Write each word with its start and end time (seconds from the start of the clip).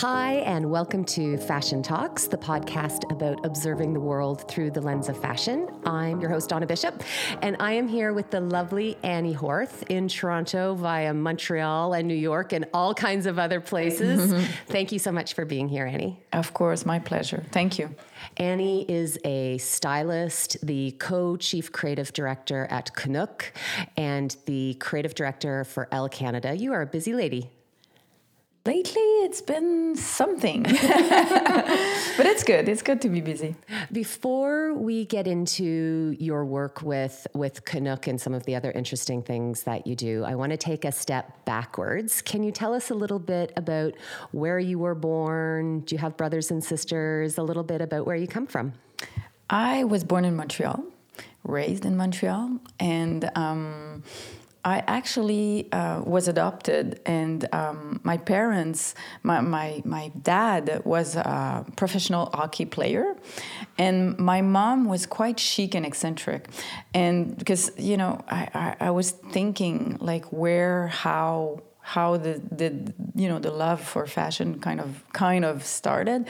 Hi, 0.00 0.36
and 0.46 0.70
welcome 0.70 1.04
to 1.04 1.36
Fashion 1.36 1.82
Talks, 1.82 2.26
the 2.26 2.38
podcast 2.38 3.12
about 3.12 3.44
observing 3.44 3.92
the 3.92 4.00
world 4.00 4.48
through 4.48 4.70
the 4.70 4.80
lens 4.80 5.10
of 5.10 5.20
fashion. 5.20 5.68
I'm 5.84 6.22
your 6.22 6.30
host, 6.30 6.48
Donna 6.48 6.66
Bishop, 6.66 7.02
and 7.42 7.54
I 7.60 7.72
am 7.72 7.86
here 7.86 8.14
with 8.14 8.30
the 8.30 8.40
lovely 8.40 8.96
Annie 9.02 9.34
Horth 9.34 9.82
in 9.90 10.08
Toronto 10.08 10.74
via 10.74 11.12
Montreal 11.12 11.92
and 11.92 12.08
New 12.08 12.14
York 12.14 12.54
and 12.54 12.64
all 12.72 12.94
kinds 12.94 13.26
of 13.26 13.38
other 13.38 13.60
places. 13.60 14.32
Thank 14.68 14.90
you 14.90 14.98
so 14.98 15.12
much 15.12 15.34
for 15.34 15.44
being 15.44 15.68
here, 15.68 15.84
Annie. 15.84 16.18
Of 16.32 16.54
course, 16.54 16.86
my 16.86 16.98
pleasure. 16.98 17.44
Thank 17.52 17.78
you. 17.78 17.94
Annie 18.38 18.90
is 18.90 19.18
a 19.26 19.58
stylist, 19.58 20.56
the 20.66 20.92
co 20.92 21.36
chief 21.36 21.72
creative 21.72 22.14
director 22.14 22.66
at 22.70 22.94
Kanuk, 22.94 23.42
and 23.98 24.34
the 24.46 24.78
creative 24.80 25.14
director 25.14 25.64
for 25.64 25.88
Elle 25.92 26.08
Canada. 26.08 26.56
You 26.56 26.72
are 26.72 26.80
a 26.80 26.86
busy 26.86 27.12
lady. 27.12 27.50
Lately, 28.66 29.00
it's 29.24 29.40
been 29.40 29.96
something, 29.96 30.62
but 30.64 30.74
it's 32.26 32.44
good. 32.44 32.68
It's 32.68 32.82
good 32.82 33.00
to 33.00 33.08
be 33.08 33.22
busy. 33.22 33.56
Before 33.90 34.74
we 34.74 35.06
get 35.06 35.26
into 35.26 36.14
your 36.18 36.44
work 36.44 36.82
with 36.82 37.26
with 37.32 37.64
Kanuk 37.64 38.06
and 38.06 38.20
some 38.20 38.34
of 38.34 38.44
the 38.44 38.54
other 38.56 38.70
interesting 38.70 39.22
things 39.22 39.62
that 39.62 39.86
you 39.86 39.96
do, 39.96 40.24
I 40.24 40.34
want 40.34 40.50
to 40.50 40.58
take 40.58 40.84
a 40.84 40.92
step 40.92 41.46
backwards. 41.46 42.20
Can 42.20 42.42
you 42.42 42.52
tell 42.52 42.74
us 42.74 42.90
a 42.90 42.94
little 42.94 43.18
bit 43.18 43.50
about 43.56 43.94
where 44.32 44.58
you 44.58 44.78
were 44.78 44.94
born? 44.94 45.80
Do 45.80 45.94
you 45.94 45.98
have 46.00 46.18
brothers 46.18 46.50
and 46.50 46.62
sisters? 46.62 47.38
A 47.38 47.42
little 47.42 47.64
bit 47.64 47.80
about 47.80 48.04
where 48.06 48.16
you 48.16 48.26
come 48.26 48.46
from. 48.46 48.74
I 49.48 49.84
was 49.84 50.04
born 50.04 50.26
in 50.26 50.36
Montreal, 50.36 50.84
raised 51.44 51.86
in 51.86 51.96
Montreal, 51.96 52.58
and. 52.78 53.30
Um, 53.34 54.02
I 54.64 54.82
actually 54.86 55.72
uh, 55.72 56.02
was 56.02 56.28
adopted, 56.28 57.00
and 57.06 57.48
um, 57.54 58.00
my 58.02 58.18
parents, 58.18 58.94
my, 59.22 59.40
my, 59.40 59.80
my 59.84 60.12
dad 60.22 60.82
was 60.84 61.16
a 61.16 61.64
professional 61.76 62.30
hockey 62.34 62.66
player, 62.66 63.16
and 63.78 64.18
my 64.18 64.42
mom 64.42 64.84
was 64.84 65.06
quite 65.06 65.40
chic 65.40 65.74
and 65.74 65.86
eccentric. 65.86 66.48
And 66.92 67.38
because, 67.38 67.70
you 67.78 67.96
know, 67.96 68.22
I, 68.28 68.48
I, 68.54 68.86
I 68.88 68.90
was 68.90 69.12
thinking 69.12 69.96
like 70.00 70.26
where, 70.26 70.88
how, 70.88 71.62
how 71.80 72.18
the, 72.18 72.40
the 72.52 72.92
you 73.14 73.28
know 73.28 73.38
the 73.38 73.50
love 73.50 73.80
for 73.80 74.06
fashion 74.06 74.60
kind 74.60 74.80
of 74.80 75.02
kind 75.12 75.44
of 75.44 75.64
started 75.64 76.28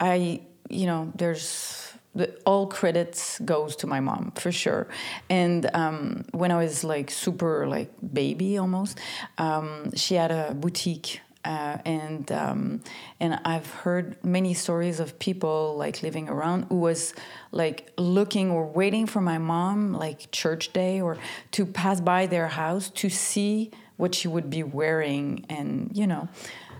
i 0.00 0.40
you 0.70 0.86
know 0.86 1.12
there's 1.16 1.83
the, 2.14 2.34
all 2.44 2.66
credits 2.66 3.38
goes 3.40 3.76
to 3.76 3.86
my 3.86 4.00
mom 4.00 4.32
for 4.36 4.52
sure. 4.52 4.86
And 5.28 5.68
um, 5.74 6.24
when 6.32 6.50
i 6.50 6.56
was 6.56 6.84
like 6.84 7.10
super 7.10 7.66
like 7.66 7.90
baby 8.12 8.58
almost 8.58 8.98
um, 9.38 9.94
she 9.94 10.14
had 10.14 10.30
a 10.30 10.54
boutique 10.54 11.20
uh, 11.44 11.76
and 11.84 12.32
um, 12.32 12.80
and 13.20 13.38
I've 13.44 13.70
heard 13.70 14.16
many 14.24 14.54
stories 14.54 14.98
of 14.98 15.18
people 15.18 15.76
like 15.76 16.02
living 16.02 16.28
around 16.28 16.64
who 16.70 16.76
was 16.76 17.12
like 17.52 17.92
looking 17.98 18.50
or 18.50 18.64
waiting 18.66 19.06
for 19.06 19.20
my 19.20 19.36
mom 19.36 19.92
like 19.92 20.30
church 20.30 20.72
day 20.72 21.02
or 21.02 21.18
to 21.52 21.66
pass 21.66 22.00
by 22.00 22.26
their 22.26 22.48
house 22.48 22.88
to 22.90 23.10
see 23.10 23.70
what 23.96 24.14
she 24.14 24.26
would 24.26 24.48
be 24.48 24.62
wearing 24.62 25.44
and 25.50 25.90
you 25.92 26.06
know 26.06 26.28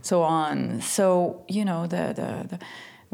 so 0.01 0.23
on. 0.23 0.81
So 0.81 1.45
you 1.47 1.65
know 1.67 1.87
the 1.87 2.15
the, 2.17 2.57
the 2.57 2.59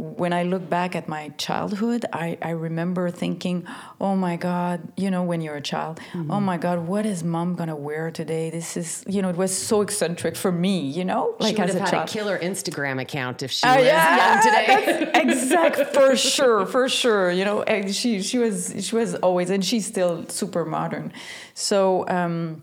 when 0.01 0.33
I 0.33 0.45
look 0.45 0.69
back 0.69 0.97
at 0.97 1.09
my 1.09 1.29
childhood, 1.37 2.07
I, 2.13 2.39
I 2.41 2.51
remember 2.51 3.11
thinking, 3.11 3.67
oh 4.01 4.17
my 4.17 4.37
God, 4.37 4.81
you 4.97 5.11
know, 5.11 5.23
when 5.23 5.41
you're 5.41 5.57
a 5.57 5.61
child, 5.61 6.01
mm-hmm. 6.13 6.31
oh 6.31 6.41
my 6.41 6.57
God, 6.57 6.87
what 6.87 7.05
is 7.05 7.23
mom 7.23 7.55
gonna 7.55 7.77
wear 7.77 8.11
today? 8.11 8.49
This 8.51 8.77
is, 8.77 9.05
you 9.07 9.21
know, 9.21 9.29
it 9.29 9.37
was 9.37 9.57
so 9.57 9.83
eccentric 9.83 10.37
for 10.37 10.51
me, 10.51 10.81
you 10.81 11.05
know, 11.05 11.35
like 11.39 11.57
she 11.57 11.61
would 11.61 11.71
as 11.71 11.75
have 11.75 11.83
a 11.83 11.85
had 11.85 11.91
child. 11.91 12.09
a 12.09 12.13
killer 12.13 12.39
Instagram 12.39 13.01
account 13.01 13.43
if 13.43 13.51
she 13.51 13.67
uh, 13.67 13.77
was 13.77 13.85
yeah, 13.85 14.43
young 14.43 14.43
today. 14.43 15.11
exact, 15.15 15.95
for 15.95 16.17
sure, 16.35 16.67
for 16.67 16.89
sure. 16.89 17.31
You 17.31 17.45
know, 17.45 17.63
and 17.63 17.95
she 17.95 18.23
she 18.23 18.39
was 18.39 18.75
she 18.81 18.97
was 18.97 19.15
always, 19.17 19.51
and 19.51 19.65
she's 19.65 19.87
still 19.87 20.27
super 20.29 20.65
modern. 20.65 21.13
So, 21.55 22.09
um, 22.09 22.63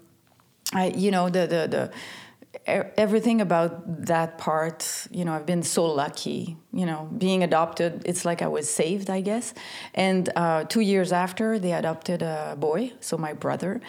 I, 0.74 0.88
you 0.88 1.12
know, 1.12 1.30
the 1.30 1.42
the 1.42 1.68
the 1.68 1.92
everything 2.68 3.40
about 3.40 4.06
that 4.06 4.38
part 4.38 5.08
you 5.10 5.24
know 5.24 5.34
i've 5.34 5.46
been 5.46 5.64
so 5.64 5.86
lucky 5.86 6.58
you 6.74 6.86
know 6.86 7.10
being 7.18 7.42
adopted 7.42 8.02
it's 8.06 8.26
like 8.26 8.42
i 8.42 8.48
was 8.48 8.70
saved 8.70 9.10
i 9.10 9.22
guess. 9.22 9.54
And 9.94 10.30
uh, 10.36 10.64
two 10.66 10.82
years 10.82 11.12
after 11.12 11.60
they 11.60 11.74
adopted 11.74 12.22
a 12.22 12.56
boy 12.58 12.94
so 13.00 13.18
my 13.18 13.34
brother 13.34 13.82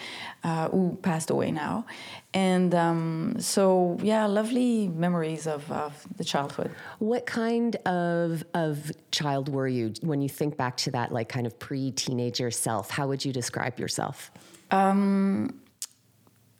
uh, 0.43 0.69
who 0.69 0.97
passed 1.01 1.29
away 1.29 1.51
now. 1.51 1.85
And 2.33 2.73
um, 2.75 3.35
so 3.39 3.97
yeah 4.01 4.25
lovely 4.25 4.87
memories 4.87 5.47
of, 5.47 5.69
of 5.71 6.05
the 6.17 6.23
childhood. 6.23 6.71
What 6.99 7.25
kind 7.25 7.75
of 7.85 8.43
of 8.53 8.91
child 9.11 9.49
were 9.49 9.67
you 9.67 9.93
when 10.01 10.21
you 10.21 10.29
think 10.29 10.57
back 10.57 10.77
to 10.77 10.91
that 10.91 11.11
like 11.11 11.29
kind 11.29 11.47
of 11.47 11.57
pre-teenager 11.59 12.51
self 12.51 12.89
how 12.89 13.07
would 13.07 13.23
you 13.25 13.33
describe 13.33 13.79
yourself? 13.79 14.31
Um, 14.71 15.59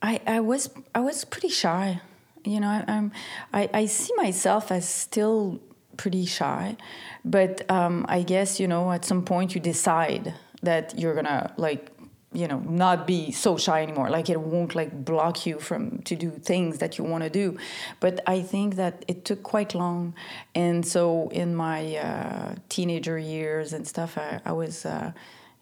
I, 0.01 0.21
I 0.25 0.39
was 0.39 0.69
I 0.95 0.99
was 1.01 1.25
pretty 1.25 1.49
shy. 1.49 2.01
You 2.45 2.59
know, 2.61 2.69
I, 2.69 2.85
am 2.87 3.11
I, 3.53 3.69
I 3.73 3.85
see 3.85 4.13
myself 4.15 4.71
as 4.71 4.87
still 4.87 5.59
pretty 5.97 6.25
shy, 6.25 6.77
but 7.25 7.69
um, 7.69 8.05
I 8.07 8.23
guess 8.23 8.59
you 8.59 8.67
know 8.67 8.91
at 8.91 9.03
some 9.03 9.23
point 9.25 9.55
you 9.55 9.61
decide 9.61 10.33
that 10.61 10.97
you're 10.97 11.13
gonna 11.13 11.53
like 11.57 11.91
you 12.31 12.47
know 12.47 12.59
not 12.59 13.07
be 13.07 13.31
so 13.31 13.57
shy 13.57 13.83
anymore. 13.83 14.09
Like 14.09 14.29
it 14.29 14.39
won't 14.39 14.73
like 14.73 15.03
block 15.03 15.45
you 15.45 15.59
from 15.59 15.99
to 16.03 16.15
do 16.15 16.31
things 16.31 16.77
that 16.77 16.97
you 16.97 17.03
want 17.03 17.23
to 17.23 17.29
do. 17.29 17.57
But 17.99 18.21
i 18.27 18.41
think 18.41 18.75
that 18.75 19.03
it 19.07 19.25
took 19.25 19.43
quite 19.43 19.75
long. 19.75 20.13
And 20.55 20.85
so 20.85 21.29
in 21.29 21.55
my 21.55 21.97
uh, 21.97 22.55
teenager 22.69 23.17
years 23.17 23.73
and 23.73 23.88
stuff 23.88 24.17
i, 24.17 24.39
I 24.45 24.51
was 24.53 24.85
uh, 24.85 25.11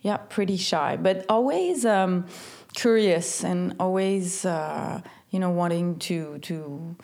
yeah 0.01 0.17
pretty 0.17 0.57
shy. 0.57 0.97
But 0.97 1.25
always 1.29 1.85
um, 1.85 2.25
curious 2.77 3.43
and 3.43 3.75
always 3.79 4.45
uh, 4.45 5.01
you 5.31 5.39
know 5.39 5.49
wanting 5.49 5.97
to 5.97 6.37
to 6.39 6.95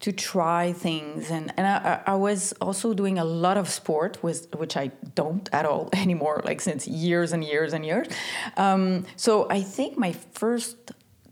to 0.00 0.12
try 0.12 0.72
things. 0.72 1.30
And 1.30 1.52
and 1.56 1.66
I, 1.66 2.02
I 2.06 2.14
was 2.14 2.52
also 2.60 2.94
doing 2.94 3.18
a 3.18 3.24
lot 3.24 3.56
of 3.56 3.68
sport 3.68 4.22
with 4.22 4.54
which 4.54 4.76
I 4.76 4.86
don't 5.14 5.48
at 5.52 5.64
all 5.64 5.88
anymore 6.04 6.42
like 6.44 6.60
since 6.60 6.86
years 6.86 7.32
and 7.32 7.42
years 7.42 7.72
and 7.72 7.84
years. 7.84 8.06
Um, 8.56 9.06
so 9.16 9.48
I 9.50 9.62
think 9.62 9.96
my 9.96 10.12
first 10.12 10.76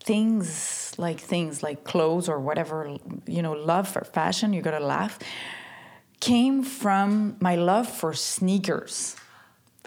things 0.02 0.94
like 0.98 1.20
things 1.20 1.62
like 1.62 1.84
clothes 1.84 2.28
or 2.28 2.38
whatever 2.40 2.96
you 3.26 3.42
know 3.42 3.52
love 3.52 3.88
for 3.88 4.04
fashion 4.04 4.52
you 4.52 4.62
gotta 4.62 4.86
laugh 4.96 5.18
came 6.20 6.62
from 6.62 7.36
my 7.40 7.56
love 7.56 7.88
for 7.88 8.14
sneakers 8.14 9.16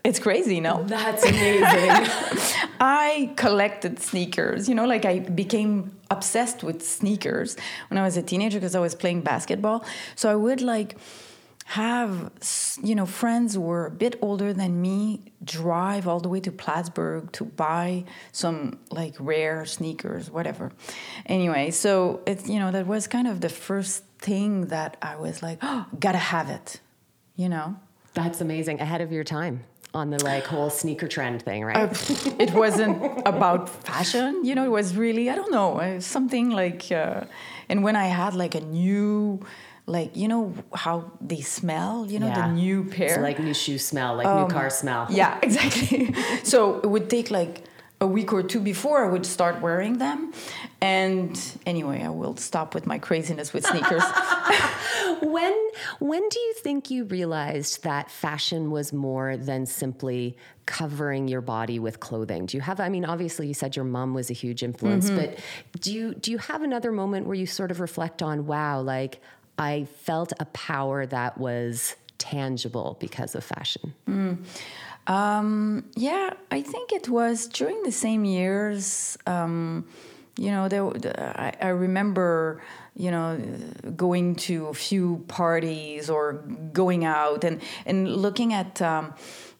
it's 0.03 0.19
crazy, 0.19 0.59
no? 0.61 0.83
That's 0.83 1.23
amazing. 1.23 1.61
I 2.79 3.33
collected 3.35 3.99
sneakers, 3.99 4.69
you 4.69 4.75
know, 4.75 4.85
like 4.85 5.05
I 5.05 5.19
became 5.19 5.97
obsessed 6.09 6.63
with 6.63 6.81
sneakers 6.81 7.57
when 7.89 7.97
I 7.97 8.03
was 8.03 8.17
a 8.17 8.21
teenager 8.21 8.59
because 8.59 8.75
I 8.75 8.79
was 8.79 8.95
playing 8.95 9.21
basketball. 9.21 9.83
So 10.15 10.29
I 10.29 10.35
would 10.35 10.61
like 10.61 10.95
have, 11.65 12.31
you 12.81 12.95
know, 12.95 13.05
friends 13.05 13.53
who 13.53 13.61
were 13.61 13.85
a 13.85 13.91
bit 13.91 14.17
older 14.21 14.53
than 14.53 14.81
me 14.81 15.21
drive 15.43 16.07
all 16.07 16.19
the 16.19 16.29
way 16.29 16.39
to 16.39 16.51
Plattsburgh 16.51 17.31
to 17.33 17.45
buy 17.45 18.05
some 18.31 18.79
like 18.91 19.15
rare 19.19 19.65
sneakers, 19.65 20.31
whatever. 20.31 20.71
Anyway, 21.25 21.71
so 21.71 22.21
it's, 22.25 22.49
you 22.49 22.57
know, 22.57 22.71
that 22.71 22.87
was 22.87 23.07
kind 23.07 23.27
of 23.27 23.41
the 23.41 23.49
first 23.49 24.03
thing 24.17 24.67
that 24.67 24.97
I 25.01 25.17
was 25.17 25.43
like, 25.43 25.59
oh, 25.61 25.85
gotta 25.99 26.17
have 26.17 26.49
it, 26.49 26.79
you 27.35 27.49
know? 27.49 27.75
That's 28.15 28.41
amazing. 28.41 28.79
Ahead 28.79 29.01
of 29.01 29.11
your 29.11 29.23
time 29.23 29.63
on 29.93 30.11
the 30.11 30.23
like 30.23 30.45
whole 30.45 30.69
sneaker 30.69 31.07
trend 31.07 31.41
thing, 31.41 31.63
right? 31.63 31.89
Uh, 31.89 32.35
it 32.39 32.53
wasn't 32.53 33.01
about 33.25 33.69
fashion, 33.69 34.43
you 34.45 34.55
know. 34.55 34.65
It 34.65 34.71
was 34.71 34.95
really 34.95 35.29
I 35.29 35.35
don't 35.35 35.51
know 35.51 35.79
uh, 35.79 35.99
something 35.99 36.51
like. 36.51 36.91
Uh, 36.91 37.25
and 37.69 37.83
when 37.83 37.95
I 37.95 38.07
had 38.07 38.33
like 38.35 38.55
a 38.55 38.61
new, 38.61 39.39
like 39.85 40.15
you 40.15 40.27
know 40.27 40.53
how 40.73 41.11
they 41.21 41.41
smell, 41.41 42.05
you 42.07 42.19
know 42.19 42.27
yeah. 42.27 42.47
the 42.47 42.53
new 42.53 42.83
pair, 42.83 43.15
so 43.15 43.21
like 43.21 43.39
new 43.39 43.53
shoe 43.53 43.77
smell, 43.77 44.15
like 44.15 44.27
um, 44.27 44.43
new 44.43 44.53
car 44.53 44.69
smell. 44.69 45.07
Yeah, 45.09 45.39
exactly. 45.43 46.13
so 46.43 46.79
it 46.79 46.87
would 46.87 47.09
take 47.09 47.31
like 47.31 47.63
a 48.01 48.07
week 48.07 48.31
or 48.31 48.43
two 48.43 48.59
before 48.59 49.05
I 49.05 49.09
would 49.09 49.25
start 49.25 49.61
wearing 49.61 49.97
them. 49.97 50.33
And 50.81 51.39
anyway, 51.65 52.03
I 52.03 52.09
will 52.09 52.37
stop 52.37 52.73
with 52.73 52.87
my 52.87 52.99
craziness 52.99 53.51
with 53.51 53.65
sneakers. 53.65 54.03
when 55.21 55.69
when 55.99 56.27
do 56.29 56.39
you 56.39 56.53
think 56.53 56.89
you 56.89 57.03
realized 57.05 57.83
that 57.83 58.09
fashion 58.09 58.71
was 58.71 58.93
more 58.93 59.37
than 59.37 59.65
simply 59.65 60.37
covering 60.65 61.27
your 61.27 61.41
body 61.41 61.79
with 61.79 61.99
clothing? 61.99 62.45
Do 62.45 62.57
you 62.57 62.61
have 62.61 62.79
I 62.79 62.89
mean 62.89 63.05
obviously 63.05 63.47
you 63.47 63.53
said 63.53 63.75
your 63.75 63.85
mom 63.85 64.13
was 64.13 64.29
a 64.29 64.33
huge 64.33 64.63
influence, 64.63 65.09
mm-hmm. 65.09 65.17
but 65.17 65.81
do 65.81 65.93
you 65.93 66.13
do 66.13 66.31
you 66.31 66.37
have 66.37 66.63
another 66.63 66.91
moment 66.91 67.25
where 67.27 67.35
you 67.35 67.45
sort 67.45 67.71
of 67.71 67.79
reflect 67.79 68.21
on 68.21 68.45
wow, 68.45 68.81
like 68.81 69.19
I 69.57 69.85
felt 70.03 70.31
a 70.39 70.45
power 70.45 71.05
that 71.05 71.37
was 71.37 71.95
tangible 72.17 72.97
because 72.99 73.35
of 73.35 73.43
fashion? 73.43 73.93
Mm. 74.07 74.37
Um, 75.07 75.85
yeah, 75.95 76.33
I 76.51 76.61
think 76.61 76.91
it 76.93 77.09
was 77.09 77.47
during 77.47 77.81
the 77.83 77.91
same 77.91 78.25
years. 78.25 79.17
Um, 79.25 79.87
you 80.39 80.51
know, 80.51 80.69
there, 80.69 80.85
I, 81.35 81.53
I 81.61 81.67
remember, 81.69 82.61
you 82.95 83.11
know, 83.11 83.37
going 83.95 84.35
to 84.35 84.67
a 84.67 84.73
few 84.73 85.25
parties 85.27 86.09
or 86.09 86.33
going 86.71 87.03
out 87.03 87.43
and, 87.43 87.61
and 87.85 88.07
looking 88.07 88.53
at, 88.53 88.81
um, 88.81 89.13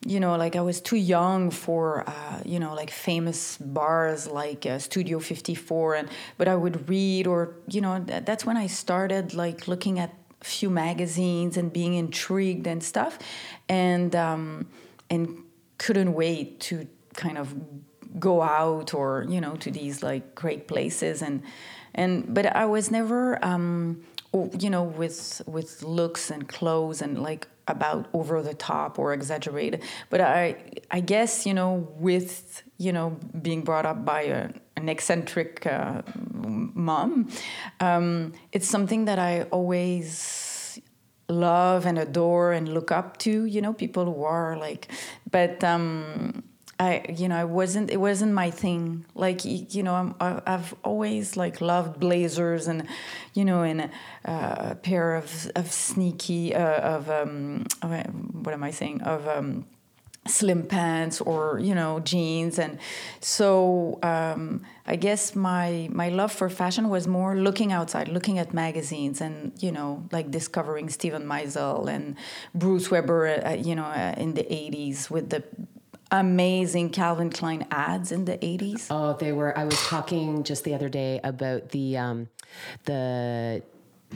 you 0.06 0.22
know, 0.22 0.38
like 0.38 0.56
I 0.56 0.62
was 0.62 0.80
too 0.80 0.96
young 0.96 1.52
for, 1.52 2.08
uh, 2.08 2.40
you 2.46 2.60
know, 2.60 2.74
like 2.74 2.92
famous 2.92 3.58
bars 3.58 4.26
like 4.26 4.66
uh, 4.66 4.80
Studio 4.80 5.20
54, 5.20 5.96
and 5.96 6.10
but 6.38 6.48
I 6.48 6.56
would 6.56 6.88
read 6.88 7.28
or, 7.28 7.56
you 7.68 7.82
know, 7.82 8.00
that, 8.06 8.26
that's 8.26 8.46
when 8.46 8.56
I 8.56 8.68
started 8.68 9.34
like 9.34 9.68
looking 9.68 10.00
at 10.00 10.14
a 10.42 10.46
few 10.46 10.70
magazines 10.70 11.58
and 11.58 11.74
being 11.74 11.96
intrigued 11.96 12.68
and 12.68 12.82
stuff, 12.82 13.20
and 13.68 14.16
um, 14.16 14.68
and 15.10 15.44
couldn't 15.78 16.14
wait 16.14 16.62
to 16.62 16.88
kind 17.16 17.38
of 17.38 17.54
go 18.18 18.42
out 18.42 18.94
or 18.94 19.26
you 19.30 19.42
know 19.42 19.56
to 19.58 19.72
these 19.72 20.02
like 20.02 20.36
great 20.36 20.68
places. 20.68 21.22
And 21.22 21.44
and 21.94 22.34
but 22.34 22.46
I 22.56 22.66
was 22.66 22.90
never 22.90 23.44
um, 23.44 24.04
you 24.58 24.70
know 24.70 24.84
with 24.84 25.42
with 25.46 25.84
looks 25.84 26.32
and 26.32 26.48
clothes 26.48 27.02
and 27.02 27.22
like 27.22 27.48
about 27.68 28.08
over 28.14 28.42
the 28.42 28.54
top 28.54 28.98
or 28.98 29.14
exaggerated. 29.14 29.84
But 30.10 30.22
i 30.22 30.56
i 30.92 31.00
guess 31.00 31.46
you 31.46 31.54
know 31.54 31.88
with 32.00 32.64
you 32.78 32.92
know 32.92 33.18
being 33.42 33.62
brought 33.62 33.86
up 33.86 34.04
by 34.06 34.22
a, 34.24 34.50
an 34.76 34.90
eccentric 34.90 35.66
uh, 35.66 36.02
mom 36.34 37.30
um, 37.80 38.34
it's 38.52 38.68
something 38.68 39.06
that 39.06 39.20
i 39.20 39.44
always 39.52 40.80
love 41.28 41.86
and 41.86 42.00
adore 42.00 42.54
and 42.54 42.68
look 42.70 42.92
up 42.92 43.18
to 43.18 43.46
you 43.46 43.62
know 43.62 43.74
people 43.74 44.06
who 44.06 44.24
are 44.24 44.58
like 44.58 44.92
but 45.30 45.64
um, 45.64 46.44
I, 46.80 47.04
you 47.10 47.28
know, 47.28 47.36
I 47.36 47.44
wasn't. 47.44 47.92
It 47.92 47.98
wasn't 47.98 48.32
my 48.34 48.52
thing. 48.52 49.06
Like, 49.14 49.44
you 49.44 49.84
know, 49.84 49.96
I'm, 49.96 50.16
I've 50.20 50.74
always 50.84 51.36
like 51.36 51.60
loved 51.60 52.00
blazers 52.00 52.68
and, 52.68 52.88
you 53.34 53.44
know, 53.44 53.64
and 53.64 53.90
uh, 54.26 54.72
a 54.72 54.78
pair 54.82 55.16
of 55.16 55.52
of 55.56 55.72
sneaky 55.72 56.56
uh, 56.56 56.96
of 56.96 57.10
um, 57.10 57.66
what 57.82 58.54
am 58.54 58.64
I 58.64 58.72
saying 58.72 59.02
of 59.02 59.28
um, 59.28 59.66
slim 60.26 60.64
pants 60.64 61.22
or 61.22 61.60
you 61.60 61.74
know 61.74 62.00
jeans 62.02 62.60
and 62.60 62.78
so 63.20 64.00
um, 64.04 64.62
I 64.86 64.96
guess 64.96 65.36
my 65.36 65.90
my 65.92 66.10
love 66.10 66.32
for 66.32 66.50
fashion 66.50 66.90
was 66.90 67.08
more 67.08 67.36
looking 67.36 67.72
outside, 67.72 68.08
looking 68.08 68.40
at 68.40 68.54
magazines 68.54 69.22
and 69.22 69.52
you 69.62 69.72
know 69.72 70.08
like 70.12 70.32
discovering 70.32 70.90
Steven 70.90 71.26
Meisel 71.26 71.88
and 71.88 72.16
Bruce 72.56 72.90
Weber, 72.90 73.46
uh, 73.46 73.54
you 73.54 73.76
know, 73.76 73.86
uh, 73.86 74.16
in 74.18 74.34
the 74.34 74.44
'80s 74.44 75.10
with 75.10 75.30
the 75.30 75.44
amazing 76.12 76.90
Calvin 76.90 77.30
Klein 77.30 77.66
ads 77.72 78.12
in 78.12 78.26
the 78.26 78.38
80s? 78.38 78.88
Oh, 78.90 79.14
they 79.14 79.32
were. 79.32 79.58
I 79.58 79.66
was 79.66 79.80
talking 79.88 80.44
just 80.44 80.64
the 80.64 80.74
other 80.74 80.90
day 80.90 81.20
about 81.24 81.70
the 81.70 81.98
um, 81.98 82.30
the 82.86 83.64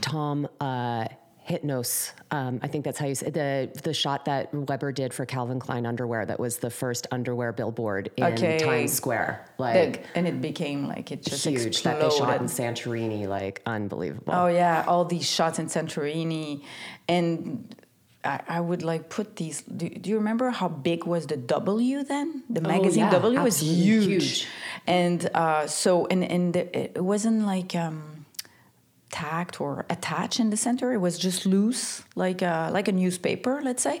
Tom 0.00 0.48
uh, 0.60 1.06
Hintnaus. 1.48 2.12
Um, 2.30 2.58
I 2.62 2.68
think 2.68 2.84
that's 2.84 2.98
how 2.98 3.06
you 3.06 3.14
say 3.14 3.30
the 3.30 3.70
the 3.82 3.92
shot 3.92 4.24
that 4.24 4.52
Weber 4.54 4.92
did 4.92 5.12
for 5.12 5.26
Calvin 5.26 5.60
Klein 5.60 5.84
underwear. 5.86 6.24
That 6.24 6.40
was 6.40 6.58
the 6.58 6.70
first 6.70 7.06
underwear 7.10 7.52
billboard 7.52 8.10
in 8.16 8.24
okay. 8.24 8.58
Times 8.58 8.92
Square. 8.92 9.46
Like, 9.58 10.04
and 10.14 10.26
it 10.26 10.40
became 10.40 10.88
like 10.88 11.12
it 11.12 11.22
just 11.22 11.44
huge 11.44 11.66
exploded. 11.66 12.02
that 12.02 12.10
they 12.10 12.16
shot 12.16 12.34
it 12.34 12.40
in 12.40 12.48
Santorini. 12.48 13.28
Like 13.28 13.60
unbelievable. 13.66 14.32
Oh 14.34 14.46
yeah, 14.46 14.84
all 14.86 15.04
these 15.04 15.28
shots 15.28 15.58
in 15.58 15.66
Santorini, 15.66 16.62
and 17.08 17.74
I, 18.24 18.40
I 18.48 18.60
would 18.60 18.82
like 18.82 19.08
put 19.08 19.36
these. 19.36 19.62
Do, 19.62 19.88
do, 19.88 20.10
you 20.10 20.16
remember 20.16 20.50
how 20.50 20.68
big 20.68 21.04
was 21.04 21.26
the 21.26 21.36
W 21.36 22.02
then? 22.04 22.42
The 22.48 22.60
oh, 22.60 22.68
magazine 22.68 23.04
oh, 23.04 23.06
yeah, 23.06 23.12
W 23.12 23.40
was 23.42 23.60
huge, 23.60 24.06
huge. 24.06 24.46
and 24.86 25.28
uh, 25.34 25.66
so 25.66 26.06
and 26.06 26.24
and 26.24 26.56
it 26.56 27.02
wasn't 27.02 27.46
like 27.46 27.76
um, 27.76 28.26
tacked 29.14 29.60
or 29.60 29.86
attached 29.88 30.40
in 30.40 30.50
the 30.50 30.56
center. 30.56 30.92
It 30.92 30.98
was 30.98 31.18
just 31.18 31.46
loose, 31.46 32.02
like 32.16 32.42
a, 32.42 32.70
like 32.72 32.88
a 32.88 32.92
newspaper, 32.92 33.60
let's 33.62 33.82
say. 33.82 34.00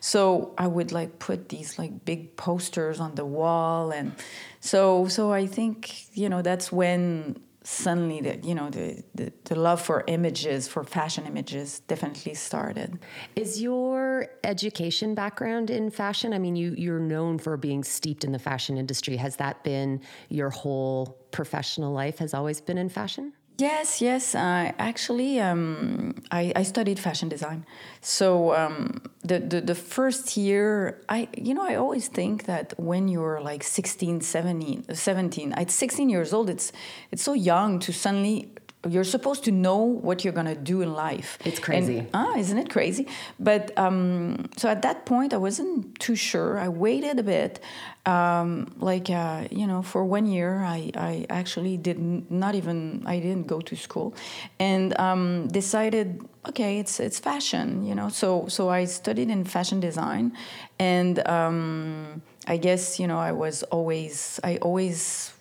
So 0.00 0.54
I 0.56 0.66
would 0.66 0.90
like 0.90 1.18
put 1.18 1.50
these 1.50 1.78
like 1.78 2.06
big 2.06 2.36
posters 2.36 2.98
on 2.98 3.14
the 3.14 3.26
wall, 3.26 3.90
and 3.90 4.12
so 4.60 5.06
so 5.08 5.32
I 5.32 5.46
think 5.46 6.16
you 6.16 6.28
know 6.30 6.40
that's 6.40 6.72
when 6.72 7.36
suddenly 7.64 8.20
the 8.20 8.38
you 8.46 8.54
know 8.54 8.68
the, 8.68 9.02
the, 9.14 9.32
the, 9.44 9.54
love 9.54 9.80
for 9.80 10.04
images 10.06 10.68
for 10.68 10.84
fashion 10.84 11.26
images 11.26 11.80
definitely 11.80 12.34
started. 12.34 12.98
Is 13.36 13.60
your 13.60 14.28
education 14.44 15.14
background 15.14 15.70
in 15.70 15.90
fashion? 15.90 16.34
I 16.34 16.38
mean 16.38 16.56
you 16.56 16.74
you're 16.76 17.00
known 17.00 17.38
for 17.38 17.56
being 17.56 17.82
steeped 17.82 18.22
in 18.22 18.32
the 18.32 18.38
fashion 18.38 18.76
industry. 18.76 19.16
Has 19.16 19.36
that 19.36 19.64
been 19.64 20.02
your 20.28 20.50
whole 20.50 21.18
professional 21.30 21.92
life 21.92 22.18
has 22.18 22.34
always 22.34 22.60
been 22.60 22.78
in 22.78 22.88
fashion 22.88 23.32
Yes, 23.56 24.02
yes. 24.02 24.34
Actually, 24.34 25.38
um, 25.38 26.16
I, 26.32 26.52
I, 26.56 26.64
studied 26.64 26.98
fashion 26.98 27.28
design. 27.28 27.64
So 28.00 28.52
um, 28.52 29.00
the, 29.22 29.38
the, 29.38 29.60
the 29.60 29.76
first 29.76 30.36
year, 30.36 31.00
I 31.08 31.28
you 31.36 31.54
know 31.54 31.64
I 31.64 31.76
always 31.76 32.08
think 32.08 32.46
that 32.46 32.74
when 32.78 33.06
you're 33.06 33.40
like 33.40 33.62
16, 33.62 34.22
17, 34.22 34.92
17 34.92 35.52
at 35.52 35.70
16 35.70 36.08
years 36.08 36.32
old, 36.32 36.50
it's 36.50 36.72
it's 37.12 37.22
so 37.22 37.32
young 37.32 37.78
to 37.78 37.92
suddenly 37.92 38.50
you're 38.88 39.04
supposed 39.04 39.44
to 39.44 39.50
know 39.50 39.76
what 39.76 40.24
you're 40.24 40.32
gonna 40.32 40.54
do 40.54 40.82
in 40.82 40.92
life. 40.92 41.38
It's 41.44 41.58
crazy. 41.58 41.98
And, 41.98 42.08
ah, 42.14 42.36
isn't 42.36 42.58
it 42.58 42.70
crazy? 42.70 43.06
But 43.38 43.76
um, 43.78 44.48
so 44.56 44.68
at 44.68 44.82
that 44.82 45.06
point, 45.06 45.32
I 45.32 45.38
wasn't 45.38 45.98
too 46.00 46.16
sure. 46.16 46.58
I 46.58 46.68
waited 46.68 47.18
a 47.18 47.22
bit, 47.22 47.60
um, 48.06 48.74
like 48.78 49.10
uh, 49.10 49.48
you 49.50 49.66
know, 49.66 49.82
for 49.82 50.04
one 50.04 50.26
year. 50.26 50.62
I, 50.64 50.90
I 50.96 51.26
actually 51.30 51.76
did 51.76 51.98
not 52.30 52.54
even 52.54 53.02
I 53.06 53.18
didn't 53.20 53.46
go 53.46 53.60
to 53.60 53.76
school, 53.76 54.14
and 54.58 54.98
um, 54.98 55.48
decided 55.48 56.20
okay, 56.48 56.78
it's 56.78 57.00
it's 57.00 57.18
fashion, 57.18 57.84
you 57.84 57.94
know. 57.94 58.08
So 58.08 58.46
so 58.48 58.68
I 58.68 58.84
studied 58.84 59.30
in 59.30 59.44
fashion 59.44 59.80
design, 59.80 60.36
and 60.78 61.26
um, 61.26 62.22
I 62.46 62.56
guess 62.56 62.98
you 63.00 63.06
know 63.06 63.18
I 63.18 63.32
was 63.32 63.62
always 63.64 64.40
I 64.44 64.58
always 64.58 65.32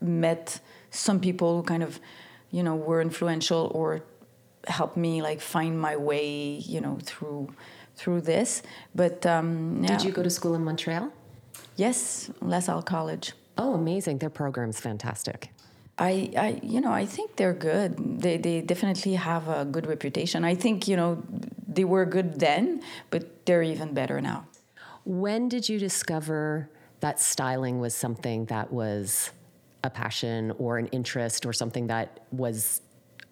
met 0.00 0.60
some 0.90 1.18
people 1.18 1.56
who 1.56 1.62
kind 1.62 1.82
of 1.82 1.98
you 2.54 2.62
know 2.62 2.76
were 2.76 3.00
influential 3.00 3.62
or 3.74 3.88
helped 4.68 4.96
me 4.96 5.22
like 5.28 5.40
find 5.40 5.74
my 5.88 5.96
way 5.96 6.26
you 6.74 6.80
know 6.80 6.96
through 7.02 7.42
through 7.96 8.20
this 8.20 8.62
but 8.94 9.26
um, 9.26 9.48
yeah. 9.82 9.88
did 9.90 10.04
you 10.04 10.12
go 10.12 10.22
to 10.22 10.30
school 10.30 10.54
in 10.54 10.62
montreal 10.64 11.10
yes 11.76 12.30
la 12.40 12.60
salle 12.60 12.86
college 12.96 13.32
oh 13.58 13.74
amazing 13.74 14.18
their 14.18 14.34
program's 14.42 14.78
fantastic 14.80 15.50
I, 15.96 16.32
I, 16.36 16.60
you 16.60 16.80
know, 16.80 16.90
I 16.90 17.06
think 17.06 17.36
they're 17.36 17.54
good. 17.54 18.20
They, 18.20 18.36
they 18.36 18.62
definitely 18.62 19.14
have 19.14 19.46
a 19.46 19.64
good 19.64 19.86
reputation. 19.86 20.42
I 20.44 20.56
think, 20.56 20.88
you 20.88 20.96
know, 20.96 21.22
they 21.68 21.84
were 21.84 22.04
good 22.04 22.40
then, 22.40 22.82
but 23.10 23.46
they're 23.46 23.62
even 23.62 23.94
better 23.94 24.20
now. 24.20 24.48
When 25.04 25.48
did 25.48 25.68
you 25.68 25.78
discover 25.78 26.68
that 26.98 27.20
styling 27.20 27.78
was 27.78 27.94
something 27.94 28.46
that 28.46 28.72
was 28.72 29.30
a 29.84 29.90
passion 29.90 30.50
or 30.58 30.78
an 30.78 30.88
interest 30.88 31.46
or 31.46 31.52
something 31.52 31.86
that 31.86 32.26
was 32.32 32.80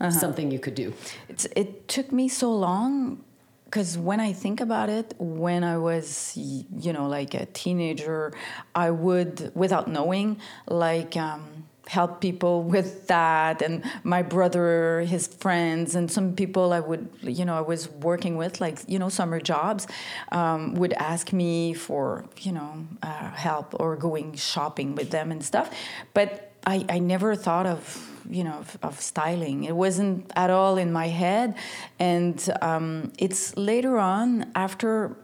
uh-huh. 0.00 0.10
something 0.10 0.50
you 0.50 0.60
could 0.60 0.76
do? 0.76 0.92
It's, 1.28 1.46
it 1.56 1.88
took 1.88 2.12
me 2.12 2.28
so 2.28 2.54
long 2.54 3.24
because 3.64 3.96
when 3.96 4.20
I 4.20 4.34
think 4.34 4.60
about 4.60 4.90
it, 4.90 5.14
when 5.18 5.64
I 5.64 5.78
was, 5.78 6.36
you 6.36 6.92
know, 6.92 7.08
like 7.08 7.32
a 7.32 7.46
teenager, 7.46 8.34
I 8.74 8.90
would, 8.90 9.50
without 9.54 9.88
knowing, 9.88 10.40
like, 10.68 11.16
um, 11.16 11.61
help 11.88 12.20
people 12.20 12.62
with 12.62 13.08
that 13.08 13.60
and 13.60 13.84
my 14.04 14.22
brother 14.22 15.00
his 15.00 15.26
friends 15.26 15.96
and 15.96 16.10
some 16.10 16.32
people 16.34 16.72
i 16.72 16.78
would 16.78 17.08
you 17.22 17.44
know 17.44 17.56
i 17.56 17.60
was 17.60 17.88
working 17.90 18.36
with 18.36 18.60
like 18.60 18.78
you 18.86 18.98
know 18.98 19.08
summer 19.08 19.40
jobs 19.40 19.86
um, 20.30 20.74
would 20.74 20.92
ask 20.94 21.32
me 21.32 21.74
for 21.74 22.24
you 22.40 22.52
know 22.52 22.86
uh, 23.02 23.30
help 23.32 23.74
or 23.80 23.96
going 23.96 24.34
shopping 24.34 24.94
with 24.94 25.10
them 25.10 25.30
and 25.30 25.44
stuff. 25.44 25.70
But 26.14 26.52
i, 26.66 26.84
I 26.88 26.98
never 26.98 27.34
thought 27.34 27.66
of 27.66 28.08
you 28.28 28.44
know 28.44 28.54
of, 28.54 28.78
of 28.82 29.00
styling. 29.00 29.64
It 29.64 29.76
wasn't 29.76 30.32
at 30.36 30.50
all 30.50 30.76
in 30.76 30.92
my 30.92 31.08
head. 31.08 31.56
And 31.98 32.38
um, 32.60 33.12
it's 33.18 33.56
later 33.56 33.98
on 33.98 34.50
after 34.54 35.16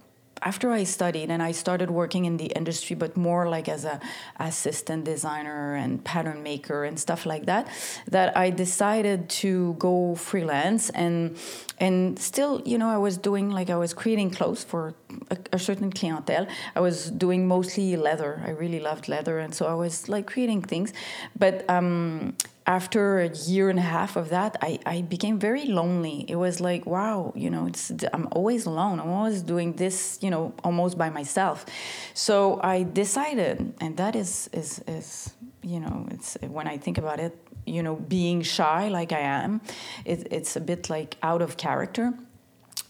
after 0.42 0.70
I 0.72 0.84
studied 0.84 1.30
and 1.30 1.42
I 1.42 1.52
started 1.52 1.90
working 1.90 2.24
in 2.24 2.36
the 2.36 2.46
industry, 2.46 2.96
but 2.96 3.16
more 3.16 3.48
like 3.48 3.68
as 3.68 3.84
a 3.84 4.00
assistant 4.38 5.04
designer 5.04 5.74
and 5.74 6.02
pattern 6.04 6.42
maker 6.42 6.84
and 6.84 6.98
stuff 6.98 7.26
like 7.26 7.46
that, 7.46 7.68
that 8.06 8.36
I 8.36 8.50
decided 8.50 9.28
to 9.42 9.74
go 9.78 10.14
freelance 10.14 10.90
and 10.90 11.36
and 11.80 12.18
still, 12.18 12.62
you 12.64 12.76
know, 12.76 12.88
I 12.88 12.98
was 12.98 13.16
doing 13.16 13.50
like 13.50 13.70
I 13.70 13.76
was 13.76 13.94
creating 13.94 14.30
clothes 14.30 14.64
for 14.64 14.94
a, 15.30 15.38
a 15.52 15.58
certain 15.58 15.92
clientele. 15.92 16.46
I 16.74 16.80
was 16.80 17.10
doing 17.10 17.46
mostly 17.46 17.96
leather. 17.96 18.42
I 18.44 18.50
really 18.50 18.80
loved 18.80 19.08
leather, 19.08 19.38
and 19.38 19.54
so 19.54 19.66
I 19.66 19.74
was 19.74 20.08
like 20.08 20.26
creating 20.26 20.62
things, 20.62 20.92
but. 21.38 21.68
Um, 21.70 22.36
after 22.68 23.20
a 23.20 23.30
year 23.30 23.70
and 23.70 23.78
a 23.78 23.88
half 23.96 24.14
of 24.14 24.28
that, 24.28 24.58
I, 24.60 24.78
I 24.84 25.00
became 25.00 25.38
very 25.38 25.64
lonely. 25.64 26.26
It 26.28 26.36
was 26.36 26.60
like, 26.60 26.84
wow, 26.84 27.32
you 27.34 27.48
know, 27.48 27.70
I'm 28.12 28.28
always 28.32 28.66
alone. 28.66 29.00
I'm 29.00 29.08
always 29.08 29.40
doing 29.40 29.72
this, 29.72 30.18
you 30.20 30.28
know, 30.30 30.52
almost 30.62 30.98
by 30.98 31.08
myself. 31.08 31.64
So 32.12 32.60
I 32.62 32.82
decided, 32.82 33.72
and 33.80 33.96
that 33.96 34.14
is 34.14 34.50
is 34.52 34.82
is 34.86 35.34
you 35.62 35.80
know, 35.80 36.06
it's 36.10 36.36
when 36.42 36.68
I 36.68 36.76
think 36.76 36.98
about 36.98 37.20
it, 37.20 37.34
you 37.64 37.82
know, 37.82 37.96
being 37.96 38.42
shy 38.42 38.88
like 38.88 39.12
I 39.12 39.20
am. 39.20 39.62
It, 40.04 40.28
it's 40.30 40.54
a 40.54 40.60
bit 40.60 40.90
like 40.90 41.16
out 41.22 41.40
of 41.40 41.56
character. 41.56 42.12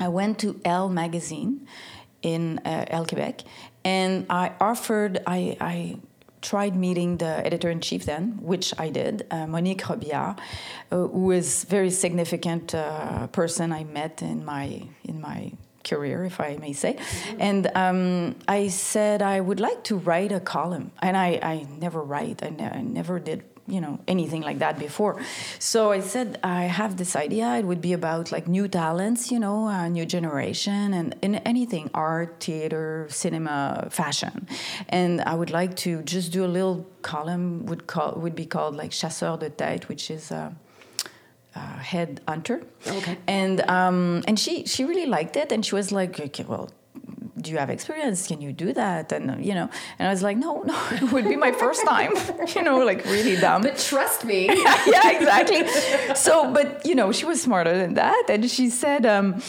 I 0.01 0.09
went 0.09 0.41
to 0.41 0.61
Elle 0.65 0.89
magazine 0.89 1.69
in 2.23 2.59
uh, 2.65 3.05
Quebec, 3.07 3.43
and 3.85 4.27
I 4.29 4.53
offered. 4.61 5.23
I, 5.25 5.57
I 5.61 5.99
tried 6.43 6.77
meeting 6.77 7.19
the 7.19 7.45
editor 7.47 7.71
in 7.71 7.81
chief 7.81 8.05
then, 8.05 8.39
which 8.43 8.73
I 8.79 8.91
did, 8.91 9.27
uh, 9.31 9.47
Monique 9.47 9.83
Robillard, 9.83 10.39
uh, 10.91 10.97
who 10.97 11.31
is 11.31 11.65
very 11.65 11.91
significant 11.91 12.75
uh, 12.75 13.27
person 13.29 13.73
I 13.73 13.85
met 13.85 14.23
in 14.23 14.45
my 14.45 14.83
in 15.05 15.21
my 15.21 15.53
career, 15.85 16.25
if 16.25 16.41
I 16.41 16.57
may 16.57 16.73
say. 16.73 16.95
Mm-hmm. 16.95 17.37
And 17.41 17.71
um, 17.75 18.37
I 18.47 18.69
said 18.69 19.23
I 19.23 19.41
would 19.41 19.61
like 19.61 19.85
to 19.85 19.97
write 19.97 20.33
a 20.33 20.41
column, 20.41 20.93
and 21.01 21.17
I, 21.17 21.39
I 21.43 21.67
never 21.79 22.03
write. 22.03 22.43
I, 22.43 22.51
ne- 22.51 22.71
I 22.71 22.83
never 22.83 23.19
did 23.19 23.43
you 23.69 23.81
know 23.81 23.99
anything 24.09 24.43
like 24.43 24.59
that 24.59 24.79
before 24.79 25.21
so 25.59 25.93
i 25.93 26.01
said 26.01 26.39
i 26.43 26.63
have 26.63 26.97
this 26.97 27.15
idea 27.15 27.57
it 27.57 27.65
would 27.65 27.81
be 27.81 27.93
about 27.93 28.33
like 28.33 28.49
new 28.49 28.67
talents 28.67 29.31
you 29.31 29.39
know 29.39 29.69
a 29.69 29.89
new 29.89 30.07
generation 30.07 30.95
and 30.95 31.15
in 31.23 31.37
anything 31.37 31.91
art 31.95 32.41
theater 32.41 33.07
cinema 33.11 33.87
fashion 33.91 34.49
and 34.89 35.21
i 35.23 35.35
would 35.35 35.51
like 35.51 35.77
to 35.77 36.03
just 36.03 36.33
do 36.33 36.45
a 36.45 36.51
little 36.59 36.87
column 37.03 37.67
would 37.67 37.87
call 37.87 38.13
would 38.15 38.35
be 38.35 38.47
called 38.47 38.75
like 38.75 38.91
chasseur 38.91 39.37
de 39.37 39.51
tête 39.51 39.89
which 39.89 40.11
is 40.11 40.33
uh, 40.33 40.51
uh, 41.59 41.79
head 41.79 42.21
hunter. 42.29 42.63
Okay. 42.87 43.17
And 43.27 43.61
um, 43.69 44.23
and 44.29 44.39
she 44.39 44.65
she 44.67 44.85
really 44.85 45.07
liked 45.07 45.37
it, 45.37 45.51
and 45.51 45.65
she 45.65 45.75
was 45.75 45.91
like, 45.91 46.19
okay, 46.21 46.45
well, 46.47 46.71
do 47.41 47.51
you 47.51 47.59
have 47.59 47.71
experience? 47.71 48.27
Can 48.27 48.41
you 48.41 48.53
do 48.53 48.73
that? 48.73 49.13
And 49.13 49.45
you 49.45 49.55
know, 49.55 49.71
and 49.99 50.09
I 50.09 50.11
was 50.11 50.23
like, 50.23 50.37
no, 50.37 50.63
no, 50.63 50.79
it 50.93 51.13
would 51.13 51.25
be 51.25 51.37
my 51.37 51.53
first 51.53 51.85
time. 51.87 52.13
you 52.55 52.63
know, 52.63 52.79
like 52.85 53.05
really 53.05 53.37
dumb. 53.37 53.63
But 53.63 53.79
trust 53.79 54.25
me. 54.25 54.47
yeah, 54.87 55.11
exactly. 55.11 55.67
So, 56.15 56.53
but 56.53 56.85
you 56.85 56.95
know, 56.95 57.13
she 57.13 57.25
was 57.25 57.41
smarter 57.41 57.77
than 57.77 57.95
that, 57.95 58.25
and 58.29 58.51
she 58.51 58.71
said, 58.71 59.07
um, 59.07 59.43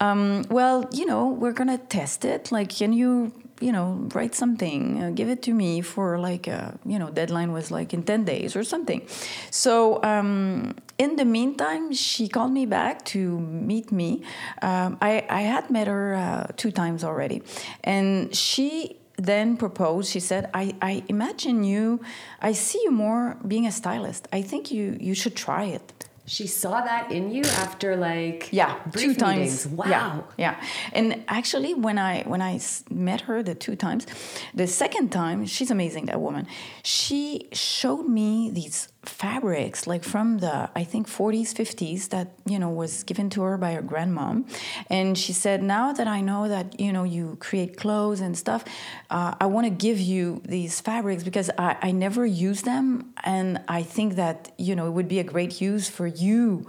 um, 0.00 0.44
well, 0.50 0.88
you 0.92 1.06
know, 1.06 1.28
we're 1.28 1.52
gonna 1.52 1.78
test 1.78 2.24
it. 2.24 2.52
Like, 2.52 2.70
can 2.70 2.92
you 2.92 3.32
you 3.62 3.70
know, 3.70 4.08
write 4.12 4.34
something, 4.34 5.00
uh, 5.00 5.10
give 5.10 5.28
it 5.28 5.40
to 5.42 5.54
me 5.54 5.80
for 5.80 6.18
like, 6.18 6.48
a, 6.48 6.52
uh, 6.52 6.70
you 6.84 6.98
know, 6.98 7.10
deadline 7.10 7.52
was 7.52 7.70
like 7.70 7.94
in 7.94 8.02
10 8.02 8.24
days 8.24 8.56
or 8.56 8.64
something. 8.64 9.06
So 9.50 10.02
um, 10.02 10.74
in 10.98 11.16
the 11.16 11.24
meantime, 11.24 11.92
she 11.92 12.28
called 12.28 12.52
me 12.52 12.66
back 12.66 13.04
to 13.06 13.38
meet 13.40 13.90
me. 13.92 14.22
Um, 14.60 14.98
I, 15.00 15.24
I 15.28 15.42
had 15.42 15.70
met 15.70 15.86
her 15.86 16.14
uh, 16.14 16.46
two 16.56 16.70
times 16.70 17.04
already. 17.04 17.42
And 17.82 18.34
she 18.34 18.98
then 19.16 19.56
proposed, 19.56 20.10
she 20.10 20.20
said, 20.20 20.50
I, 20.54 20.74
I 20.82 21.04
imagine 21.08 21.64
you, 21.64 22.00
I 22.40 22.52
see 22.52 22.80
you 22.84 22.90
more 22.90 23.36
being 23.46 23.66
a 23.66 23.72
stylist. 23.72 24.28
I 24.32 24.42
think 24.42 24.70
you, 24.70 24.96
you 25.00 25.14
should 25.14 25.36
try 25.36 25.64
it. 25.64 25.92
She 26.24 26.46
saw 26.46 26.80
that 26.82 27.10
in 27.10 27.32
you 27.32 27.42
after 27.42 27.96
like 27.96 28.48
yeah 28.52 28.78
two 28.92 29.12
times. 29.12 29.66
Meetings. 29.66 29.66
Wow. 29.66 29.86
Yeah, 29.88 30.22
yeah. 30.38 30.64
And 30.92 31.24
actually, 31.26 31.74
when 31.74 31.98
I 31.98 32.22
when 32.22 32.40
I 32.40 32.60
met 32.90 33.22
her 33.22 33.42
the 33.42 33.56
two 33.56 33.74
times, 33.74 34.06
the 34.54 34.68
second 34.68 35.10
time 35.10 35.46
she's 35.46 35.72
amazing. 35.72 36.06
That 36.06 36.20
woman. 36.20 36.46
She 36.84 37.48
showed 37.52 38.06
me 38.06 38.50
these 38.52 38.88
fabrics 39.04 39.86
like 39.88 40.04
from 40.04 40.38
the 40.38 40.70
i 40.76 40.84
think 40.84 41.08
40s 41.08 41.52
50s 41.52 42.10
that 42.10 42.34
you 42.46 42.56
know 42.56 42.70
was 42.70 43.02
given 43.02 43.30
to 43.30 43.42
her 43.42 43.58
by 43.58 43.72
her 43.72 43.82
grandmom 43.82 44.48
and 44.88 45.18
she 45.18 45.32
said 45.32 45.60
now 45.60 45.92
that 45.92 46.06
i 46.06 46.20
know 46.20 46.48
that 46.48 46.78
you 46.78 46.92
know 46.92 47.02
you 47.02 47.36
create 47.40 47.76
clothes 47.76 48.20
and 48.20 48.38
stuff 48.38 48.64
uh, 49.10 49.34
i 49.40 49.46
want 49.46 49.66
to 49.66 49.70
give 49.70 49.98
you 49.98 50.40
these 50.44 50.80
fabrics 50.80 51.24
because 51.24 51.50
I, 51.58 51.76
I 51.82 51.90
never 51.90 52.24
use 52.24 52.62
them 52.62 53.12
and 53.24 53.60
i 53.66 53.82
think 53.82 54.14
that 54.14 54.52
you 54.56 54.76
know 54.76 54.86
it 54.86 54.90
would 54.90 55.08
be 55.08 55.18
a 55.18 55.24
great 55.24 55.60
use 55.60 55.88
for 55.88 56.06
you. 56.06 56.66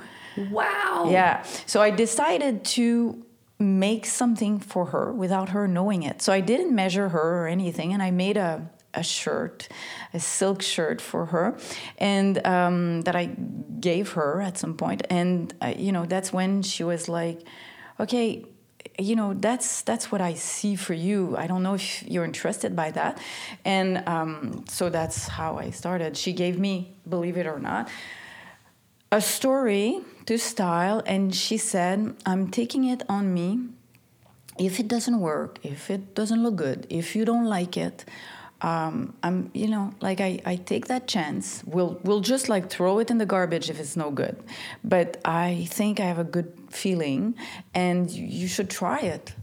Wow. 0.50 1.10
Yeah. 1.10 1.44
So 1.66 1.82
i 1.82 1.90
decided 1.90 2.64
to 2.78 3.24
make 3.60 4.06
something 4.06 4.60
for 4.60 4.88
her 4.88 5.14
without 5.14 5.50
her 5.50 5.68
knowing 5.68 6.04
it. 6.04 6.22
So 6.22 6.34
i 6.34 6.42
didn't 6.42 6.74
measure 6.74 7.10
her 7.10 7.44
or 7.44 7.48
anything 7.48 7.94
and 7.94 8.02
i 8.02 8.12
made 8.12 8.38
a 8.38 8.70
a 8.94 9.04
shirt, 9.04 9.68
a 10.14 10.20
silk 10.20 10.62
shirt 10.62 11.02
for 11.02 11.28
her, 11.28 11.58
and 11.98 12.46
um, 12.46 13.02
that 13.02 13.16
I 13.16 13.26
gave 13.80 14.14
her 14.14 14.42
at 14.42 14.58
some 14.58 14.76
point. 14.76 15.06
And 15.10 15.54
uh, 15.62 15.74
you 15.76 15.92
know, 15.92 16.06
that's 16.06 16.32
when 16.32 16.62
she 16.62 16.84
was 16.84 17.10
like, 17.10 17.42
"Okay, 18.00 18.46
you 19.00 19.16
know, 19.16 19.34
that's 19.34 19.82
that's 19.82 20.12
what 20.12 20.22
I 20.22 20.34
see 20.34 20.76
for 20.76 20.94
you. 20.94 21.36
I 21.38 21.48
don't 21.48 21.64
know 21.64 21.76
if 21.76 22.04
you're 22.04 22.26
interested 22.26 22.76
by 22.76 22.92
that." 22.92 23.20
And 23.66 24.08
um, 24.08 24.66
so 24.70 24.90
that's 24.90 25.28
how 25.28 25.58
I 25.58 25.72
started. 25.72 26.18
She 26.18 26.34
gave 26.34 26.60
me, 26.60 26.96
believe 27.08 27.38
it 27.38 27.48
or 27.48 27.60
not, 27.60 27.90
a 29.12 29.22
story 29.22 30.02
to 30.26 30.38
style, 30.38 31.02
and 31.06 31.34
she 31.34 31.58
said, 31.58 32.16
"I'm 32.26 32.50
taking 32.50 32.84
it 32.86 33.04
on 33.10 33.34
me." 33.34 33.70
If 34.60 34.80
it 34.80 34.88
doesn't 34.88 35.20
work, 35.20 35.58
if 35.64 35.90
it 35.90 36.14
doesn't 36.14 36.44
look 36.44 36.58
good, 36.58 36.86
if 36.88 37.16
you 37.16 37.26
don't 37.26 37.46
like 37.46 37.76
it, 37.76 38.06
um, 38.64 39.14
I'm, 39.22 39.52
you 39.54 39.68
know, 39.68 39.94
like 40.00 40.22
I, 40.22 40.40
I 40.46 40.56
take 40.56 40.88
that 40.88 41.06
chance. 41.06 41.62
We'll, 41.66 42.00
we'll 42.04 42.22
just 42.22 42.48
like 42.48 42.70
throw 42.70 43.00
it 43.00 43.12
in 43.12 43.18
the 43.18 43.26
garbage 43.26 43.70
if 43.70 43.80
it's 43.80 43.98
no 43.98 44.10
good. 44.10 44.42
But 44.84 45.20
I 45.26 45.68
think 45.70 46.00
I 46.00 46.06
have 46.06 46.18
a 46.18 46.24
good 46.24 46.52
feeling, 46.70 47.36
and 47.74 48.10
you, 48.10 48.48
should 48.48 48.70
try 48.70 49.00
it. 49.00 49.36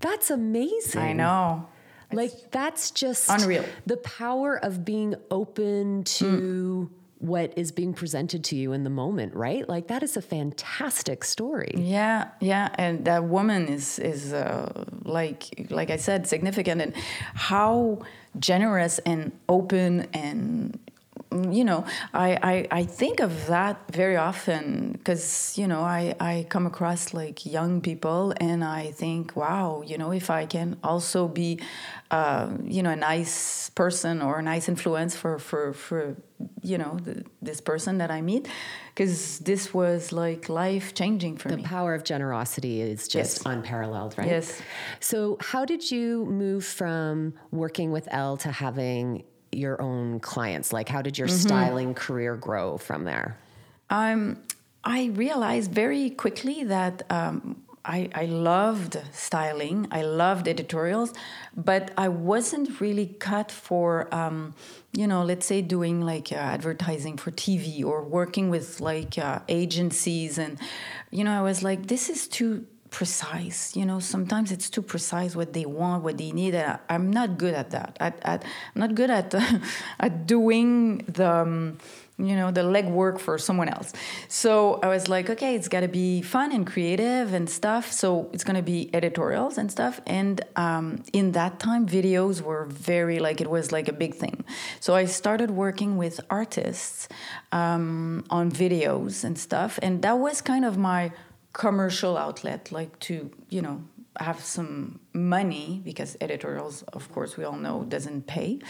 That's 0.00 0.30
amazing. 0.30 1.00
I 1.00 1.12
know. 1.12 1.68
Like 2.12 2.32
that's 2.50 2.90
just 2.90 3.28
unreal. 3.28 3.64
The 3.86 3.96
power 3.98 4.56
of 4.56 4.84
being 4.84 5.14
open 5.30 6.04
to. 6.04 6.24
Mm 6.24 6.90
what 7.24 7.56
is 7.56 7.72
being 7.72 7.94
presented 7.94 8.44
to 8.44 8.56
you 8.56 8.72
in 8.72 8.84
the 8.84 8.90
moment, 8.90 9.34
right? 9.34 9.66
Like 9.66 9.86
that 9.86 10.02
is 10.02 10.16
a 10.16 10.20
fantastic 10.20 11.24
story. 11.24 11.72
Yeah, 11.74 12.28
yeah, 12.40 12.68
and 12.74 13.06
that 13.06 13.24
woman 13.24 13.68
is 13.68 13.98
is 13.98 14.32
uh, 14.32 14.84
like 15.04 15.66
like 15.70 15.90
I 15.90 15.96
said, 15.96 16.26
significant, 16.26 16.82
and 16.82 16.94
how 17.34 18.00
generous 18.38 18.98
and 19.00 19.32
open 19.48 20.06
and 20.12 20.78
you 21.34 21.64
know 21.64 21.84
I, 22.12 22.38
I, 22.42 22.80
I 22.80 22.84
think 22.84 23.20
of 23.20 23.46
that 23.46 23.76
very 23.92 24.16
often 24.16 24.92
because 24.92 25.56
you 25.58 25.66
know 25.66 25.80
I, 25.80 26.14
I 26.20 26.46
come 26.48 26.66
across 26.66 27.12
like 27.12 27.44
young 27.44 27.80
people 27.80 28.32
and 28.38 28.62
I 28.62 28.92
think 28.92 29.34
wow 29.36 29.82
you 29.84 29.98
know 29.98 30.12
if 30.12 30.30
I 30.30 30.46
can 30.46 30.76
also 30.82 31.28
be 31.28 31.60
uh, 32.10 32.50
you 32.64 32.82
know 32.82 32.90
a 32.90 32.96
nice 32.96 33.70
person 33.70 34.22
or 34.22 34.38
a 34.38 34.42
nice 34.42 34.68
influence 34.68 35.16
for 35.16 35.38
for 35.38 35.72
for 35.72 36.16
you 36.62 36.78
know 36.78 36.98
the, 37.02 37.24
this 37.42 37.60
person 37.60 37.98
that 37.98 38.10
I 38.10 38.20
meet 38.20 38.48
because 38.94 39.38
this 39.40 39.74
was 39.74 40.12
like 40.12 40.48
life 40.48 40.94
changing 40.94 41.36
for 41.36 41.48
the 41.48 41.56
me. 41.56 41.62
The 41.62 41.68
power 41.68 41.94
of 41.94 42.04
generosity 42.04 42.80
is 42.80 43.08
just 43.08 43.38
yes. 43.38 43.42
unparalleled, 43.46 44.16
right? 44.16 44.28
Yes. 44.28 44.62
So 45.00 45.36
how 45.40 45.64
did 45.64 45.90
you 45.90 46.24
move 46.26 46.64
from 46.64 47.34
working 47.50 47.90
with 47.90 48.06
Elle 48.10 48.36
to 48.38 48.50
having 48.50 49.24
your 49.56 49.80
own 49.80 50.20
clients? 50.20 50.72
Like, 50.72 50.88
how 50.88 51.02
did 51.02 51.18
your 51.18 51.28
mm-hmm. 51.28 51.48
styling 51.48 51.94
career 51.94 52.36
grow 52.36 52.78
from 52.78 53.04
there? 53.04 53.36
Um, 53.90 54.38
I 54.82 55.06
realized 55.06 55.70
very 55.72 56.10
quickly 56.10 56.64
that 56.64 57.02
um, 57.10 57.62
I, 57.84 58.08
I 58.14 58.24
loved 58.24 58.98
styling, 59.12 59.88
I 59.90 60.02
loved 60.02 60.48
editorials, 60.48 61.12
but 61.54 61.90
I 61.98 62.08
wasn't 62.08 62.80
really 62.80 63.06
cut 63.06 63.52
for, 63.52 64.12
um, 64.14 64.54
you 64.92 65.06
know, 65.06 65.22
let's 65.22 65.44
say 65.44 65.60
doing 65.60 66.00
like 66.00 66.32
uh, 66.32 66.36
advertising 66.36 67.18
for 67.18 67.30
TV 67.30 67.84
or 67.84 68.02
working 68.02 68.48
with 68.48 68.80
like 68.80 69.18
uh, 69.18 69.40
agencies. 69.48 70.38
And, 70.38 70.58
you 71.10 71.24
know, 71.24 71.38
I 71.38 71.42
was 71.42 71.62
like, 71.62 71.86
this 71.88 72.08
is 72.08 72.26
too 72.26 72.66
precise. 72.94 73.74
You 73.74 73.84
know, 73.84 73.98
sometimes 73.98 74.52
it's 74.52 74.70
too 74.70 74.80
precise 74.80 75.34
what 75.34 75.52
they 75.52 75.66
want, 75.66 76.04
what 76.04 76.16
they 76.16 76.30
need. 76.30 76.54
I'm 76.88 77.10
not 77.10 77.38
good 77.38 77.52
at 77.52 77.70
that. 77.70 77.96
At, 77.98 78.20
at, 78.22 78.44
I'm 78.44 78.80
not 78.80 78.94
good 78.94 79.10
at 79.10 79.34
at 79.98 80.26
doing 80.28 80.98
the 81.08 81.28
um, 81.28 81.78
you 82.16 82.36
know 82.36 82.52
the 82.52 82.60
legwork 82.60 83.18
for 83.18 83.36
someone 83.36 83.68
else. 83.68 83.92
So 84.28 84.78
I 84.80 84.86
was 84.86 85.08
like, 85.08 85.28
okay, 85.28 85.56
it's 85.56 85.66
got 85.66 85.80
to 85.80 85.88
be 85.88 86.22
fun 86.22 86.52
and 86.52 86.64
creative 86.64 87.34
and 87.34 87.50
stuff. 87.50 87.90
So 87.90 88.30
it's 88.32 88.44
gonna 88.44 88.62
be 88.62 88.88
editorials 88.94 89.58
and 89.58 89.68
stuff. 89.72 90.00
And 90.06 90.40
um, 90.54 91.02
in 91.12 91.32
that 91.32 91.58
time, 91.58 91.88
videos 91.88 92.40
were 92.40 92.66
very 92.66 93.18
like 93.18 93.40
it 93.40 93.50
was 93.50 93.72
like 93.72 93.88
a 93.88 93.92
big 93.92 94.14
thing. 94.14 94.44
So 94.78 94.94
I 94.94 95.06
started 95.06 95.50
working 95.50 95.96
with 95.96 96.20
artists 96.30 97.08
um, 97.50 98.24
on 98.30 98.52
videos 98.52 99.24
and 99.24 99.36
stuff, 99.36 99.80
and 99.82 100.00
that 100.02 100.18
was 100.18 100.40
kind 100.40 100.64
of 100.64 100.78
my 100.78 101.10
commercial 101.54 102.18
outlet, 102.18 102.70
like 102.70 102.98
to 103.00 103.30
you 103.48 103.62
know 103.62 103.82
have 104.20 104.40
some 104.40 105.00
money 105.12 105.80
because 105.82 106.16
editorials, 106.20 106.82
of 106.92 107.10
course, 107.10 107.38
we 107.38 107.44
all 107.44 107.56
know 107.56 107.84
doesn't 107.84 108.26
pay, 108.26 108.60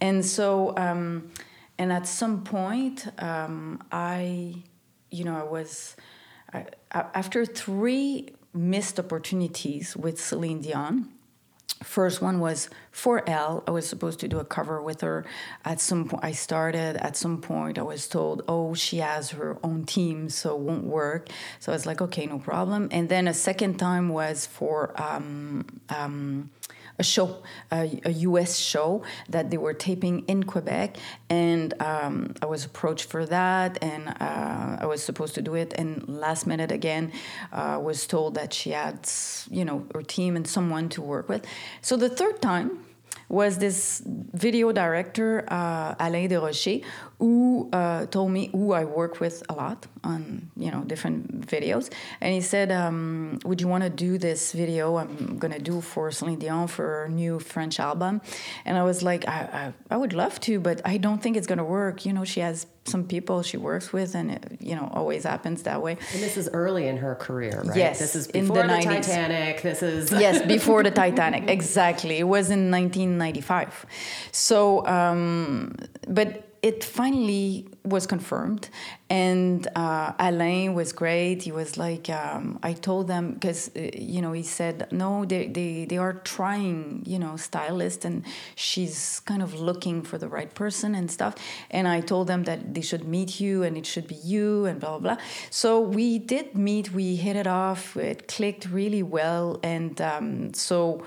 and 0.00 0.24
so 0.24 0.76
um, 0.76 1.30
and 1.78 1.92
at 1.92 2.06
some 2.06 2.42
point, 2.42 3.06
um, 3.22 3.82
I, 3.92 4.62
you 5.10 5.24
know, 5.24 5.36
I 5.36 5.44
was 5.44 5.96
after 6.92 7.46
three 7.46 8.30
missed 8.52 8.98
opportunities 8.98 9.96
with 9.96 10.20
Celine 10.20 10.60
Dion. 10.60 11.08
First 11.82 12.20
one 12.20 12.40
was 12.40 12.68
for 12.90 13.28
Elle. 13.28 13.62
I 13.66 13.70
was 13.70 13.88
supposed 13.88 14.20
to 14.20 14.28
do 14.28 14.38
a 14.38 14.44
cover 14.44 14.82
with 14.82 15.00
her. 15.02 15.24
At 15.64 15.80
some 15.80 16.08
point, 16.08 16.24
I 16.24 16.32
started. 16.32 16.96
At 16.96 17.16
some 17.16 17.40
point, 17.40 17.78
I 17.78 17.82
was 17.82 18.08
told, 18.08 18.42
"Oh, 18.48 18.74
she 18.74 18.98
has 18.98 19.30
her 19.30 19.58
own 19.62 19.84
team, 19.84 20.28
so 20.28 20.54
it 20.56 20.60
won't 20.60 20.84
work." 20.84 21.28
So 21.60 21.72
I 21.72 21.74
was 21.74 21.86
like, 21.86 22.00
"Okay, 22.00 22.26
no 22.26 22.38
problem." 22.38 22.88
And 22.90 23.08
then 23.08 23.28
a 23.28 23.34
second 23.34 23.78
time 23.78 24.08
was 24.08 24.46
for 24.46 24.92
um, 25.00 25.66
um, 25.88 26.50
a 26.98 27.04
show, 27.04 27.42
a, 27.70 28.00
a, 28.04 28.10
US 28.10 28.56
show 28.56 29.02
that 29.28 29.50
they 29.50 29.56
were 29.56 29.74
taping 29.74 30.24
in 30.26 30.42
Quebec, 30.44 30.96
and 31.30 31.74
um, 31.80 32.34
I 32.42 32.46
was 32.46 32.64
approached 32.64 33.04
for 33.04 33.24
that, 33.26 33.78
and 33.82 34.08
uh, 34.08 34.78
I 34.80 34.86
was 34.86 35.02
supposed 35.02 35.34
to 35.36 35.42
do 35.42 35.54
it. 35.54 35.74
And 35.74 36.08
last 36.08 36.46
minute 36.46 36.72
again, 36.72 37.12
uh, 37.52 37.78
was 37.82 38.06
told 38.06 38.34
that 38.34 38.52
she 38.52 38.70
had, 38.70 39.08
you 39.50 39.64
know, 39.64 39.86
her 39.94 40.02
team 40.02 40.36
and 40.36 40.46
someone 40.46 40.88
to 40.90 41.02
work 41.02 41.28
with. 41.28 41.46
So 41.82 41.96
the 41.96 42.08
third 42.08 42.42
time 42.42 42.84
was 43.28 43.58
this 43.58 44.02
video 44.04 44.72
director 44.72 45.44
uh, 45.48 45.94
Alain 46.00 46.30
Desrochers 46.30 46.82
who 47.18 47.68
uh, 47.72 48.06
told 48.06 48.30
me 48.30 48.48
who 48.52 48.72
I 48.72 48.84
work 48.84 49.18
with 49.18 49.42
a 49.48 49.54
lot 49.54 49.86
on 50.04 50.50
you 50.56 50.70
know 50.70 50.82
different 50.82 51.46
videos, 51.46 51.90
and 52.20 52.32
he 52.32 52.40
said, 52.40 52.70
um, 52.70 53.40
"Would 53.44 53.60
you 53.60 53.68
want 53.68 53.84
to 53.84 53.90
do 53.90 54.18
this 54.18 54.52
video 54.52 54.96
I'm 54.96 55.38
gonna 55.38 55.58
do 55.58 55.80
for 55.80 56.10
Celine 56.10 56.38
Dion 56.38 56.68
for 56.68 56.84
her 56.84 57.08
new 57.08 57.40
French 57.40 57.80
album?" 57.80 58.20
And 58.64 58.78
I 58.78 58.84
was 58.84 59.02
like, 59.02 59.26
I, 59.26 59.72
I, 59.90 59.94
I 59.94 59.96
would 59.96 60.12
love 60.12 60.38
to, 60.40 60.60
but 60.60 60.80
I 60.84 60.96
don't 60.96 61.20
think 61.20 61.36
it's 61.36 61.46
gonna 61.46 61.64
work. 61.64 62.06
You 62.06 62.12
know, 62.12 62.24
she 62.24 62.40
has 62.40 62.66
some 62.84 63.04
people 63.04 63.42
she 63.42 63.56
works 63.56 63.92
with, 63.92 64.14
and 64.14 64.30
it, 64.30 64.56
you 64.60 64.76
know, 64.76 64.90
always 64.94 65.24
happens 65.24 65.64
that 65.64 65.82
way. 65.82 65.92
And 66.12 66.22
this 66.22 66.36
is 66.36 66.48
early 66.52 66.86
in 66.86 66.98
her 66.98 67.16
career, 67.16 67.62
right? 67.64 67.76
Yes, 67.76 67.98
this 67.98 68.14
is 68.14 68.28
before 68.28 68.62
the, 68.62 68.62
the 68.62 68.82
Titanic. 68.82 69.62
This 69.62 69.82
is 69.82 70.12
yes, 70.12 70.46
before 70.46 70.82
the 70.84 70.90
Titanic. 70.90 71.48
Exactly, 71.48 72.18
it 72.18 72.28
was 72.28 72.50
in 72.50 72.70
1995. 72.70 73.86
So, 74.32 74.86
um, 74.86 75.74
but 76.06 76.47
it 76.62 76.82
finally 76.82 77.66
was 77.84 78.06
confirmed. 78.06 78.68
And 79.10 79.66
uh, 79.74 80.12
alain 80.18 80.74
was 80.74 80.92
great. 80.92 81.42
He 81.42 81.52
was 81.52 81.78
like 81.78 82.10
um, 82.10 82.58
i 82.62 82.72
told 82.72 83.08
them 83.08 83.32
because 83.32 83.70
uh, 83.74 83.90
you 83.94 84.20
know 84.20 84.32
he 84.32 84.42
said 84.42 84.86
no 84.92 85.24
they, 85.24 85.46
they, 85.46 85.86
they 85.86 85.96
are 85.96 86.12
trying 86.12 87.02
you 87.06 87.18
know 87.18 87.36
stylist 87.36 88.04
and 88.04 88.24
she's 88.54 89.20
kind 89.20 89.42
of 89.42 89.58
looking 89.58 90.02
for 90.02 90.18
the 90.18 90.28
right 90.28 90.54
person 90.54 90.94
and 90.94 91.10
stuff. 91.10 91.34
And 91.70 91.88
i 91.88 92.00
told 92.00 92.26
them 92.26 92.44
that 92.44 92.74
they 92.74 92.82
should 92.82 93.06
meet 93.06 93.40
you 93.40 93.62
and 93.62 93.76
it 93.76 93.86
should 93.86 94.06
be 94.06 94.16
you 94.16 94.66
and 94.66 94.80
blah 94.80 94.98
blah 94.98 95.14
blah. 95.14 95.24
So 95.50 95.80
we 95.80 96.18
did 96.18 96.54
meet. 96.54 96.92
We 96.92 97.16
hit 97.16 97.36
it 97.36 97.46
off. 97.46 97.96
It 97.96 98.28
clicked 98.28 98.68
really 98.68 99.02
well. 99.02 99.58
And 99.62 100.00
um, 100.00 100.52
so 100.54 101.02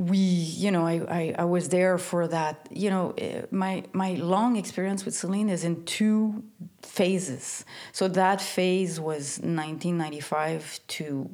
we 0.00 0.16
you 0.16 0.70
know 0.70 0.86
I, 0.86 0.94
I, 1.08 1.34
I, 1.40 1.44
was 1.44 1.68
there 1.68 1.98
for 1.98 2.26
that. 2.28 2.68
You 2.70 2.88
know 2.88 3.14
eh, 3.18 3.42
my 3.50 3.84
my 3.92 4.14
long 4.14 4.56
experience 4.56 5.04
with 5.04 5.14
celine 5.14 5.50
is 5.50 5.62
in 5.62 5.84
two 5.84 6.42
phases. 6.80 7.66
So 7.92 8.08
that 8.08 8.40
phase 8.40 8.98
was 8.98 9.38
1995 9.40 10.80
to 10.88 11.30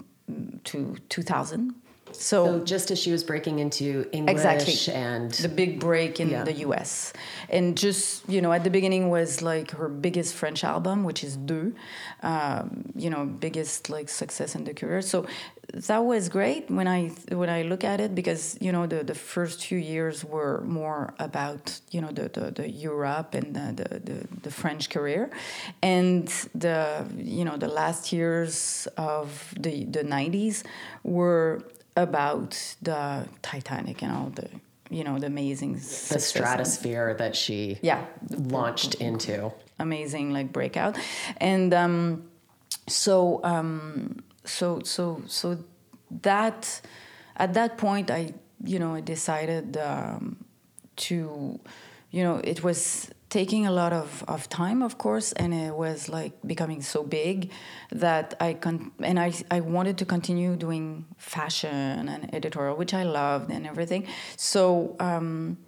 to 0.65 0.97
2000 1.09 1.75
so, 2.21 2.59
so, 2.59 2.65
just 2.65 2.91
as 2.91 2.99
she 2.99 3.13
was 3.13 3.25
breaking 3.25 3.59
into 3.59 4.09
English 4.13 4.33
exactly. 4.33 4.95
and 4.95 5.31
the 5.33 5.49
big 5.49 5.81
break 5.81 6.21
in 6.21 6.31
yeah. 6.31 6.45
the 6.45 6.53
US. 6.67 7.13
And 7.49 7.77
just, 7.77 8.29
you 8.29 8.41
know, 8.41 8.53
at 8.53 8.65
the 8.65 8.71
beginning 8.71 9.09
was 9.11 9.43
like 9.43 9.73
her 9.73 9.89
biggest 9.89 10.35
French 10.35 10.65
album, 10.65 11.05
which 11.05 11.23
is 11.23 11.37
D'eux, 11.37 11.75
um, 12.23 12.93
you 12.95 13.11
know, 13.11 13.27
biggest 13.27 13.91
like 13.91 14.09
success 14.09 14.55
in 14.55 14.65
the 14.65 14.75
career. 14.75 15.03
So 15.03 15.27
that 15.73 16.05
was 16.05 16.29
great 16.29 16.71
when 16.71 16.87
I 16.87 17.09
when 17.29 17.51
I 17.51 17.63
look 17.63 17.85
at 17.85 18.01
it 18.01 18.15
because, 18.15 18.57
you 18.61 18.73
know, 18.73 18.87
the, 18.87 19.03
the 19.03 19.15
first 19.15 19.65
few 19.65 19.79
years 19.79 20.25
were 20.25 20.63
more 20.63 21.15
about, 21.19 21.81
you 21.91 22.01
know, 22.01 22.13
the, 22.13 22.29
the, 22.29 22.51
the 22.51 22.71
Europe 22.71 23.35
and 23.35 23.55
the, 23.55 23.83
the, 23.83 23.99
the, 23.99 24.29
the 24.43 24.51
French 24.51 24.91
career. 24.91 25.31
And 25.83 26.29
the, 26.55 27.05
you 27.17 27.45
know, 27.45 27.57
the 27.57 27.69
last 27.69 28.13
years 28.13 28.89
of 28.97 29.55
the, 29.59 29.85
the 29.85 30.05
90s 30.05 30.63
were 31.03 31.63
about 31.97 32.77
the 32.83 33.27
Titanic 33.43 34.03
and 34.03 34.13
all 34.13 34.31
the 34.31 34.49
you 34.91 35.03
know 35.03 35.19
the 35.19 35.27
amazing 35.27 35.75
the 35.75 35.81
stratosphere 36.21 37.15
that 37.15 37.35
she 37.35 37.79
yeah. 37.83 38.05
launched 38.31 38.95
into. 38.97 39.53
Amazing 39.79 40.33
like 40.33 40.53
breakout. 40.53 40.97
And 41.39 41.75
um, 41.75 42.31
so 42.87 43.41
um, 43.45 44.23
so 44.45 44.81
so 44.85 45.23
so 45.27 45.59
that 46.23 46.81
at 47.37 47.55
that 47.55 47.79
point 47.79 48.11
I 48.11 48.33
you 48.65 48.79
know 48.79 48.95
I 48.95 49.01
decided 49.01 49.77
um, 49.77 50.37
to 50.97 51.61
you 52.11 52.23
know 52.23 52.41
it 52.45 52.63
was 52.63 53.11
taking 53.29 53.67
a 53.67 53.73
lot 53.73 53.93
of, 53.93 54.25
of 54.29 54.49
time, 54.49 54.83
of 54.83 54.99
course, 54.99 55.33
and 55.33 55.53
it 55.53 55.75
was 55.75 56.09
like 56.09 56.33
becoming 56.47 56.81
so 56.81 57.03
big 57.03 57.51
that 57.91 58.35
I 58.41 58.55
con- 58.55 58.93
and 59.01 59.19
I, 59.19 59.33
I 59.51 59.61
wanted 59.61 59.99
to 59.99 60.05
continue 60.05 60.57
doing 60.57 61.07
fashion 61.17 62.09
and 62.09 62.33
editorial, 62.35 62.77
which 62.77 62.95
I 62.95 63.03
loved 63.03 63.51
and 63.51 63.67
everything. 63.67 64.07
So 64.37 64.95
um, 65.01 65.59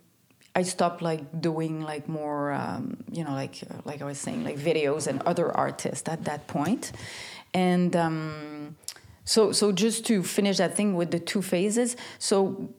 I 0.54 0.62
stopped 0.62 1.02
like 1.02 1.40
doing 1.40 1.82
like 1.82 2.08
more, 2.08 2.52
um, 2.52 2.98
you 3.10 3.24
know, 3.24 3.32
like 3.32 3.62
like 3.84 4.02
I 4.02 4.04
was 4.04 4.18
saying, 4.18 4.44
like 4.44 4.58
videos 4.58 5.06
and 5.06 5.20
other 5.22 5.54
artists 5.56 6.08
at 6.08 6.24
that 6.24 6.46
point, 6.46 6.92
and 7.54 7.94
um, 7.96 8.76
so 9.24 9.52
so 9.52 9.72
just 9.72 10.06
to 10.06 10.22
finish 10.22 10.58
that 10.58 10.76
thing 10.76 10.94
with 10.94 11.10
the 11.10 11.20
two 11.20 11.42
phases. 11.42 11.96
So 12.18 12.72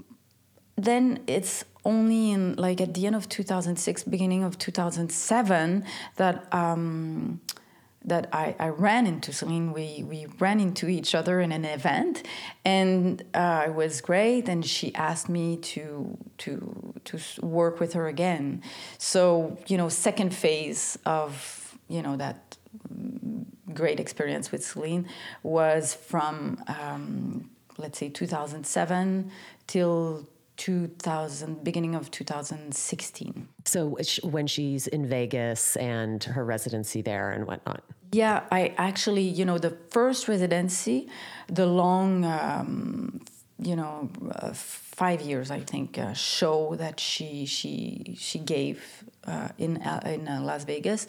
then 0.83 1.19
it's 1.27 1.65
only 1.85 2.31
in 2.31 2.55
like 2.55 2.81
at 2.81 2.93
the 2.93 3.05
end 3.05 3.15
of 3.15 3.29
2006 3.29 4.03
beginning 4.03 4.43
of 4.43 4.57
2007 4.57 5.85
that 6.17 6.53
um, 6.53 7.39
that 8.05 8.29
I, 8.31 8.55
I 8.59 8.69
ran 8.69 9.05
into 9.05 9.33
Celine. 9.33 9.73
We, 9.73 10.03
we 10.03 10.25
ran 10.39 10.59
into 10.59 10.87
each 10.87 11.13
other 11.13 11.41
in 11.41 11.51
an 11.51 11.65
event, 11.65 12.23
and 12.63 13.21
uh, 13.33 13.65
it 13.67 13.73
was 13.73 13.99
great. 14.01 14.47
And 14.47 14.65
she 14.65 14.95
asked 14.95 15.29
me 15.29 15.57
to 15.57 16.17
to 16.39 16.93
to 17.05 17.19
work 17.41 17.79
with 17.79 17.93
her 17.93 18.07
again. 18.07 18.63
So 18.97 19.57
you 19.67 19.77
know, 19.77 19.89
second 19.89 20.33
phase 20.33 20.97
of 21.05 21.77
you 21.87 22.01
know 22.01 22.15
that 22.17 22.57
great 23.73 23.99
experience 23.99 24.51
with 24.51 24.63
Celine 24.65 25.07
was 25.43 25.93
from 25.93 26.63
um, 26.67 27.49
let's 27.77 27.97
say 27.97 28.09
2007 28.09 29.31
till 29.67 30.27
2000 30.59 31.63
beginning 31.63 31.95
of 31.95 32.11
2016 32.11 33.47
so 33.63 33.97
when 34.23 34.45
she's 34.45 34.87
in 34.87 35.07
vegas 35.07 35.77
and 35.77 36.25
her 36.25 36.43
residency 36.43 37.01
there 37.01 37.31
and 37.31 37.47
whatnot. 37.47 37.81
Yeah 38.11 38.43
i 38.51 38.73
actually 38.77 39.23
you 39.23 39.45
know 39.45 39.57
the 39.57 39.71
first 39.89 40.27
residency 40.27 41.07
the 41.47 41.65
long 41.65 42.25
um, 42.25 43.21
you 43.57 43.75
know 43.75 44.09
uh, 44.35 44.51
five 44.53 45.21
years 45.21 45.49
i 45.49 45.61
think 45.61 45.97
uh, 45.97 46.13
show 46.13 46.75
that 46.75 46.99
she 46.99 47.45
she 47.45 48.15
she 48.17 48.39
gave 48.39 49.03
uh, 49.25 49.49
in 49.57 49.77
uh, 49.77 50.01
in 50.05 50.27
uh, 50.27 50.41
las 50.41 50.65
vegas 50.65 51.07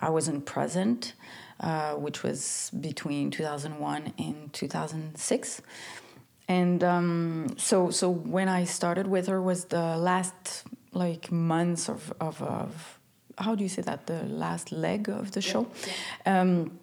i 0.00 0.08
wasn't 0.10 0.44
present 0.44 1.12
uh, 1.60 1.92
which 1.94 2.22
was 2.22 2.70
between 2.80 3.30
2001 3.30 4.12
and 4.18 4.52
2006 4.52 5.62
and 6.48 6.82
um, 6.82 7.54
so 7.56 7.90
so 7.90 8.10
when 8.10 8.48
I 8.48 8.64
started 8.64 9.06
with 9.06 9.26
her 9.28 9.40
was 9.40 9.66
the 9.66 9.96
last 9.96 10.64
like 10.92 11.30
months 11.30 11.88
of 11.88 12.12
of, 12.20 12.42
of 12.42 12.98
how 13.36 13.54
do 13.54 13.62
you 13.62 13.68
say 13.68 13.82
that 13.82 14.06
the 14.06 14.24
last 14.24 14.72
leg 14.72 15.08
of 15.08 15.32
the 15.32 15.40
show. 15.40 15.68
Yeah. 16.26 16.40
Um, 16.40 16.78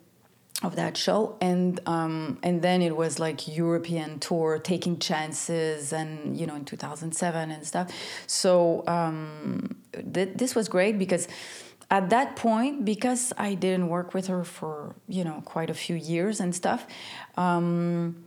of 0.63 0.78
that 0.78 0.95
show 0.95 1.36
and 1.41 1.82
um, 1.86 2.39
and 2.41 2.62
then 2.62 2.82
it 2.82 2.95
was 2.95 3.19
like 3.19 3.58
European 3.58 4.19
tour 4.19 4.58
taking 4.58 4.97
chances 4.97 5.91
and 5.91 6.38
you 6.38 6.47
know 6.47 6.56
in 6.56 6.63
2007 6.63 7.51
and 7.51 7.67
stuff 7.67 7.91
so 8.25 8.84
um, 8.88 9.75
th- 10.13 10.30
this 10.36 10.56
was 10.56 10.69
great 10.69 10.97
because 10.97 11.28
at 11.91 12.10
that 12.10 12.36
point 12.38 12.86
because 12.86 13.34
I 13.38 13.54
didn't 13.54 13.89
work 13.89 14.13
with 14.13 14.28
her 14.28 14.45
for 14.45 14.95
you 15.10 15.25
know 15.25 15.41
quite 15.43 15.69
a 15.69 15.73
few 15.73 15.95
years 15.95 16.39
and 16.39 16.56
stuff 16.56 16.88
um, 17.36 18.24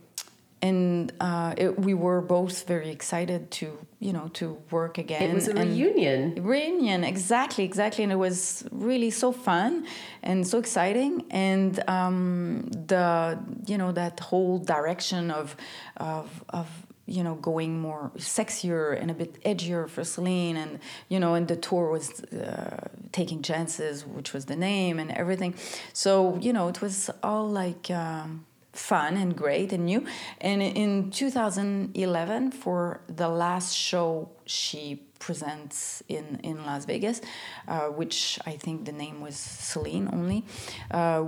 and 0.61 1.13
uh, 1.19 1.53
it, 1.57 1.79
we 1.79 1.93
were 1.93 2.21
both 2.21 2.67
very 2.67 2.89
excited 2.89 3.49
to 3.51 3.77
you 3.99 4.13
know 4.13 4.29
to 4.33 4.57
work 4.71 4.97
again. 4.97 5.21
It 5.21 5.33
was 5.33 5.47
a 5.47 5.53
reunion. 5.53 6.43
Reunion, 6.43 7.03
exactly, 7.03 7.63
exactly, 7.63 8.03
and 8.03 8.13
it 8.13 8.17
was 8.17 8.65
really 8.71 9.09
so 9.09 9.31
fun 9.31 9.85
and 10.23 10.45
so 10.45 10.57
exciting. 10.57 11.25
And 11.29 11.81
um, 11.89 12.69
the 12.71 13.39
you 13.67 13.77
know 13.77 13.91
that 13.93 14.19
whole 14.19 14.59
direction 14.59 15.31
of 15.31 15.55
of 15.97 16.43
of 16.49 16.67
you 17.05 17.23
know 17.23 17.35
going 17.35 17.79
more 17.79 18.11
sexier 18.17 18.99
and 18.99 19.09
a 19.09 19.13
bit 19.13 19.41
edgier 19.43 19.89
for 19.89 20.03
Celine, 20.03 20.57
and 20.57 20.79
you 21.07 21.19
know, 21.19 21.35
and 21.35 21.47
the 21.47 21.55
tour 21.55 21.89
was 21.89 22.21
uh, 22.25 22.87
taking 23.11 23.41
chances, 23.41 24.05
which 24.05 24.33
was 24.33 24.45
the 24.45 24.55
name 24.55 24.99
and 24.99 25.11
everything. 25.11 25.55
So 25.93 26.37
you 26.41 26.51
know, 26.51 26.67
it 26.67 26.81
was 26.81 27.09
all 27.23 27.47
like. 27.49 27.89
Um, 27.89 28.45
fun 28.79 29.17
and 29.17 29.35
great 29.35 29.73
and 29.73 29.85
new. 29.85 30.05
And 30.39 30.61
in 30.61 31.11
2011, 31.11 32.51
for 32.51 33.01
the 33.07 33.27
last 33.27 33.75
show 33.75 34.29
she 34.45 35.03
presents 35.19 36.01
in, 36.07 36.39
in 36.43 36.65
Las 36.65 36.85
Vegas, 36.85 37.21
uh, 37.67 37.87
which 37.87 38.39
I 38.45 38.53
think 38.53 38.85
the 38.85 38.93
name 38.93 39.21
was 39.21 39.35
Celine 39.35 40.09
only. 40.13 40.45
Uh, 40.89 41.25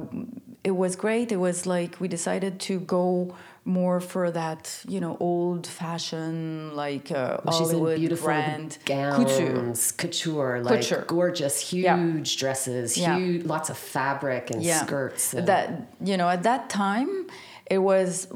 it 0.64 0.72
was 0.72 0.96
great. 0.96 1.32
It 1.32 1.38
was 1.38 1.66
like 1.66 2.00
we 2.00 2.08
decided 2.08 2.60
to 2.62 2.80
go 2.80 3.36
more 3.64 4.00
for 4.00 4.32
that, 4.32 4.84
you 4.88 5.00
know, 5.00 5.18
old 5.20 5.68
fashioned, 5.68 6.74
like 6.74 7.12
uh, 7.12 7.38
well, 7.44 7.58
Hollywood 7.58 7.98
beautiful 7.98 8.26
brand 8.26 8.78
gowns, 8.86 9.92
couture, 9.92 10.54
couture 10.58 10.64
like 10.64 10.82
couture. 10.82 11.06
gorgeous, 11.08 11.60
huge 11.60 11.84
yeah. 11.84 12.40
dresses, 12.40 12.98
yeah. 12.98 13.18
huge, 13.18 13.46
lots 13.46 13.70
of 13.70 13.78
fabric 13.78 14.50
and 14.50 14.64
yeah. 14.64 14.84
skirts. 14.84 15.34
And 15.34 15.48
that 15.48 15.94
you 16.04 16.18
know, 16.18 16.28
at 16.28 16.44
that 16.44 16.70
time, 16.70 17.28
it 17.68 17.78
was, 17.78 18.28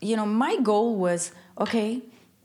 you 0.00 0.16
know, 0.16 0.26
my 0.26 0.58
goal 0.60 0.96
was 0.96 1.32
okay. 1.60 2.02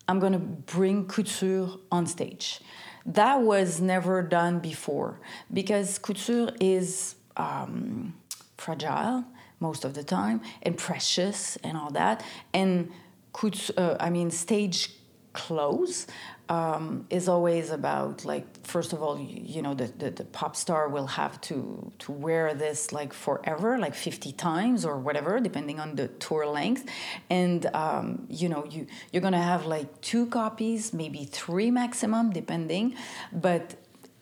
I'm 0.08 0.20
going 0.20 0.34
to 0.34 0.40
bring 0.40 1.06
couture 1.06 1.70
on 1.92 2.06
stage. 2.08 2.60
That 3.06 3.42
was 3.42 3.80
never 3.80 4.22
done 4.24 4.60
before 4.60 5.20
because 5.54 6.00
couture 6.00 6.50
is 6.60 7.16
um, 7.38 8.16
fragile 8.58 9.24
most 9.60 9.86
of 9.86 9.94
the 9.94 10.04
time 10.04 10.42
and 10.64 10.78
precious 10.78 11.58
and 11.58 11.78
all 11.78 11.92
that. 11.92 12.24
And 12.54 12.92
could 13.34 13.60
uh, 13.78 13.96
I 14.00 14.10
mean, 14.10 14.32
stage 14.32 14.92
clothes 15.34 16.08
um, 16.50 17.06
is 17.12 17.30
always 17.30 17.70
about 17.70 18.26
like 18.26 18.66
first 18.66 18.92
of 18.92 19.04
all 19.04 19.20
you, 19.20 19.42
you 19.56 19.62
know 19.62 19.76
the, 19.76 19.86
the, 19.86 20.10
the, 20.10 20.26
pop 20.26 20.56
star 20.56 20.90
will 20.90 21.06
have 21.06 21.40
to 21.42 21.92
to 22.00 22.12
wear 22.12 22.56
this 22.56 22.92
like 22.92 23.14
forever 23.14 23.78
like 23.78 23.94
50 23.94 24.32
times 24.32 24.84
or 24.84 24.98
whatever 24.98 25.40
depending 25.40 25.80
on 25.80 25.96
the 25.96 26.08
tour 26.08 26.48
length 26.48 26.90
and 27.30 27.68
um, 27.76 28.26
you 28.30 28.50
know 28.50 28.66
you 28.66 28.88
you're 29.12 29.22
gonna 29.22 29.42
have 29.42 29.68
like 29.68 30.02
two 30.02 30.26
copies 30.26 30.92
maybe 30.92 31.26
three 31.26 31.70
maximum 31.70 32.32
depending 32.32 32.96
but 33.32 33.76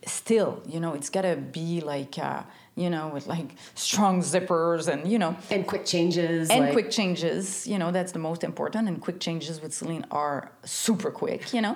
still 0.06 0.62
you 0.68 0.82
know 0.82 0.94
it's 0.94 1.10
gotta 1.10 1.38
be 1.38 1.80
like 1.80 2.20
uh, 2.20 2.44
you 2.78 2.90
know, 2.90 3.10
with 3.10 3.28
like 3.28 3.56
strong 3.76 4.22
zippers 4.22 4.88
and, 4.88 5.12
you 5.12 5.18
know. 5.18 5.36
And 5.50 5.66
quick 5.66 5.84
changes. 5.84 6.50
And 6.50 6.66
like... 6.66 6.74
quick 6.74 6.92
changes, 6.92 7.66
you 7.68 7.78
know, 7.80 7.92
that's 7.92 8.12
the 8.12 8.20
most 8.20 8.44
important. 8.44 8.88
And 8.88 9.02
quick 9.02 9.20
changes 9.20 9.60
with 9.62 9.74
Celine 9.74 10.06
are 10.12 10.52
super 10.64 11.12
quick, 11.12 11.54
you 11.54 11.62
know. 11.62 11.76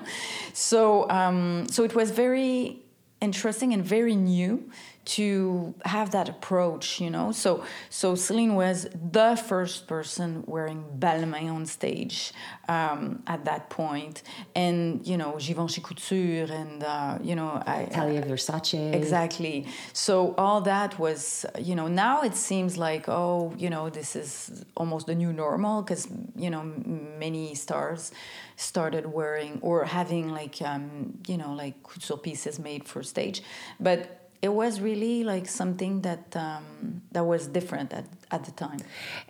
So, 0.53 1.09
um, 1.09 1.67
so 1.69 1.83
it 1.83 1.95
was 1.95 2.11
very 2.11 2.83
interesting 3.19 3.73
and 3.73 3.83
very 3.83 4.15
new 4.15 4.69
to 5.03 5.73
have 5.85 6.11
that 6.11 6.29
approach, 6.29 7.01
you 7.01 7.09
know. 7.09 7.31
So 7.31 7.63
so 7.89 8.15
Celine 8.15 8.55
was 8.55 8.87
the 9.11 9.35
first 9.35 9.87
person 9.87 10.43
wearing 10.45 10.83
Balmain 10.99 11.51
on 11.51 11.65
stage 11.65 12.33
um, 12.67 13.23
at 13.25 13.45
that 13.45 13.69
point, 13.69 14.21
and 14.55 15.05
you 15.05 15.17
know 15.17 15.37
Givenchy 15.39 15.81
Couture 15.81 16.45
and 16.51 16.83
uh, 16.83 17.17
you 17.21 17.35
know 17.35 17.61
I, 17.65 17.81
Italia 17.81 18.21
Versace 18.21 18.93
exactly. 18.93 19.65
So 19.93 20.35
all 20.37 20.61
that 20.61 20.99
was 20.99 21.45
you 21.59 21.75
know 21.75 21.87
now 21.87 22.21
it 22.21 22.35
seems 22.35 22.77
like 22.77 23.09
oh 23.09 23.53
you 23.57 23.69
know 23.69 23.89
this 23.89 24.15
is 24.15 24.63
almost 24.77 25.07
the 25.07 25.15
new 25.15 25.33
normal 25.33 25.81
because 25.81 26.07
you 26.35 26.49
know 26.49 26.63
many 26.63 27.55
stars 27.55 28.11
started 28.55 29.07
wearing 29.07 29.57
or 29.61 29.85
having 29.85 30.29
like 30.29 30.61
um, 30.61 31.17
you 31.27 31.37
know 31.37 31.53
like 31.53 31.81
couture 31.81 32.17
pieces 32.17 32.59
made 32.59 32.87
for 32.87 33.01
stage, 33.01 33.41
but 33.79 34.20
it 34.41 34.51
was 34.51 34.81
really 34.81 35.23
like 35.23 35.47
something 35.47 36.01
that 36.01 36.35
um, 36.35 37.03
that 37.11 37.23
was 37.23 37.47
different 37.47 37.93
at, 37.93 38.05
at 38.31 38.43
the 38.43 38.51
time. 38.51 38.79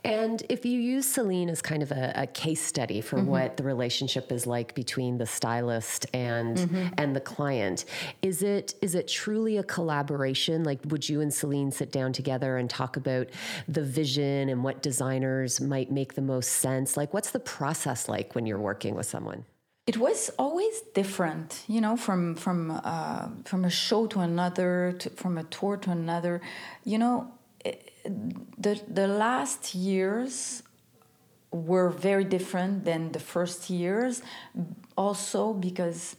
And 0.04 0.42
if 0.48 0.64
you 0.64 0.80
use 0.80 1.06
Celine 1.06 1.50
as 1.50 1.60
kind 1.60 1.82
of 1.82 1.90
a, 1.92 2.12
a 2.14 2.26
case 2.26 2.62
study 2.62 3.02
for 3.02 3.18
mm-hmm. 3.18 3.26
what 3.26 3.56
the 3.58 3.62
relationship 3.62 4.32
is 4.32 4.46
like 4.46 4.74
between 4.74 5.18
the 5.18 5.26
stylist 5.26 6.06
and 6.14 6.56
mm-hmm. 6.56 6.94
and 6.96 7.14
the 7.14 7.20
client, 7.20 7.84
is 8.22 8.42
it 8.42 8.74
is 8.80 8.94
it 8.94 9.06
truly 9.06 9.58
a 9.58 9.62
collaboration? 9.62 10.64
Like, 10.64 10.80
would 10.86 11.06
you 11.08 11.20
and 11.20 11.32
Celine 11.32 11.72
sit 11.72 11.92
down 11.92 12.14
together 12.14 12.56
and 12.56 12.70
talk 12.70 12.96
about 12.96 13.28
the 13.68 13.82
vision 13.82 14.48
and 14.48 14.64
what 14.64 14.82
designers 14.82 15.60
might 15.60 15.90
make 15.92 16.14
the 16.14 16.22
most 16.22 16.48
sense? 16.48 16.96
Like, 16.96 17.12
what's 17.12 17.32
the 17.32 17.40
process 17.40 18.08
like 18.08 18.34
when 18.34 18.46
you're 18.46 18.58
working 18.58 18.94
with 18.94 19.06
someone? 19.06 19.44
It 19.86 19.96
was 19.96 20.30
always 20.38 20.80
different 20.94 21.64
you 21.66 21.80
know 21.80 21.96
from 21.96 22.34
from 22.34 22.70
uh, 22.84 23.28
from 23.44 23.64
a 23.64 23.70
show 23.70 24.06
to 24.06 24.20
another 24.20 24.94
to, 24.98 25.10
from 25.10 25.38
a 25.38 25.44
tour 25.44 25.76
to 25.76 25.90
another. 25.90 26.40
You 26.84 26.98
know 26.98 27.32
it, 27.64 27.92
the 28.04 28.80
the 28.88 29.06
last 29.06 29.74
years 29.74 30.62
were 31.50 31.90
very 31.90 32.24
different 32.24 32.84
than 32.84 33.12
the 33.12 33.20
first 33.20 33.68
years 33.68 34.22
also 34.96 35.52
because 35.52 36.16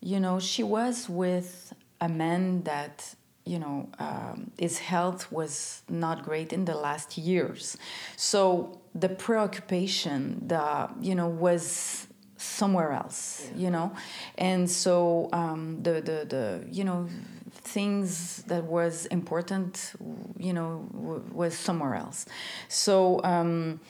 you 0.00 0.18
know 0.20 0.40
she 0.40 0.62
was 0.62 1.08
with 1.08 1.72
a 2.00 2.08
man 2.08 2.62
that 2.62 3.14
you 3.44 3.58
know 3.58 3.88
um, 3.98 4.50
his 4.58 4.78
health 4.78 5.30
was 5.32 5.82
not 5.88 6.22
great 6.22 6.52
in 6.52 6.64
the 6.64 6.74
last 6.74 7.18
years. 7.18 7.76
So 8.16 8.80
the 8.94 9.08
preoccupation 9.08 10.46
the 10.46 10.88
you 11.00 11.14
know 11.14 11.28
was 11.28 12.06
somewhere 12.40 12.92
else 12.92 13.48
yeah. 13.54 13.62
you 13.64 13.70
know? 13.70 13.92
And 14.38 14.70
so 14.70 15.28
um, 15.32 15.82
the, 15.82 15.94
the 16.00 16.26
the 16.34 16.64
you 16.70 16.84
know 16.84 17.08
things 17.50 18.42
that 18.46 18.64
was 18.64 19.06
important 19.06 19.92
you 20.38 20.52
know 20.52 20.88
w- 20.92 21.24
was 21.32 21.56
somewhere 21.56 21.94
else. 21.94 22.26
So 22.68 23.22
um, 23.24 23.80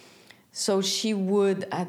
so 0.52 0.80
she 0.82 1.14
would 1.14 1.68
at 1.70 1.88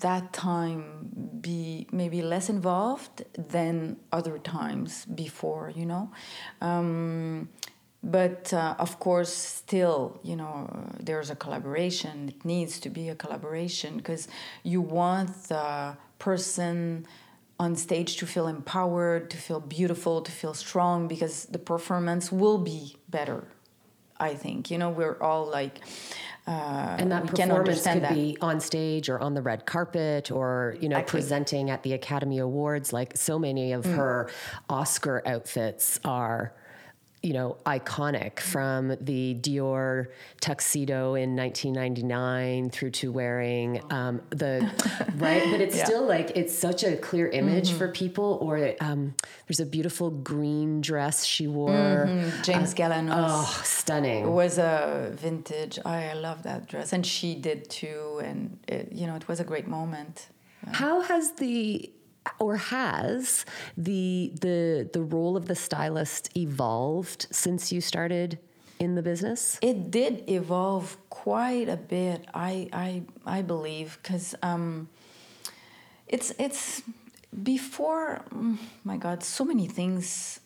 that 0.00 0.32
time 0.32 1.40
be 1.40 1.86
maybe 1.90 2.20
less 2.20 2.48
involved 2.48 3.24
than 3.36 3.96
other 4.12 4.38
times 4.38 5.06
before 5.06 5.72
you 5.74 5.86
know? 5.86 6.10
Um, 6.60 7.48
but 8.04 8.52
uh, 8.52 8.74
of 8.78 9.00
course 9.00 9.32
still 9.32 10.20
you 10.22 10.36
know 10.36 10.68
there's 11.00 11.30
a 11.30 11.36
collaboration 11.36 12.28
it 12.28 12.44
needs 12.44 12.78
to 12.78 12.90
be 12.90 13.08
a 13.08 13.14
collaboration 13.14 13.96
because 13.96 14.28
you 14.62 14.80
want 14.80 15.30
the 15.44 15.96
person 16.18 17.06
on 17.58 17.74
stage 17.74 18.16
to 18.16 18.26
feel 18.26 18.46
empowered 18.46 19.30
to 19.30 19.36
feel 19.36 19.60
beautiful 19.60 20.20
to 20.20 20.30
feel 20.30 20.54
strong 20.54 21.08
because 21.08 21.46
the 21.46 21.58
performance 21.58 22.30
will 22.30 22.58
be 22.58 22.96
better 23.08 23.48
i 24.20 24.34
think 24.34 24.70
you 24.70 24.76
know 24.76 24.90
we're 24.90 25.20
all 25.20 25.46
like 25.46 25.80
uh, 26.46 26.96
and 26.98 27.10
that 27.10 27.26
performance 27.26 27.86
could 27.86 28.02
that. 28.02 28.12
be 28.12 28.36
on 28.42 28.60
stage 28.60 29.08
or 29.08 29.18
on 29.18 29.32
the 29.32 29.40
red 29.40 29.64
carpet 29.64 30.30
or 30.30 30.76
you 30.78 30.90
know 30.90 31.00
presenting 31.02 31.70
at 31.70 31.82
the 31.82 31.94
academy 31.94 32.36
awards 32.36 32.92
like 32.92 33.16
so 33.16 33.38
many 33.38 33.72
of 33.72 33.84
mm. 33.84 33.94
her 33.94 34.30
oscar 34.68 35.22
outfits 35.24 35.98
are 36.04 36.52
you 37.24 37.32
know, 37.32 37.56
iconic 37.64 38.38
from 38.38 38.94
the 39.00 39.34
Dior 39.40 40.08
tuxedo 40.42 41.14
in 41.14 41.34
1999 41.34 42.68
through 42.68 42.90
to 42.90 43.10
wearing 43.10 43.82
um, 43.90 44.20
the 44.28 44.70
right, 45.16 45.42
but 45.50 45.62
it's 45.62 45.74
yeah. 45.74 45.86
still 45.86 46.06
like 46.06 46.32
it's 46.34 46.56
such 46.56 46.84
a 46.84 46.98
clear 46.98 47.26
image 47.28 47.70
mm-hmm. 47.70 47.78
for 47.78 47.88
people. 47.88 48.36
Or 48.42 48.74
um, 48.78 49.14
there's 49.48 49.58
a 49.58 49.64
beautiful 49.64 50.10
green 50.10 50.82
dress 50.82 51.24
she 51.24 51.46
wore. 51.46 51.70
Mm-hmm. 52.06 52.42
James 52.42 52.74
uh, 52.74 52.76
Galanos. 52.76 53.14
Oh, 53.16 53.62
stunning! 53.64 54.26
It 54.26 54.30
was 54.30 54.58
a 54.58 55.10
vintage. 55.14 55.78
I 55.82 56.12
love 56.12 56.42
that 56.42 56.68
dress, 56.68 56.92
and 56.92 57.06
she 57.06 57.34
did 57.34 57.70
too. 57.70 58.20
And 58.22 58.58
it, 58.68 58.92
you 58.92 59.06
know, 59.06 59.16
it 59.16 59.26
was 59.28 59.40
a 59.40 59.44
great 59.44 59.66
moment. 59.66 60.28
How 60.72 61.00
has 61.00 61.32
the 61.32 61.90
or 62.38 62.56
has 62.56 63.44
the 63.76 64.32
the 64.40 64.88
the 64.92 65.02
role 65.02 65.36
of 65.36 65.46
the 65.46 65.54
stylist 65.54 66.36
evolved 66.36 67.26
since 67.30 67.72
you 67.72 67.80
started 67.80 68.38
in 68.78 68.94
the 68.94 69.02
business? 69.02 69.58
It 69.62 69.90
did 69.90 70.28
evolve 70.28 70.96
quite 71.10 71.68
a 71.68 71.76
bit. 71.76 72.26
I 72.34 72.68
I 72.72 73.02
I 73.26 73.42
believe 73.42 73.98
because 74.02 74.34
um, 74.42 74.88
it's 76.08 76.32
it's 76.38 76.82
before. 77.42 78.22
Mm, 78.34 78.58
my 78.84 78.96
God, 78.96 79.22
so 79.22 79.44
many 79.44 79.66
things 79.66 80.40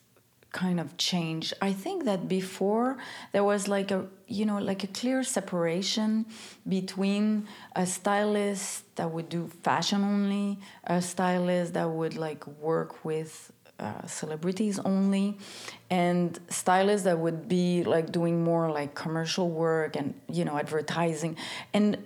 kind 0.52 0.80
of 0.80 0.96
changed. 0.96 1.52
I 1.60 1.72
think 1.72 2.04
that 2.04 2.28
before 2.28 2.96
there 3.32 3.44
was 3.44 3.68
like 3.68 3.90
a 3.90 4.06
you 4.26 4.44
know 4.46 4.58
like 4.58 4.84
a 4.84 4.86
clear 4.86 5.22
separation 5.22 6.26
between 6.66 7.46
a 7.76 7.86
stylist 7.86 8.84
that 8.96 9.10
would 9.10 9.28
do 9.28 9.50
fashion 9.62 10.04
only, 10.04 10.58
a 10.84 11.02
stylist 11.02 11.74
that 11.74 11.88
would 11.90 12.16
like 12.16 12.46
work 12.46 13.04
with 13.04 13.52
uh, 13.78 14.06
celebrities 14.06 14.78
only, 14.80 15.38
and 15.90 16.38
stylists 16.48 17.04
that 17.04 17.18
would 17.18 17.48
be 17.48 17.84
like 17.84 18.10
doing 18.10 18.42
more 18.42 18.70
like 18.70 18.94
commercial 18.94 19.50
work 19.50 19.96
and 19.96 20.14
you 20.30 20.44
know 20.44 20.58
advertising 20.58 21.36
and 21.72 21.98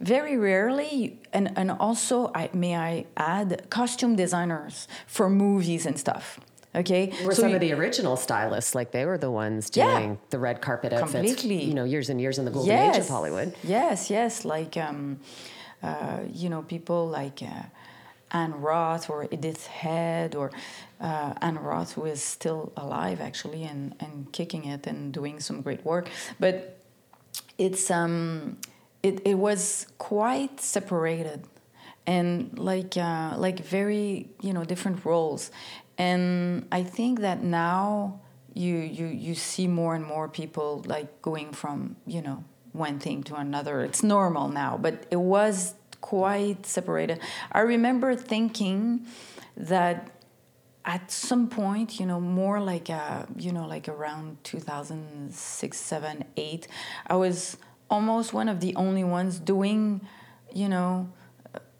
very 0.00 0.36
rarely 0.36 1.20
and 1.32 1.52
and 1.58 1.70
also 1.72 2.30
I 2.34 2.48
may 2.52 2.76
I 2.76 3.06
add 3.16 3.68
costume 3.68 4.14
designers 4.16 4.86
for 5.06 5.28
movies 5.28 5.84
and 5.84 5.98
stuff 5.98 6.38
Okay, 6.74 7.12
Were 7.24 7.34
So 7.34 7.42
some 7.42 7.50
you- 7.50 7.56
of 7.56 7.60
the 7.60 7.72
original 7.72 8.16
stylists 8.16 8.74
like 8.74 8.90
they 8.92 9.06
were 9.06 9.18
the 9.18 9.30
ones 9.30 9.70
Yeah. 9.74 9.98
doing 9.98 10.18
the 10.30 10.38
red 10.38 10.60
carpet 10.60 10.92
outfits? 10.92 11.12
Completely. 11.34 11.64
You 11.64 11.74
know, 11.74 11.84
years 11.84 12.10
and 12.10 12.20
years 12.20 12.38
in 12.38 12.44
the 12.44 12.50
golden 12.50 12.76
age 12.90 12.96
of 12.98 13.08
Hollywood. 13.08 13.54
Yes, 13.64 14.10
yes, 14.10 14.44
like 14.44 14.76
um, 14.76 15.18
uh, 15.82 16.18
you 16.32 16.48
know, 16.50 16.62
people 16.62 17.08
like 17.08 17.42
uh, 17.42 17.62
Anne 18.30 18.60
Roth 18.60 19.08
or 19.08 19.26
Edith 19.30 19.66
Head 19.66 20.34
or 20.34 20.50
uh, 21.00 21.32
Anne 21.40 21.58
Roth, 21.58 21.92
who 21.92 22.04
is 22.04 22.22
still 22.22 22.72
alive 22.76 23.20
actually 23.20 23.64
and 23.64 23.94
and 24.00 24.30
kicking 24.32 24.64
it 24.66 24.86
and 24.86 25.12
doing 25.12 25.40
some 25.40 25.62
great 25.62 25.82
work. 25.86 26.08
But 26.38 26.76
it's 27.56 27.90
um, 27.90 28.58
it 29.02 29.20
it 29.24 29.38
was 29.38 29.86
quite 29.96 30.60
separated 30.60 31.44
and 32.06 32.58
like 32.58 32.96
uh, 32.98 33.34
like 33.38 33.60
very 33.60 34.28
you 34.42 34.52
know 34.52 34.64
different 34.64 35.04
roles 35.04 35.50
and 35.98 36.66
i 36.72 36.82
think 36.82 37.20
that 37.20 37.42
now 37.42 38.20
you 38.54 38.76
you 38.76 39.06
you 39.06 39.34
see 39.34 39.66
more 39.68 39.94
and 39.94 40.04
more 40.04 40.28
people 40.28 40.82
like 40.86 41.22
going 41.22 41.52
from 41.52 41.96
you 42.06 42.22
know 42.22 42.44
one 42.72 42.98
thing 42.98 43.22
to 43.24 43.34
another. 43.34 43.82
It's 43.82 44.02
normal 44.02 44.48
now 44.48 44.78
but 44.80 45.06
it 45.10 45.20
was 45.20 45.74
quite 46.00 46.64
separated. 46.64 47.20
I 47.52 47.60
remember 47.60 48.14
thinking 48.14 49.06
that 49.56 50.10
at 50.84 51.10
some 51.10 51.48
point 51.48 52.00
you 52.00 52.06
know 52.06 52.20
more 52.20 52.60
like 52.60 52.88
uh, 52.88 53.24
you 53.36 53.52
know 53.52 53.66
like 53.66 53.88
around 53.88 54.42
2006 54.44 55.76
7 55.76 56.24
8 56.36 56.68
i 57.08 57.14
was 57.14 57.58
almost 57.90 58.32
one 58.32 58.48
of 58.48 58.60
the 58.60 58.74
only 58.76 59.04
ones 59.04 59.38
doing 59.38 60.00
you 60.54 60.68
know 60.68 61.10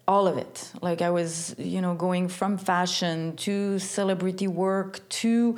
all 0.09 0.27
of 0.27 0.37
it. 0.37 0.71
Like 0.81 1.01
i 1.09 1.11
was 1.19 1.55
you 1.75 1.81
know 1.83 1.93
going 2.07 2.27
from 2.39 2.57
fashion 2.57 3.35
to 3.45 3.77
celebrity 3.79 4.47
work 4.47 5.07
to 5.21 5.55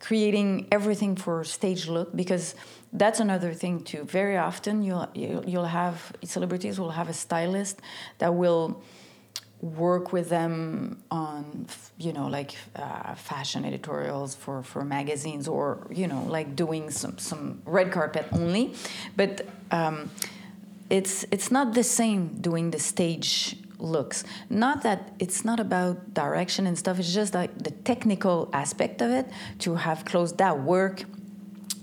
creating 0.00 0.66
everything 0.76 1.14
for 1.14 1.44
stage 1.44 1.86
look 1.86 2.08
because 2.22 2.56
that's 2.92 3.20
another 3.20 3.54
thing 3.54 3.74
too. 3.90 4.02
Very 4.20 4.36
often 4.48 4.82
you'll 4.82 5.08
you'll 5.52 5.72
have 5.82 5.96
celebrities 6.24 6.74
will 6.80 6.94
have 7.00 7.08
a 7.08 7.16
stylist 7.26 7.80
that 8.18 8.34
will 8.34 8.82
work 9.60 10.12
with 10.12 10.28
them 10.28 11.00
on 11.12 11.66
you 11.96 12.12
know 12.12 12.26
like 12.26 12.56
uh, 12.74 13.14
fashion 13.14 13.64
editorials 13.64 14.34
for 14.34 14.64
for 14.64 14.84
magazines 14.84 15.46
or 15.46 15.86
you 16.00 16.08
know 16.08 16.22
like 16.36 16.56
doing 16.56 16.90
some 16.90 17.16
some 17.18 17.62
red 17.64 17.92
carpet 17.92 18.26
only. 18.32 18.74
But 19.16 19.32
um, 19.70 20.10
it's 20.90 21.24
it's 21.30 21.50
not 21.52 21.74
the 21.74 21.84
same 21.84 22.20
doing 22.40 22.72
the 22.72 22.80
stage 22.80 23.61
looks. 23.82 24.24
Not 24.48 24.82
that 24.82 25.12
it's 25.18 25.44
not 25.44 25.60
about 25.60 26.14
direction 26.14 26.66
and 26.66 26.78
stuff 26.78 26.98
it's 26.98 27.12
just 27.12 27.34
like 27.34 27.56
the 27.58 27.70
technical 27.70 28.48
aspect 28.52 29.02
of 29.02 29.10
it 29.10 29.26
to 29.60 29.74
have 29.76 30.04
clothes 30.04 30.34
that 30.34 30.62
work 30.62 31.04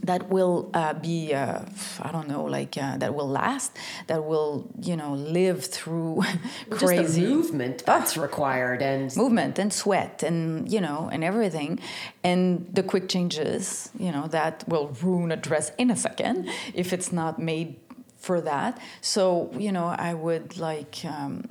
that 0.04 0.30
will 0.30 0.70
uh, 0.74 0.94
be 0.94 1.34
uh, 1.34 1.60
i 2.02 2.12
don't 2.12 2.28
know 2.28 2.44
like 2.44 2.78
uh, 2.78 2.98
that 2.98 3.14
will 3.14 3.28
last 3.28 3.76
that 4.08 4.24
will 4.24 4.68
you 4.82 4.96
know 4.96 5.14
live 5.14 5.66
through 5.66 6.24
crazy 6.70 7.22
movement 7.22 7.84
that's 7.86 8.18
required 8.18 8.82
and 8.82 9.16
movement 9.18 9.60
and 9.60 9.74
sweat 9.74 10.24
and 10.24 10.72
you 10.72 10.82
know 10.82 11.10
and 11.12 11.24
everything. 11.24 11.80
And 12.24 12.68
the 12.74 12.84
quick 12.84 13.10
changes 13.10 13.90
you 14.00 14.12
know 14.12 14.28
that 14.28 14.64
will 14.68 14.88
ruin 15.02 15.32
a 15.32 15.36
dress 15.36 15.72
in 15.78 15.92
a 15.92 15.96
second 15.96 16.50
if 16.74 16.94
it's 16.94 17.12
not 17.12 17.40
made 17.40 17.76
for 18.18 18.42
that. 18.42 18.80
So 19.02 19.52
you 19.58 19.72
know 19.72 19.86
i 19.86 20.14
would 20.14 20.58
like 20.58 20.96
um, 21.06 21.50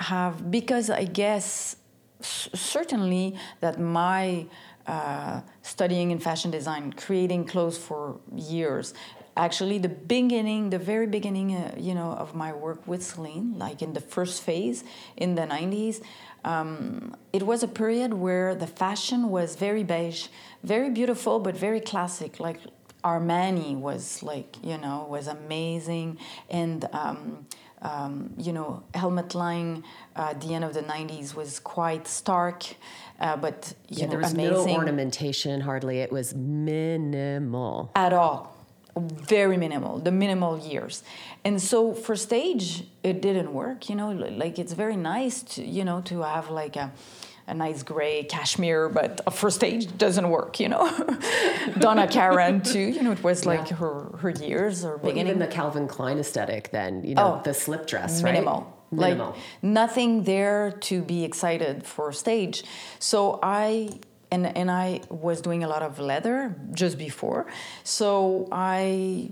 have 0.00 0.50
because 0.50 0.90
i 0.90 1.04
guess 1.04 1.76
certainly 2.22 3.34
that 3.60 3.78
my 3.80 4.46
uh, 4.86 5.40
studying 5.62 6.10
in 6.10 6.18
fashion 6.18 6.50
design 6.50 6.92
creating 6.92 7.44
clothes 7.44 7.78
for 7.78 8.18
years 8.34 8.94
actually 9.36 9.78
the 9.78 9.88
beginning 9.88 10.70
the 10.70 10.78
very 10.78 11.06
beginning 11.06 11.54
uh, 11.54 11.74
you 11.78 11.94
know 11.94 12.12
of 12.12 12.34
my 12.34 12.52
work 12.52 12.86
with 12.86 13.02
celine 13.02 13.54
like 13.58 13.82
in 13.82 13.92
the 13.92 14.00
first 14.00 14.42
phase 14.42 14.82
in 15.16 15.34
the 15.34 15.42
90s 15.42 16.02
um, 16.44 17.14
it 17.32 17.42
was 17.42 17.62
a 17.62 17.68
period 17.68 18.14
where 18.14 18.54
the 18.54 18.66
fashion 18.66 19.28
was 19.28 19.54
very 19.54 19.84
beige 19.84 20.28
very 20.64 20.90
beautiful 20.90 21.38
but 21.38 21.54
very 21.56 21.80
classic 21.80 22.40
like 22.40 22.58
armani 23.04 23.76
was 23.76 24.22
like 24.22 24.56
you 24.62 24.78
know 24.78 25.06
was 25.08 25.26
amazing. 25.26 26.18
And 26.48 26.88
um, 26.92 27.46
um, 27.82 28.34
you 28.38 28.52
know, 28.52 28.82
Helmut 28.94 29.34
Lang 29.34 29.82
uh, 30.16 30.30
at 30.30 30.40
the 30.40 30.54
end 30.54 30.64
of 30.64 30.74
the 30.74 30.82
90s 30.82 31.34
was 31.34 31.58
quite 31.58 32.06
stark, 32.06 32.64
uh, 33.20 33.36
but 33.36 33.74
you 33.88 33.98
yeah, 33.98 34.04
know, 34.04 34.10
there 34.10 34.18
was 34.18 34.32
amazing 34.32 34.66
no 34.66 34.76
ornamentation 34.76 35.60
hardly. 35.62 36.00
It 36.00 36.12
was 36.12 36.34
minimal. 36.34 37.90
at 37.94 38.12
all. 38.12 38.56
Very 38.96 39.56
minimal, 39.56 39.98
the 39.98 40.10
minimal 40.10 40.58
years. 40.58 41.02
And 41.44 41.62
so 41.62 41.94
for 41.94 42.16
stage, 42.16 42.84
it 43.02 43.22
didn't 43.22 43.54
work, 43.54 43.88
you 43.88 43.94
know, 43.94 44.10
like 44.10 44.58
it's 44.58 44.72
very 44.72 44.96
nice 44.96 45.42
to, 45.54 45.64
you 45.64 45.84
know, 45.84 46.00
to 46.02 46.22
have 46.22 46.50
like 46.50 46.76
a, 46.76 46.92
a 47.50 47.54
nice 47.54 47.82
gray 47.82 48.22
cashmere, 48.24 48.88
but 48.88 49.10
for 49.34 49.50
stage 49.50 49.84
doesn't 49.98 50.28
work, 50.30 50.60
you 50.60 50.68
know. 50.68 50.84
Donna 51.78 52.06
Karan 52.06 52.60
too, 52.62 52.78
you 52.96 53.02
know, 53.02 53.12
it 53.12 53.22
was 53.22 53.44
like 53.52 53.70
Yeah. 53.70 53.76
her 53.82 53.94
her 54.22 54.30
years 54.30 54.84
or 54.84 54.96
Well, 54.96 55.12
beginning. 55.12 55.26
even 55.34 55.38
the 55.40 55.52
Calvin 55.58 55.86
Klein 55.88 56.18
aesthetic, 56.18 56.70
then 56.70 56.92
you 57.04 57.14
know 57.16 57.28
Oh, 57.38 57.42
the 57.44 57.54
slip 57.54 57.86
dress, 57.86 58.12
right? 58.22 58.32
minimal. 58.32 58.58
Minimal. 58.92 59.26
Like 59.32 59.36
nothing 59.62 60.24
there 60.24 60.72
to 60.88 61.02
be 61.02 61.18
excited 61.24 61.84
for 61.86 62.12
stage. 62.12 62.56
So 62.98 63.38
I 63.42 64.00
and 64.32 64.42
and 64.60 64.68
I 64.70 64.86
was 65.26 65.40
doing 65.40 65.62
a 65.64 65.68
lot 65.74 65.82
of 65.82 65.98
leather 65.98 66.38
just 66.82 66.96
before. 66.98 67.42
So 67.84 68.48
I 68.52 69.30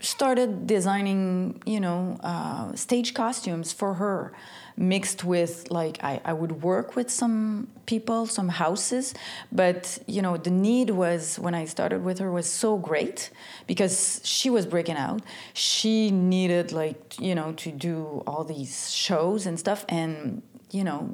started 0.00 0.66
designing, 0.66 1.60
you 1.66 1.80
know, 1.80 2.18
uh, 2.22 2.72
stage 2.74 3.14
costumes 3.14 3.72
for 3.72 3.94
her, 3.94 4.32
mixed 4.78 5.24
with 5.24 5.70
like 5.70 6.02
I, 6.02 6.20
I 6.24 6.32
would 6.32 6.62
work 6.62 6.96
with 6.96 7.10
some 7.10 7.68
people, 7.86 8.26
some 8.26 8.48
houses, 8.48 9.14
but 9.50 9.98
you 10.06 10.22
know 10.22 10.36
the 10.36 10.50
need 10.50 10.90
was 10.90 11.38
when 11.38 11.54
I 11.54 11.64
started 11.64 12.04
with 12.04 12.18
her 12.20 12.30
was 12.30 12.48
so 12.48 12.78
great 12.78 13.30
because 13.66 14.20
she 14.24 14.50
was 14.50 14.66
breaking 14.66 14.96
out. 14.96 15.22
She 15.52 16.10
needed 16.10 16.72
like 16.72 17.18
you 17.20 17.34
know 17.34 17.52
to 17.52 17.70
do 17.70 18.22
all 18.26 18.44
these 18.44 18.92
shows 18.92 19.46
and 19.46 19.58
stuff, 19.58 19.84
and 19.88 20.42
you 20.70 20.84
know 20.84 21.10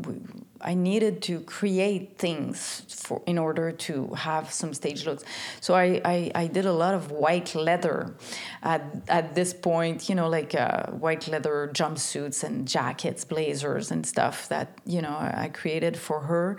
I 0.65 0.75
needed 0.75 1.21
to 1.23 1.41
create 1.41 2.17
things 2.17 2.83
for 2.89 3.23
in 3.27 3.39
order 3.39 3.71
to 3.71 4.09
have 4.15 4.51
some 4.51 4.73
stage 4.73 5.05
looks. 5.05 5.23
So 5.61 5.75
I, 5.75 6.01
I, 6.05 6.31
I 6.35 6.47
did 6.47 6.65
a 6.65 6.73
lot 6.73 6.95
of 6.95 7.11
white 7.11 7.55
leather 7.55 8.15
at, 8.63 8.83
at 9.09 9.35
this 9.35 9.53
point, 9.53 10.09
you 10.09 10.15
know, 10.15 10.29
like 10.29 10.55
uh, 10.55 10.87
white 10.87 11.29
leather 11.29 11.71
jumpsuits 11.73 12.43
and 12.43 12.67
jackets, 12.67 13.25
blazers 13.25 13.91
and 13.91 14.07
stuff 14.07 14.49
that, 14.49 14.79
you 14.87 15.03
know, 15.03 15.15
I 15.15 15.51
created 15.53 15.97
for 15.97 16.21
her. 16.21 16.57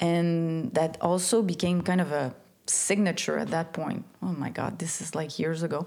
And 0.00 0.74
that 0.74 0.98
also 1.00 1.42
became 1.42 1.80
kind 1.80 2.02
of 2.02 2.12
a 2.12 2.34
signature 2.66 3.38
at 3.38 3.48
that 3.48 3.72
point. 3.72 4.04
Oh 4.22 4.32
my 4.32 4.50
God, 4.50 4.78
this 4.78 5.00
is 5.00 5.14
like 5.14 5.38
years 5.38 5.62
ago. 5.62 5.86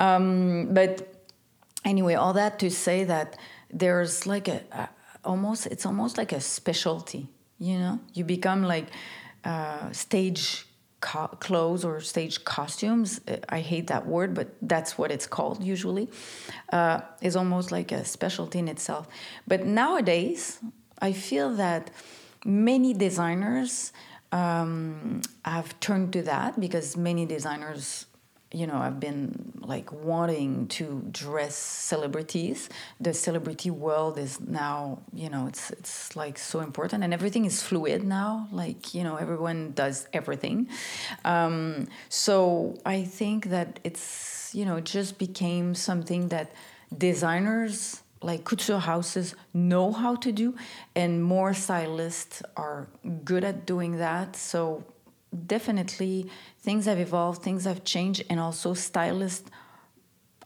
Um, 0.00 0.72
but 0.72 1.26
anyway, 1.84 2.14
all 2.14 2.32
that 2.32 2.58
to 2.60 2.70
say 2.70 3.04
that 3.04 3.36
there's 3.70 4.26
like 4.26 4.48
a, 4.48 4.62
a 4.72 4.88
almost 5.24 5.66
it's 5.66 5.86
almost 5.86 6.18
like 6.18 6.32
a 6.32 6.40
specialty 6.40 7.28
you 7.62 7.78
know? 7.78 8.00
You 8.12 8.24
become 8.24 8.64
like 8.64 8.88
uh, 9.44 9.92
stage 9.92 10.66
co- 11.00 11.28
clothes 11.38 11.84
or 11.84 12.00
stage 12.00 12.44
costumes 12.44 13.20
i 13.48 13.60
hate 13.60 13.86
that 13.86 14.06
word 14.06 14.34
but 14.34 14.48
that's 14.62 14.98
what 14.98 15.10
it's 15.10 15.26
called 15.26 15.62
usually 15.62 16.08
uh, 16.72 17.00
is 17.20 17.36
almost 17.36 17.70
like 17.72 17.92
a 17.92 18.04
specialty 18.04 18.58
in 18.58 18.68
itself. 18.68 19.06
But 19.46 19.64
nowadays 19.64 20.58
i 21.00 21.12
feel 21.12 21.54
that 21.56 21.90
many 22.44 22.92
designers 22.94 23.92
um, 24.32 25.20
have 25.44 25.78
turned 25.80 26.12
to 26.14 26.22
that 26.22 26.58
because 26.58 26.96
many 26.96 27.26
designers 27.26 28.06
you 28.52 28.66
know 28.66 28.76
i've 28.76 29.00
been 29.00 29.52
like 29.66 29.92
wanting 29.92 30.66
to 30.68 31.02
dress 31.10 31.54
celebrities. 31.56 32.68
The 33.00 33.14
celebrity 33.14 33.70
world 33.70 34.18
is 34.18 34.40
now 34.40 35.00
you 35.12 35.28
know 35.30 35.46
it's 35.46 35.70
it's 35.70 36.16
like 36.16 36.38
so 36.38 36.60
important 36.60 37.04
and 37.04 37.12
everything 37.14 37.44
is 37.44 37.62
fluid 37.62 38.04
now. 38.04 38.48
Like 38.50 38.94
you 38.94 39.04
know 39.04 39.16
everyone 39.16 39.72
does 39.72 40.06
everything. 40.12 40.68
Um, 41.24 41.88
so 42.08 42.76
i 42.84 43.02
think 43.04 43.50
that 43.50 43.80
it's 43.84 44.50
you 44.54 44.64
know 44.64 44.76
it 44.76 44.84
just 44.84 45.18
became 45.18 45.74
something 45.74 46.28
that 46.28 46.52
designers 46.96 48.02
like 48.20 48.44
couture 48.44 48.78
houses 48.78 49.34
know 49.52 49.92
how 49.92 50.14
to 50.14 50.30
do 50.30 50.54
and 50.94 51.24
more 51.24 51.52
stylists 51.54 52.42
are 52.56 52.86
good 53.24 53.42
at 53.42 53.66
doing 53.66 53.98
that. 53.98 54.36
So 54.36 54.84
definitely 55.46 56.30
things 56.60 56.86
have 56.86 56.98
evolved, 56.98 57.42
things 57.42 57.64
have 57.64 57.84
changed, 57.84 58.24
and 58.30 58.38
also 58.38 58.74
stylists 58.74 59.50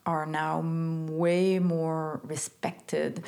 are 0.04 0.26
now 0.26 0.60
way 1.08 1.58
more 1.58 2.20
respected. 2.24 3.24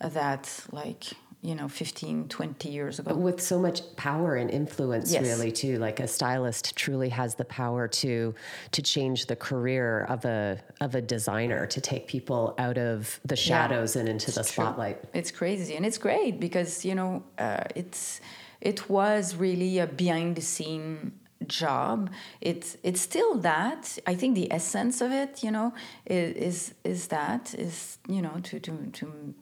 That 0.00 0.64
like 0.72 1.04
you 1.42 1.56
know 1.56 1.68
15 1.68 2.28
20 2.28 2.68
years 2.68 2.98
ago 3.00 3.14
with 3.14 3.40
so 3.40 3.58
much 3.58 3.82
power 3.96 4.36
and 4.36 4.48
influence 4.48 5.12
Yes. 5.12 5.22
really 5.22 5.50
too 5.50 5.76
like 5.78 5.98
a 5.98 6.06
stylist 6.06 6.76
truly 6.76 7.08
has 7.08 7.34
the 7.34 7.44
power 7.44 7.88
to 7.88 8.34
to 8.70 8.82
change 8.82 9.26
the 9.26 9.34
career 9.34 10.04
of 10.08 10.24
a 10.24 10.60
of 10.80 10.94
a 10.94 11.02
designer 11.02 11.66
to 11.66 11.80
take 11.80 12.06
people 12.06 12.54
out 12.58 12.78
of 12.78 13.20
the 13.24 13.34
shadows 13.36 13.96
and 13.96 14.08
into 14.08 14.30
the 14.30 14.42
True. 14.44 14.64
spotlight 14.64 14.98
It's 15.12 15.32
crazy, 15.32 15.74
and 15.74 15.84
it's 15.84 15.98
great 15.98 16.38
because 16.38 16.84
you 16.84 16.94
know 16.94 17.22
uh, 17.38 17.64
it's 17.74 18.20
it 18.62 18.88
was 18.88 19.34
really 19.34 19.80
a 19.80 19.86
behind 19.86 20.36
the 20.36 20.40
scene 20.40 21.12
job. 21.46 22.10
It's 22.40 22.76
it's 22.82 23.00
still 23.00 23.34
that. 23.38 23.98
I 24.06 24.14
think 24.14 24.36
the 24.36 24.50
essence 24.52 25.00
of 25.00 25.10
it, 25.10 25.42
you 25.42 25.50
know, 25.50 25.74
is 26.06 26.74
is, 26.84 27.08
that 27.08 27.54
is 27.54 27.98
you 28.08 28.22
know 28.22 28.38
to 28.44 28.60
to 28.60 28.72
to 28.92 29.34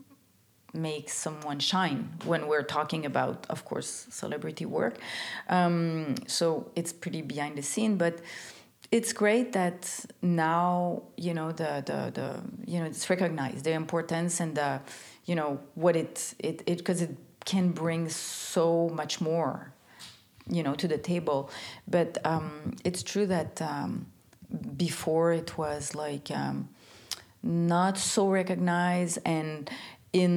make 0.72 1.10
someone 1.10 1.58
shine 1.58 2.08
when 2.24 2.46
we're 2.46 2.62
talking 2.62 3.04
about, 3.04 3.46
of 3.50 3.64
course, 3.64 4.06
celebrity 4.08 4.64
work. 4.64 4.98
Um, 5.48 6.14
so 6.26 6.70
it's 6.76 6.92
pretty 6.92 7.22
behind 7.22 7.58
the 7.58 7.62
scene, 7.62 7.96
but 7.96 8.20
it's 8.90 9.12
great 9.12 9.52
that 9.52 10.06
now 10.22 11.02
you 11.16 11.34
know 11.34 11.52
the 11.52 11.82
the, 11.84 12.10
the 12.18 12.40
you 12.66 12.78
know 12.80 12.86
it's 12.86 13.10
recognized 13.10 13.64
the 13.64 13.72
importance 13.72 14.40
and 14.40 14.56
the 14.56 14.80
you 15.26 15.34
know 15.34 15.60
what 15.74 15.94
it 15.94 16.34
it 16.38 16.62
it 16.66 16.78
because 16.78 17.02
it 17.02 17.14
can 17.52 17.66
bring 17.82 18.02
so 18.08 18.88
much 19.00 19.14
more 19.20 19.54
you 20.56 20.62
know 20.62 20.74
to 20.82 20.88
the 20.88 20.98
table. 21.12 21.40
But 21.96 22.10
um, 22.24 22.74
it's 22.84 23.02
true 23.02 23.26
that 23.26 23.52
um, 23.62 24.06
before 24.76 25.32
it 25.32 25.50
was 25.62 25.94
like 25.94 26.30
um, 26.30 26.56
not 27.42 27.98
so 27.98 28.22
recognized 28.40 29.18
and 29.24 29.70
in 30.12 30.34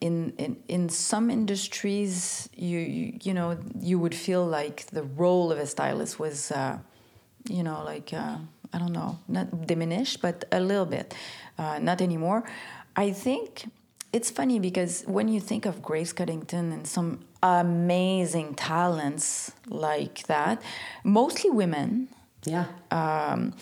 in 0.00 0.14
in, 0.44 0.56
in 0.68 0.88
some 0.88 1.26
industries 1.38 2.48
you, 2.54 2.78
you 2.78 3.06
you 3.26 3.34
know 3.38 3.58
you 3.80 3.98
would 4.02 4.14
feel 4.14 4.44
like 4.46 4.86
the 4.98 5.02
role 5.22 5.50
of 5.52 5.58
a 5.58 5.66
stylist 5.66 6.20
was 6.24 6.52
uh, 6.52 6.78
you 7.48 7.62
know 7.64 7.82
like 7.92 8.08
uh, 8.12 8.36
i 8.72 8.78
don't 8.78 8.92
know 8.92 9.18
not 9.26 9.46
diminished 9.66 10.22
but 10.22 10.36
a 10.52 10.60
little 10.60 10.86
bit 10.86 11.12
uh, 11.60 11.78
not 11.78 12.00
anymore. 12.00 12.42
I 12.96 13.12
think 13.12 13.66
it's 14.12 14.30
funny 14.30 14.58
because 14.58 15.04
when 15.06 15.28
you 15.28 15.40
think 15.40 15.66
of 15.66 15.82
grace 15.82 16.12
Coddington 16.12 16.72
and 16.72 16.86
some 16.86 17.20
amazing 17.42 18.54
talents 18.54 19.52
like 19.68 20.26
that 20.26 20.60
mostly 21.04 21.50
women 21.50 22.08
yeah 22.44 22.66
um, 22.90 23.54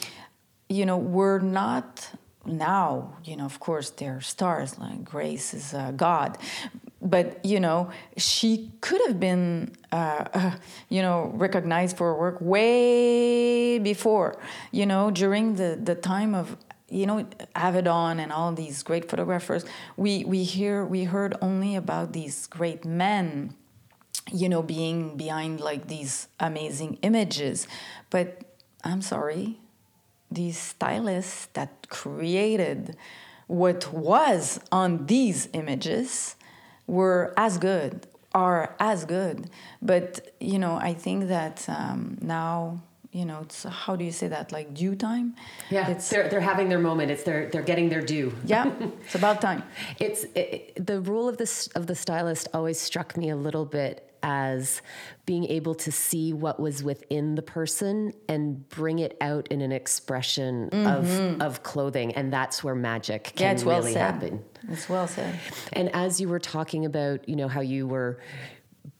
you 0.69 0.85
know, 0.85 0.97
we're 0.97 1.39
not 1.39 2.11
now, 2.45 3.17
you 3.25 3.37
know, 3.37 3.45
of 3.45 3.61
course, 3.61 3.91
they're 3.91 4.21
stars, 4.21 4.79
like 4.79 5.05
Grace 5.05 5.55
is 5.55 5.75
uh, 5.75 5.93
God. 5.93 6.39
But, 7.01 7.45
you 7.45 7.61
know, 7.61 7.91
she 8.17 8.73
could 8.81 9.01
have 9.07 9.21
been, 9.21 9.73
uh, 9.93 10.25
uh, 10.35 10.51
you 10.89 11.01
know, 11.01 11.31
recognized 11.35 11.97
for 11.97 12.13
her 12.13 12.19
work 12.19 12.39
way 12.41 13.79
before, 13.79 14.37
you 14.73 14.85
know, 14.85 15.11
during 15.11 15.55
the, 15.55 15.79
the 15.81 15.95
time 15.95 16.35
of 16.35 16.57
you 16.91 17.07
know 17.07 17.27
avedon 17.55 18.19
and 18.19 18.33
all 18.33 18.53
these 18.53 18.83
great 18.83 19.11
photographers 19.11 19.65
we 19.97 20.25
we 20.25 20.43
hear 20.43 20.85
we 20.85 21.05
heard 21.05 21.37
only 21.43 21.77
about 21.77 22.13
these 22.13 22.47
great 22.47 22.85
men 22.85 23.55
you 24.33 24.49
know 24.49 24.63
being 24.63 25.17
behind 25.17 25.61
like 25.61 25.89
these 25.89 26.29
amazing 26.41 26.99
images. 27.03 27.67
But 28.11 28.43
i'm 28.85 29.03
sorry 29.03 29.59
these 30.31 30.59
stylists 30.59 31.47
that 31.55 31.89
created 31.89 32.97
what 33.47 33.93
was 33.93 34.61
on 34.71 35.07
these 35.07 35.49
images 35.53 36.37
were 36.87 37.33
as 37.37 37.59
good 37.59 38.07
are 38.35 38.77
as 38.79 39.05
good. 39.07 39.49
But 39.81 40.35
you 40.41 40.59
know 40.59 40.77
i 40.77 40.95
think 40.95 41.29
that 41.29 41.65
um, 41.69 42.19
now 42.21 42.83
you 43.13 43.25
know 43.25 43.41
it's 43.43 43.63
how 43.65 43.97
do 43.97 44.05
you 44.05 44.13
say 44.13 44.29
that? 44.29 44.53
Like 44.53 44.75
due 44.75 44.95
time? 44.95 45.35
Yeah 45.71 45.89
it's 45.89 46.09
they're, 46.11 46.29
they're 46.29 46.41
having 46.41 46.69
their 46.69 46.79
moment. 46.79 47.11
It's 47.11 47.23
they're 47.23 47.49
they're 47.51 47.63
getting 47.63 47.89
their 47.89 48.03
due. 48.03 48.35
Yeah 48.45 48.71
it's 49.05 49.15
about 49.15 49.41
time. 49.41 49.63
It's 49.99 50.25
it, 50.35 50.85
the 50.87 51.01
role 51.01 51.29
of 51.29 51.37
this 51.39 51.69
of 51.69 51.87
the 51.87 51.95
stylist 51.95 52.49
always 52.55 52.79
struck 52.81 53.17
me 53.17 53.31
a 53.31 53.37
little 53.37 53.65
bit 53.65 54.05
as 54.21 54.83
being 55.27 55.45
able 55.45 55.77
to 55.77 55.93
see 55.93 56.33
what 56.33 56.59
was 56.59 56.83
within 56.83 57.37
the 57.37 57.43
person 57.43 58.13
and 58.29 58.69
bring 58.69 58.99
it 58.99 59.17
out 59.21 59.47
in 59.49 59.61
an 59.61 59.71
expression 59.73 60.69
of 60.87 61.41
of 61.41 61.63
clothing, 61.63 62.13
and 62.15 62.33
that's 62.33 62.63
where 62.65 62.75
magic 62.75 63.25
can 63.25 63.33
Mm-hmm. 63.35 63.43
yeah 63.45 63.53
it's 63.53 63.65
well 63.65 63.79
really 63.79 63.93
said. 63.93 64.13
happen. 64.15 64.45
it's 64.69 64.89
well 64.89 65.07
said. 65.07 65.39
And 65.73 65.89
as 65.95 66.21
you 66.21 66.29
were 66.29 66.41
talking 66.41 66.85
about, 66.85 67.29
you 67.29 67.37
know, 67.37 67.47
how 67.49 67.61
you 67.61 67.87
were 67.87 68.19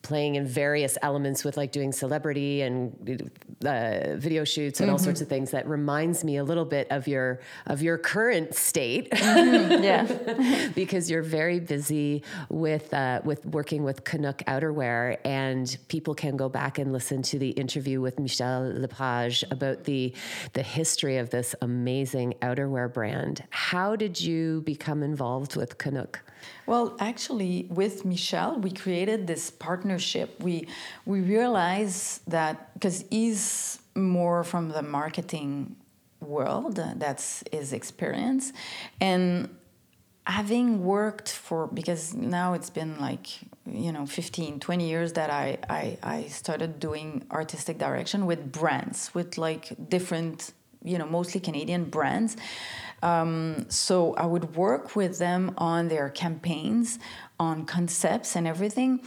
playing 0.03 0.37
in 0.37 0.47
various 0.47 0.97
elements 1.03 1.45
with 1.45 1.57
like 1.57 1.73
doing 1.73 1.93
celebrity 1.93 2.63
and 2.63 3.31
uh, 3.65 4.17
video 4.17 4.45
shoots 4.45 4.81
and 4.81 4.91
all 4.91 4.99
sorts 4.99 5.21
of 5.21 5.29
things 5.29 5.51
that 5.51 5.67
reminds 5.67 6.25
me 6.25 6.37
a 6.37 6.45
little 6.45 6.65
bit 6.65 6.87
of 6.91 7.09
your 7.09 7.41
of 7.67 7.83
your 7.83 7.99
current 7.99 8.55
state 8.55 9.09
yeah 9.13 10.71
because 10.75 11.11
you're 11.11 11.23
very 11.23 11.61
busy 11.61 12.23
with 12.49 12.93
uh, 12.95 13.21
with 13.25 13.45
working 13.47 13.85
with 13.85 14.05
Kanuk 14.05 14.43
outerwear, 14.45 15.19
and 15.25 15.77
people 15.89 16.15
can 16.15 16.37
go 16.37 16.49
back 16.49 16.79
and 16.79 16.93
listen 16.93 17.23
to 17.23 17.39
the 17.39 17.51
interview 17.51 18.01
with 18.01 18.19
Michel 18.19 18.73
Lepage 18.75 19.45
about 19.51 19.85
the 19.85 20.15
the 20.55 20.63
history 20.63 21.19
of 21.19 21.31
this 21.31 21.55
amazing 21.63 22.35
outerwear 22.43 22.93
brand. 22.93 23.45
How 23.51 23.97
did 23.97 24.21
you 24.21 24.63
become 24.63 25.03
involved 25.03 25.57
with 25.57 25.79
Kanuk? 25.79 26.17
Well, 26.67 26.97
actually, 27.01 27.67
with 27.71 28.05
Michel 28.05 28.59
we 28.59 28.71
created 28.71 29.27
this 29.27 29.51
partnership. 29.51 29.88
We 30.41 30.69
we 31.07 31.21
realized 31.21 32.23
that 32.27 32.75
because 32.75 33.05
he's 33.11 33.79
more 33.95 34.45
from 34.45 34.69
the 34.71 34.83
marketing 34.83 35.77
world, 36.21 36.79
uh, 36.79 36.95
that's 36.97 37.45
his 37.53 37.73
experience, 37.73 38.53
and 39.01 39.49
having 40.29 40.85
worked 40.85 41.33
for 41.33 41.67
because 41.69 42.15
now 42.15 42.53
it's 42.53 42.69
been 42.69 43.01
like 43.01 43.27
you 43.67 43.91
know 43.91 44.05
15 44.05 44.61
20 44.61 44.89
years 44.89 45.15
that 45.15 45.31
I, 45.31 45.57
I 45.71 45.99
i 46.03 46.23
started 46.25 46.79
doing 46.79 47.25
artistic 47.31 47.79
direction 47.79 48.27
with 48.27 48.53
brands 48.53 49.15
with 49.15 49.39
like 49.39 49.73
different 49.89 50.53
you 50.85 50.99
know 50.99 51.07
mostly 51.07 51.41
canadian 51.41 51.85
brands. 51.85 52.37
Um, 53.03 53.67
so 53.71 54.15
i 54.15 54.27
would 54.27 54.55
work 54.55 54.95
with 54.97 55.19
them 55.19 55.55
on 55.57 55.89
their 55.89 56.11
campaigns 56.11 56.99
on 57.41 57.65
concepts 57.65 58.37
and 58.37 58.47
everything 58.47 59.01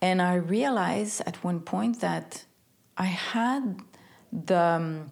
and 0.00 0.20
i 0.22 0.34
realized 0.34 1.22
at 1.26 1.42
one 1.44 1.60
point 1.60 2.00
that 2.00 2.44
i 2.96 3.04
had 3.04 3.80
the 4.32 4.58
um, 4.58 5.10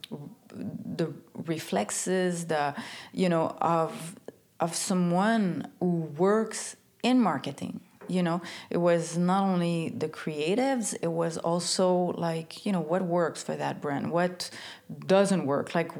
the 0.96 1.12
reflexes 1.34 2.46
the 2.46 2.74
you 3.12 3.28
know 3.28 3.56
of 3.60 4.16
of 4.60 4.74
someone 4.74 5.66
who 5.80 6.10
works 6.16 6.76
in 7.02 7.20
marketing 7.20 7.80
you 8.08 8.22
know 8.22 8.40
it 8.70 8.78
was 8.78 9.16
not 9.16 9.42
only 9.42 9.90
the 9.90 10.08
creatives 10.08 10.94
it 11.02 11.12
was 11.12 11.38
also 11.38 12.12
like 12.16 12.64
you 12.64 12.72
know 12.72 12.80
what 12.80 13.02
works 13.02 13.42
for 13.42 13.54
that 13.56 13.80
brand 13.80 14.10
what 14.10 14.50
doesn't 15.06 15.44
work 15.46 15.74
like 15.74 15.92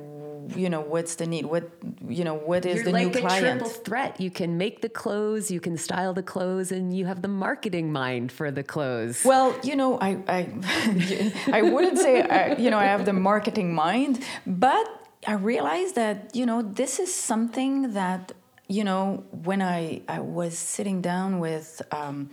you 0.57 0.71
know 0.71 0.81
what's 0.81 1.17
the 1.17 1.27
need 1.27 1.47
what 1.47 1.71
you 2.07 2.25
know 2.25 2.35
what 2.35 2.65
is 2.65 2.77
You're 2.77 2.85
the 2.85 2.93
like 2.93 3.07
new 3.13 3.19
a 3.19 3.21
client 3.21 3.61
triple 3.61 3.69
threat. 3.69 4.21
You 4.21 4.31
can 4.31 4.57
make 4.57 4.81
the 4.81 4.89
clothes, 4.89 5.51
you 5.51 5.61
can 5.61 5.77
style 5.77 6.15
the 6.15 6.23
clothes, 6.23 6.73
and 6.73 6.97
you 6.97 7.07
have 7.07 7.23
the 7.23 7.29
marketing 7.29 7.93
mind 7.93 8.33
for 8.33 8.51
the 8.51 8.63
clothes. 8.63 9.25
Well, 9.25 9.55
you 9.63 9.77
know, 9.77 9.99
I 10.01 10.19
I, 10.29 11.33
I 11.59 11.63
wouldn't 11.63 11.99
say 11.99 12.23
I, 12.23 12.57
you 12.57 12.71
know 12.71 12.79
I 12.79 12.85
have 12.85 13.05
the 13.05 13.13
marketing 13.13 13.75
mind, 13.75 14.25
but 14.47 14.87
I 15.27 15.35
realized 15.35 15.95
that 15.97 16.35
you 16.35 16.47
know 16.47 16.63
this 16.63 16.99
is 16.99 17.13
something 17.13 17.93
that 17.93 18.33
you 18.69 18.85
know 18.85 19.25
when 19.31 19.63
I 19.63 20.03
I 20.09 20.21
was 20.21 20.57
sitting 20.57 21.01
down 21.01 21.41
with 21.41 21.83
um, 21.91 22.31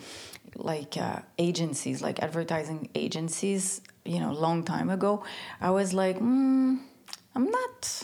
like 0.55 0.97
uh, 0.97 1.19
agencies, 1.37 2.01
like 2.01 2.21
advertising 2.21 2.89
agencies, 2.95 3.81
you 4.03 4.19
know, 4.19 4.31
long 4.31 4.63
time 4.63 4.89
ago, 4.89 5.23
I 5.59 5.71
was 5.71 5.93
like, 5.93 6.19
mm, 6.19 6.79
I'm 7.35 7.45
not, 7.51 8.03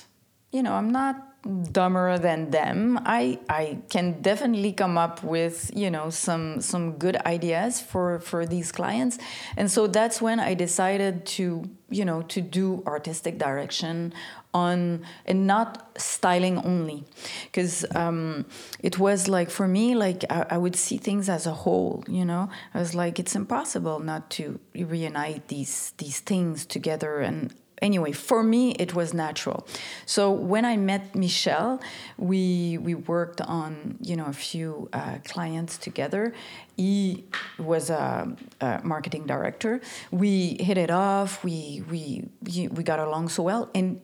you 0.51 0.63
know, 0.63 0.73
I'm 0.73 0.91
not 0.91 1.27
dumber 1.71 2.17
than 2.19 2.51
them. 2.51 2.99
I 3.03 3.39
I 3.49 3.79
can 3.89 4.21
definitely 4.21 4.73
come 4.73 4.97
up 4.97 5.23
with 5.23 5.71
you 5.73 5.89
know 5.89 6.09
some 6.09 6.61
some 6.61 6.93
good 6.93 7.17
ideas 7.25 7.81
for 7.81 8.19
for 8.19 8.45
these 8.45 8.71
clients, 8.71 9.17
and 9.57 9.69
so 9.71 9.87
that's 9.87 10.21
when 10.21 10.39
I 10.39 10.53
decided 10.53 11.25
to 11.37 11.63
you 11.89 12.05
know 12.05 12.21
to 12.23 12.41
do 12.41 12.83
artistic 12.85 13.39
direction 13.39 14.13
on 14.53 15.05
and 15.25 15.47
not 15.47 15.91
styling 15.97 16.57
only 16.65 17.03
because 17.45 17.85
um, 17.95 18.45
it 18.79 18.99
was 18.99 19.27
like 19.27 19.49
for 19.49 19.67
me 19.67 19.95
like 19.95 20.23
I, 20.29 20.45
I 20.51 20.57
would 20.57 20.75
see 20.75 20.97
things 20.97 21.29
as 21.29 21.45
a 21.45 21.53
whole 21.53 22.03
you 22.07 22.25
know 22.25 22.49
i 22.73 22.79
was 22.79 22.93
like 22.93 23.19
it's 23.19 23.35
impossible 23.35 23.99
not 23.99 24.29
to 24.31 24.59
reunite 24.75 25.47
these 25.47 25.93
these 25.97 26.19
things 26.19 26.65
together 26.65 27.19
and 27.19 27.53
anyway, 27.81 28.11
for 28.11 28.43
me, 28.43 28.71
it 28.73 28.93
was 28.93 29.13
natural. 29.13 29.67
So 30.05 30.31
when 30.31 30.65
I 30.65 30.77
met 30.77 31.15
Michel, 31.15 31.81
we 32.17 32.77
we 32.77 32.95
worked 32.95 33.41
on 33.41 33.97
you 34.01 34.15
know 34.15 34.25
a 34.25 34.33
few 34.33 34.89
uh, 34.93 35.17
clients 35.25 35.77
together. 35.77 36.33
He 36.77 37.25
was 37.59 37.89
a, 37.89 38.35
a, 38.59 38.81
marketing 38.83 39.25
director. 39.27 39.81
We 40.11 40.57
hit 40.59 40.77
it 40.77 40.91
off. 40.91 41.43
We 41.43 41.83
we 41.89 42.29
we 42.43 42.83
got 42.83 42.99
along 42.99 43.29
so 43.29 43.43
well, 43.43 43.69
and 43.73 43.99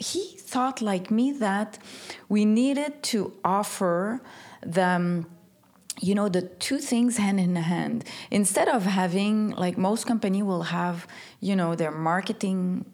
he 0.00 0.36
thought 0.38 0.80
like 0.80 1.10
me 1.10 1.30
that 1.30 1.78
we 2.28 2.44
needed 2.44 3.02
to 3.02 3.32
offer 3.44 4.20
them 4.62 5.26
you 6.00 6.14
know 6.14 6.28
the 6.30 6.42
two 6.42 6.78
things 6.78 7.18
hand 7.18 7.38
in 7.38 7.54
hand. 7.56 8.04
Instead 8.30 8.68
of 8.68 8.84
having 8.84 9.50
like 9.50 9.76
most 9.76 10.06
company 10.06 10.42
will 10.42 10.62
have 10.62 11.06
you 11.40 11.54
know 11.54 11.74
their 11.74 11.90
marketing 11.90 12.86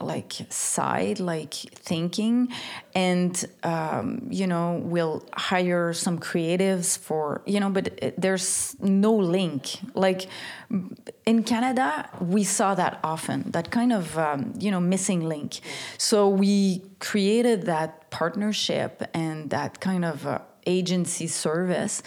like 0.00 0.32
side 0.48 1.20
like 1.20 1.54
thinking. 1.54 2.48
And 2.94 3.44
um, 3.62 4.26
you 4.30 4.46
know 4.46 4.80
we'll 4.82 5.24
hire 5.34 5.92
some 5.92 6.18
creatives 6.18 6.98
for 6.98 7.42
you 7.46 7.60
know 7.60 7.70
but 7.70 8.14
there's 8.16 8.76
no 8.80 9.14
link. 9.14 9.78
Like 9.94 10.28
in 11.26 11.42
canada 11.42 12.08
we 12.20 12.44
saw 12.44 12.74
that 12.74 13.00
often 13.02 13.50
that 13.50 13.70
kind 13.70 13.92
of 13.92 14.16
um, 14.18 14.54
you 14.58 14.70
know 14.70 14.80
missing 14.80 15.28
link. 15.28 15.60
So 15.98 16.28
we 16.28 16.82
created 16.98 17.66
that 17.66 18.10
partnership 18.10 19.02
and 19.14 19.50
that 19.50 19.80
kind 19.80 20.04
of 20.04 20.26
uh, 20.26 20.40
agency 20.66 21.26
service 21.26 22.02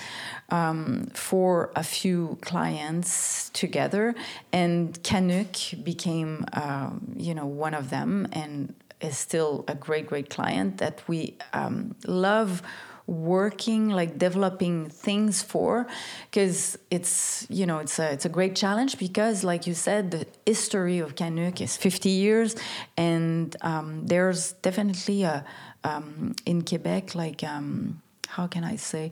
um, 0.53 1.07
for 1.15 1.71
a 1.75 1.83
few 1.83 2.37
clients 2.41 3.49
together, 3.49 4.13
and 4.51 5.01
Kanuk 5.01 5.83
became, 5.83 6.45
um, 6.53 7.15
you 7.17 7.33
know, 7.33 7.47
one 7.47 7.73
of 7.73 7.89
them, 7.89 8.27
and 8.31 8.75
is 9.01 9.17
still 9.17 9.65
a 9.67 9.73
great, 9.73 10.05
great 10.05 10.29
client 10.29 10.77
that 10.77 11.01
we 11.07 11.35
um, 11.53 11.95
love 12.05 12.61
working 13.07 13.89
like 13.89 14.17
developing 14.19 14.89
things 14.89 15.41
for. 15.41 15.87
Because 16.29 16.77
it's 16.91 17.47
you 17.49 17.65
know 17.65 17.79
it's 17.79 17.97
a 17.97 18.13
it's 18.13 18.25
a 18.25 18.29
great 18.29 18.55
challenge 18.55 18.99
because 18.99 19.43
like 19.43 19.65
you 19.65 19.73
said 19.73 20.11
the 20.11 20.27
history 20.45 20.99
of 20.99 21.15
Kanuk 21.15 21.61
is 21.61 21.75
50 21.75 22.09
years 22.09 22.55
and 22.95 23.55
um, 23.61 24.05
there's 24.05 24.53
definitely 24.61 25.23
a 25.23 25.43
um, 25.83 26.35
in 26.45 26.61
Quebec 26.61 27.15
like 27.15 27.43
um, 27.43 28.01
how 28.27 28.47
can 28.47 28.63
I 28.63 28.77
say 28.77 29.11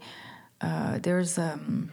uh, 0.61 0.99
there's 0.99 1.37
um, 1.37 1.91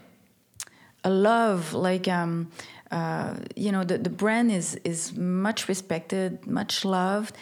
a 1.05 1.11
love 1.11 1.73
like 1.73 2.09
um, 2.09 2.51
uh, 2.91 3.35
you 3.57 3.73
know 3.73 3.85
the, 3.85 3.99
the 3.99 4.11
brand 4.11 4.51
is 4.51 4.75
is 4.85 5.17
much 5.17 5.69
respected 5.69 6.47
much 6.47 6.85
loved 6.85 7.37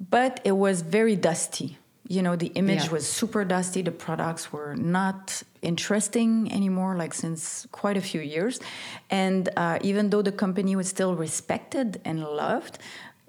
but 0.00 0.40
it 0.44 0.52
was 0.52 0.82
very 0.82 1.16
dusty. 1.16 1.78
You 2.06 2.22
know 2.22 2.36
the 2.36 2.46
image 2.48 2.84
yeah. 2.84 2.92
was 2.92 3.06
super 3.06 3.44
dusty. 3.44 3.82
The 3.82 3.90
products 3.90 4.50
were 4.50 4.74
not 4.76 5.42
interesting 5.60 6.50
anymore 6.50 6.96
like 6.96 7.12
since 7.12 7.66
quite 7.70 7.98
a 7.98 8.00
few 8.00 8.20
years. 8.20 8.60
And 9.10 9.48
uh, 9.56 9.78
even 9.82 10.10
though 10.10 10.22
the 10.22 10.32
company 10.32 10.74
was 10.74 10.88
still 10.88 11.14
respected 11.14 12.00
and 12.04 12.22
loved 12.22 12.78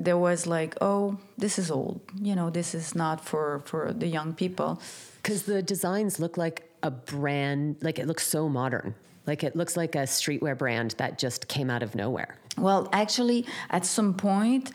there 0.01 0.17
was 0.17 0.47
like 0.47 0.75
oh 0.79 1.17
this 1.37 1.59
is 1.59 1.69
old. 1.69 1.99
You 2.21 2.35
know 2.35 2.49
this 2.49 2.73
is 2.73 2.95
not 2.95 3.25
for 3.25 3.61
for 3.65 3.91
the 3.91 4.07
young 4.07 4.33
people. 4.33 4.81
Because 5.17 5.43
the 5.43 5.61
designs 5.61 6.17
look 6.17 6.37
like 6.37 6.68
a 6.83 6.91
brand, 6.91 7.77
like 7.81 7.99
it 7.99 8.07
looks 8.07 8.25
so 8.27 8.49
modern. 8.49 8.95
Like 9.27 9.43
it 9.43 9.55
looks 9.55 9.77
like 9.77 9.95
a 9.95 9.99
streetwear 9.99 10.57
brand 10.57 10.95
that 10.97 11.19
just 11.19 11.47
came 11.47 11.69
out 11.69 11.83
of 11.83 11.93
nowhere. 11.93 12.35
Well, 12.57 12.89
actually, 12.91 13.45
at 13.69 13.85
some 13.85 14.13
point, 14.13 14.71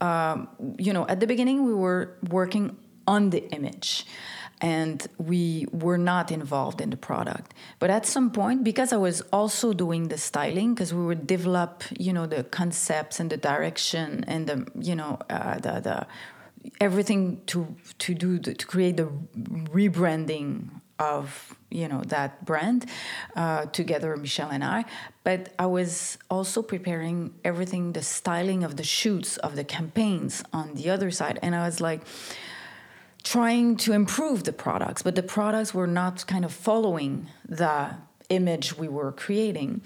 um, 0.00 0.48
you 0.78 0.92
know, 0.92 1.06
at 1.08 1.20
the 1.20 1.26
beginning, 1.26 1.64
we 1.64 1.74
were 1.74 2.16
working 2.30 2.76
on 3.06 3.30
the 3.30 3.48
image 3.50 4.06
and 4.60 5.06
we 5.18 5.66
were 5.70 5.98
not 5.98 6.30
involved 6.30 6.80
in 6.80 6.90
the 6.90 6.96
product 6.96 7.52
but 7.78 7.90
at 7.90 8.06
some 8.06 8.30
point 8.30 8.64
because 8.64 8.92
i 8.92 8.96
was 8.96 9.20
also 9.32 9.72
doing 9.72 10.08
the 10.08 10.16
styling 10.16 10.74
because 10.74 10.94
we 10.94 11.04
would 11.04 11.26
develop 11.26 11.84
you 11.98 12.12
know 12.12 12.26
the 12.26 12.42
concepts 12.44 13.20
and 13.20 13.28
the 13.30 13.36
direction 13.36 14.24
and 14.26 14.46
the 14.46 14.66
you 14.80 14.94
know 14.94 15.18
uh, 15.28 15.58
the, 15.58 15.80
the 15.80 16.06
everything 16.80 17.40
to 17.46 17.76
to 17.98 18.14
do 18.14 18.38
the, 18.38 18.54
to 18.54 18.66
create 18.66 18.96
the 18.96 19.08
rebranding 19.70 20.70
of 20.98 21.54
you 21.70 21.88
know 21.88 22.02
that 22.06 22.44
brand 22.44 22.86
uh, 23.34 23.66
together 23.66 24.16
michel 24.16 24.50
and 24.50 24.64
i. 24.64 24.84
But 25.24 25.52
i 25.58 25.66
was 25.66 26.18
also 26.30 26.62
preparing 26.62 27.34
everything 27.44 27.92
the 27.92 28.02
styling 28.02 28.64
of 28.64 28.76
the 28.76 28.84
shoots 28.84 29.36
of 29.38 29.56
the 29.56 29.64
campaigns 29.64 30.42
on 30.52 30.74
the 30.74 30.90
other 30.90 31.10
side. 31.10 31.38
And 31.42 31.54
i 31.54 31.66
was 31.66 31.80
like 31.80 32.02
trying 33.26 33.76
to 33.76 33.92
improve 33.92 34.44
the 34.44 34.52
products. 34.52 35.02
But 35.02 35.16
the 35.16 35.22
products 35.22 35.74
were 35.74 35.88
not 35.88 36.26
kind 36.28 36.44
of 36.44 36.52
following 36.52 37.26
the 37.48 37.96
image 38.28 38.76
we 38.76 38.88
were 38.88 39.12
creating. 39.12 39.80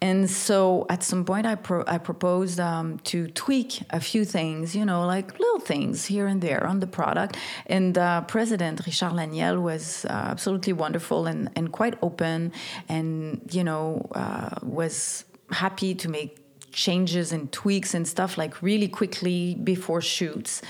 And 0.00 0.30
so 0.30 0.86
at 0.88 1.02
some 1.02 1.24
point, 1.24 1.46
I, 1.46 1.54
pro- 1.54 1.84
I 1.86 1.98
proposed 1.98 2.60
um, 2.60 2.98
to 3.04 3.28
tweak 3.28 3.82
a 3.90 4.00
few 4.00 4.24
things, 4.24 4.74
you 4.74 4.84
know, 4.84 5.06
like 5.06 5.38
little 5.38 5.60
things 5.60 6.06
here 6.06 6.26
and 6.26 6.40
there 6.40 6.66
on 6.66 6.80
the 6.80 6.86
product. 6.86 7.36
And 7.66 7.96
uh, 7.96 8.22
President 8.22 8.80
Richard 8.86 9.12
Laniel 9.12 9.60
was 9.60 10.04
uh, 10.06 10.12
absolutely 10.12 10.72
wonderful 10.72 11.26
and, 11.26 11.50
and 11.56 11.72
quite 11.72 11.96
open 12.02 12.52
and, 12.88 13.40
you 13.50 13.64
know, 13.64 14.06
uh, 14.14 14.50
was 14.62 15.24
happy 15.50 15.94
to 15.94 16.08
make 16.08 16.38
changes 16.72 17.32
and 17.32 17.52
tweaks 17.52 17.94
and 17.94 18.06
stuff 18.06 18.36
like 18.36 18.60
really 18.60 18.88
quickly 18.88 19.54
before 19.54 20.00
shoots 20.00 20.60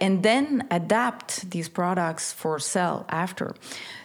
and 0.00 0.22
then 0.22 0.66
adapt 0.70 1.50
these 1.50 1.68
products 1.68 2.32
for 2.32 2.58
sale 2.58 3.04
after 3.10 3.54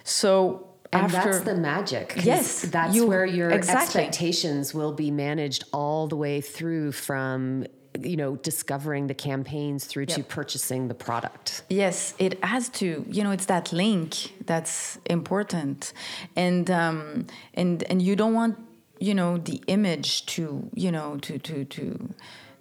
so 0.03 0.67
and 0.95 1.13
after, 1.13 1.31
that's 1.31 1.45
the 1.45 1.55
magic. 1.55 2.13
Yes, 2.23 2.61
that's 2.63 2.95
you, 2.95 3.07
where 3.07 3.25
your 3.25 3.49
exactly. 3.49 4.01
expectations 4.01 4.73
will 4.73 4.93
be 4.93 5.11
managed 5.11 5.65
all 5.71 6.07
the 6.07 6.15
way 6.15 6.41
through 6.41 6.91
from 6.91 7.65
you 8.01 8.17
know 8.17 8.35
discovering 8.37 9.07
the 9.07 9.13
campaigns 9.13 9.85
through 9.85 10.05
yep. 10.07 10.17
to 10.17 10.23
purchasing 10.23 10.89
the 10.89 10.93
product 10.93 11.63
yes 11.69 12.13
it 12.19 12.43
has 12.43 12.67
to 12.67 13.05
you 13.09 13.23
know 13.23 13.31
it's 13.31 13.45
that 13.45 13.71
link 13.71 14.33
that's 14.45 14.97
important 15.05 15.93
and 16.35 16.69
um 16.69 17.25
and 17.53 17.83
and 17.83 18.01
you 18.01 18.13
don't 18.15 18.33
want 18.33 18.57
you 18.99 19.13
know 19.13 19.37
the 19.37 19.61
image 19.67 20.25
to 20.25 20.69
you 20.73 20.91
know 20.91 21.17
to 21.21 21.37
to 21.39 21.63
to 21.63 22.13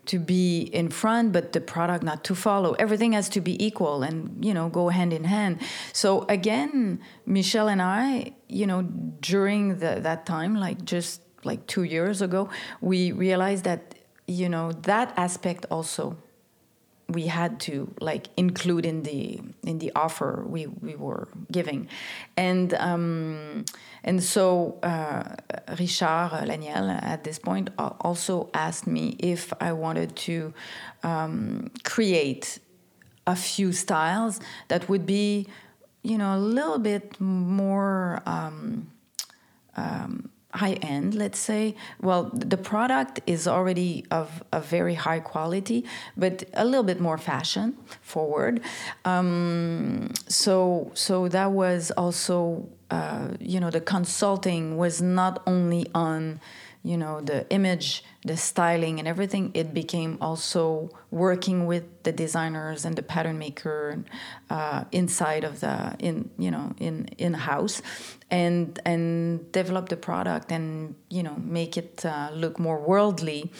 to 0.06 0.18
be 0.18 0.62
in 0.62 0.88
front 0.90 1.32
but 1.32 1.52
the 1.52 1.60
product 1.60 2.02
not 2.04 2.24
to 2.24 2.34
follow. 2.34 2.72
Everything 2.74 3.12
has 3.12 3.28
to 3.30 3.40
be 3.40 3.62
equal 3.64 4.02
and 4.02 4.44
you 4.44 4.54
know 4.54 4.68
go 4.68 4.88
hand 4.88 5.12
in 5.12 5.24
hand. 5.24 5.60
So 5.92 6.24
again 6.28 7.00
michel 7.26 7.68
and 7.68 7.80
i 7.80 8.32
you 8.48 8.66
know 8.66 8.82
during 8.82 9.78
the, 9.78 10.00
that 10.00 10.26
time 10.26 10.54
like 10.54 10.84
just 10.84 11.20
like 11.44 11.66
two 11.66 11.82
years 11.82 12.22
ago 12.22 12.48
we 12.80 13.12
realized 13.12 13.64
that 13.64 13.94
you 14.26 14.48
know 14.48 14.72
that 14.72 15.12
aspect 15.16 15.66
also 15.70 16.16
we 17.08 17.26
had 17.26 17.60
to 17.60 17.92
like 18.00 18.28
include 18.36 18.86
in 18.86 19.02
the 19.02 19.40
in 19.62 19.78
the 19.78 19.92
offer 19.94 20.44
we 20.46 20.66
we 20.66 20.96
were 20.96 21.28
giving. 21.52 21.88
And 22.36 22.72
um, 22.74 23.64
and 24.02 24.22
so 24.22 24.78
uh, 24.82 25.36
Richard 25.78 26.30
Laniel 26.46 26.90
at 26.90 27.24
this 27.24 27.38
point 27.38 27.70
also 27.78 28.50
asked 28.54 28.86
me 28.86 29.16
if 29.18 29.52
I 29.60 29.72
wanted 29.72 30.16
to 30.16 30.54
um, 31.02 31.70
create 31.82 32.58
a 33.26 33.36
few 33.36 33.72
styles 33.72 34.40
that 34.68 34.88
would 34.88 35.06
be 35.06 35.46
you 36.02 36.18
know 36.18 36.36
a 36.36 36.38
little 36.38 36.78
bit 36.78 37.18
more 37.20 38.22
um, 38.26 38.90
um 39.76 40.30
high 40.54 40.74
end, 40.74 41.14
let's 41.14 41.38
say. 41.38 41.74
Well, 42.00 42.30
the 42.32 42.56
product 42.56 43.20
is 43.26 43.48
already 43.48 44.04
of 44.10 44.42
a 44.52 44.60
very 44.60 44.94
high 44.94 45.20
quality, 45.20 45.84
but 46.16 46.44
a 46.54 46.64
little 46.64 46.84
bit 46.84 47.00
more 47.00 47.18
fashion 47.18 47.76
forward. 48.00 48.60
Um, 49.04 50.12
so, 50.28 50.90
so 50.94 51.28
that 51.28 51.50
was 51.50 51.90
also, 51.92 52.68
uh, 52.90 53.28
you 53.40 53.58
know, 53.60 53.70
the 53.70 53.80
consulting 53.80 54.76
was 54.76 55.02
not 55.02 55.42
only 55.46 55.86
on 55.94 56.40
you 56.84 56.98
know 56.98 57.20
the 57.22 57.48
image 57.50 58.04
the 58.24 58.36
styling 58.36 58.98
and 58.98 59.08
everything 59.08 59.50
it 59.54 59.72
became 59.72 60.18
also 60.20 60.90
working 61.10 61.66
with 61.66 61.84
the 62.04 62.12
designers 62.12 62.84
and 62.84 62.94
the 62.94 63.02
pattern 63.02 63.38
maker 63.38 64.04
uh, 64.50 64.84
inside 64.92 65.44
of 65.44 65.60
the 65.60 65.96
in 65.98 66.30
you 66.38 66.50
know 66.50 66.74
in 66.78 67.06
in 67.16 67.32
house 67.32 67.80
and 68.30 68.80
and 68.84 69.50
develop 69.52 69.88
the 69.88 69.96
product 69.96 70.52
and 70.52 70.94
you 71.08 71.22
know 71.22 71.36
make 71.38 71.76
it 71.76 72.04
uh, 72.04 72.30
look 72.34 72.58
more 72.58 72.78
worldly. 72.80 73.50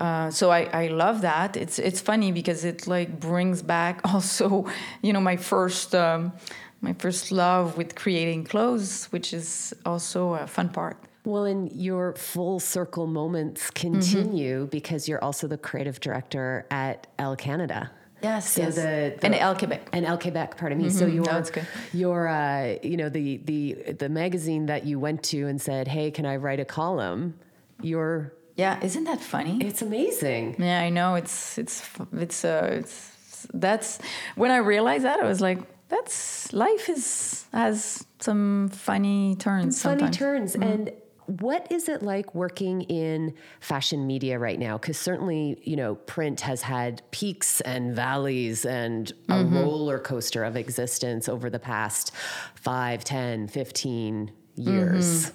Uh, 0.00 0.30
so 0.30 0.50
I, 0.50 0.62
I 0.72 0.88
love 0.88 1.22
that. 1.22 1.56
It's 1.56 1.78
it's 1.78 2.00
funny 2.00 2.32
because 2.32 2.64
it 2.64 2.86
like 2.86 3.20
brings 3.20 3.62
back 3.62 4.00
also 4.12 4.66
you 5.02 5.12
know 5.12 5.20
my 5.20 5.36
first 5.36 5.94
um, 5.94 6.32
my 6.80 6.92
first 6.94 7.32
love 7.32 7.76
with 7.78 7.94
creating 7.94 8.44
clothes 8.44 9.06
which 9.06 9.32
is 9.32 9.72
also 9.86 10.34
a 10.34 10.46
fun 10.46 10.68
part 10.68 10.96
well, 11.24 11.44
and 11.44 11.72
your 11.72 12.14
full 12.14 12.60
circle 12.60 13.06
moments 13.06 13.70
continue 13.70 14.60
mm-hmm. 14.60 14.66
because 14.66 15.08
you're 15.08 15.22
also 15.24 15.46
the 15.46 15.58
creative 15.58 15.98
director 16.00 16.66
at 16.70 17.06
Elle 17.18 17.36
Canada. 17.36 17.90
Yes, 18.22 18.50
So 18.50 18.62
yes. 18.62 18.74
the, 18.76 19.14
the 19.20 19.26
and 19.26 19.34
Elle 19.34 19.54
Quebec. 19.54 19.88
and 19.92 20.06
Elle 20.06 20.18
Quebec, 20.18 20.56
pardon 20.56 20.78
me. 20.78 20.88
So 20.88 21.06
your 21.06 21.24
good. 21.24 21.66
your 21.92 22.26
uh, 22.26 22.76
you 22.82 22.96
know 22.96 23.10
the 23.10 23.38
the 23.44 23.92
the 23.98 24.08
magazine 24.08 24.66
that 24.66 24.86
you 24.86 24.98
went 24.98 25.22
to 25.24 25.46
and 25.46 25.60
said, 25.60 25.88
"Hey, 25.88 26.10
can 26.10 26.24
I 26.24 26.36
write 26.36 26.58
a 26.60 26.64
column?" 26.64 27.34
Your 27.82 28.32
Yeah, 28.56 28.82
isn't 28.82 29.04
that 29.04 29.20
funny? 29.20 29.58
it's 29.60 29.82
amazing. 29.82 30.56
Yeah, 30.58 30.80
I 30.80 30.88
know. 30.88 31.16
It's 31.16 31.58
it's 31.58 31.82
it's 32.14 32.44
uh 32.46 32.68
it's 32.80 33.46
that's 33.52 33.98
when 34.36 34.50
I 34.50 34.56
realized 34.58 35.04
that 35.04 35.20
I 35.20 35.26
was 35.28 35.42
like, 35.42 35.58
that's 35.90 36.50
life 36.54 36.88
is 36.88 37.44
has 37.52 38.06
some 38.20 38.70
funny 38.72 39.36
turns. 39.36 39.82
Funny 39.82 39.98
sometimes. 40.00 40.16
turns 40.16 40.54
and. 40.54 40.92
What 41.26 41.70
is 41.70 41.88
it 41.88 42.02
like 42.02 42.34
working 42.34 42.82
in 42.82 43.34
fashion 43.60 44.06
media 44.06 44.38
right 44.38 44.58
now? 44.58 44.78
Because 44.78 44.98
certainly, 44.98 45.58
you 45.62 45.76
know, 45.76 45.94
print 45.94 46.42
has 46.42 46.62
had 46.62 47.02
peaks 47.10 47.60
and 47.62 47.94
valleys 47.94 48.64
and 48.64 49.12
a 49.28 49.44
roller 49.44 49.98
coaster 49.98 50.44
of 50.44 50.56
existence 50.56 51.28
over 51.28 51.48
the 51.48 51.58
past 51.58 52.12
5, 52.56 53.04
10, 53.04 53.48
15 53.48 54.32
years. 54.56 55.32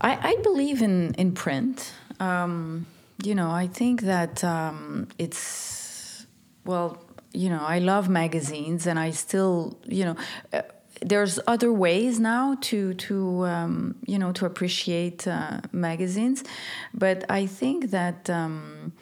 I, 0.00 0.32
I 0.32 0.36
believe 0.42 0.82
in 0.82 1.14
in 1.14 1.32
print. 1.32 1.92
Um, 2.20 2.86
you 3.22 3.34
know, 3.34 3.50
I 3.50 3.66
think 3.66 4.02
that 4.02 4.44
um, 4.44 5.08
it's 5.18 6.26
well. 6.64 7.02
You 7.32 7.50
know, 7.50 7.60
I 7.60 7.78
love 7.78 8.08
magazines, 8.08 8.86
and 8.86 8.98
I 8.98 9.10
still, 9.10 9.78
you 9.86 10.04
know. 10.04 10.16
Uh, 10.52 10.62
there's 11.02 11.38
other 11.46 11.72
ways 11.72 12.18
now 12.18 12.56
to 12.62 12.94
to 12.94 13.46
um, 13.46 13.96
you 14.06 14.18
know 14.18 14.32
to 14.32 14.46
appreciate 14.46 15.26
uh, 15.26 15.60
magazines, 15.72 16.44
but 16.94 17.24
I 17.30 17.46
think 17.46 17.90
that 17.90 18.28
um, 18.30 18.92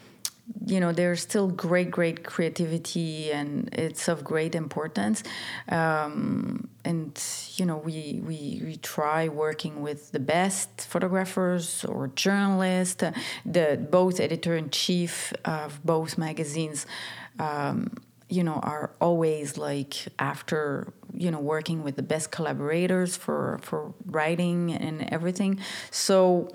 you 0.65 0.81
know 0.81 0.93
there's 0.93 1.23
still 1.23 1.49
great 1.49 1.91
great 1.91 2.25
creativity 2.25 3.31
and 3.33 3.69
it's 3.73 4.09
of 4.09 4.25
great 4.25 4.55
importance. 4.55 5.23
Um, 5.69 6.69
and 6.85 7.21
you 7.57 7.67
know 7.67 7.79
we, 7.79 8.21
we 8.25 8.63
we 8.65 8.77
try 8.77 9.29
working 9.29 9.83
with 9.83 10.13
the 10.13 10.21
best 10.21 10.83
photographers 10.83 11.85
or 11.85 12.09
journalists 12.09 13.03
the 13.45 13.87
both 13.91 14.21
editor-in-chief 14.21 15.33
of 15.45 15.85
both 15.85 16.17
magazines 16.17 16.87
um, 17.39 17.91
you 18.29 18.43
know 18.43 18.55
are 18.63 18.91
always 19.01 19.57
like 19.57 19.95
after 20.19 20.93
you 21.15 21.31
know 21.31 21.39
working 21.39 21.83
with 21.83 21.97
the 21.97 22.03
best 22.03 22.31
collaborators 22.31 23.17
for 23.17 23.59
for 23.63 23.95
writing 24.07 24.73
and 24.73 25.09
everything 25.13 25.59
so 25.91 26.51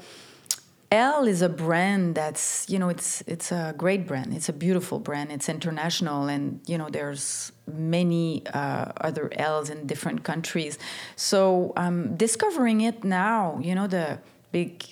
Elle 0.92 1.26
is 1.26 1.42
a 1.42 1.48
brand 1.48 2.16
that's 2.16 2.70
you 2.70 2.78
know 2.78 2.90
it's 2.90 3.22
it's 3.26 3.54
a 3.54 3.74
great 3.78 4.06
brand. 4.06 4.34
It's 4.34 4.50
a 4.50 4.54
beautiful 4.54 5.00
brand. 5.00 5.32
It's 5.32 5.48
international, 5.48 6.28
and 6.28 6.60
you 6.68 6.78
know 6.78 6.90
there's 6.90 7.54
many 7.66 8.44
uh, 8.54 8.92
other 9.00 9.30
L's 9.32 9.70
in 9.70 9.88
different 9.88 10.26
countries. 10.26 10.78
So 11.16 11.72
I'm 11.78 12.18
discovering 12.18 12.82
it 12.82 13.06
now. 13.06 13.58
You 13.64 13.74
know 13.74 13.88
the 13.88 14.20
big. 14.52 14.84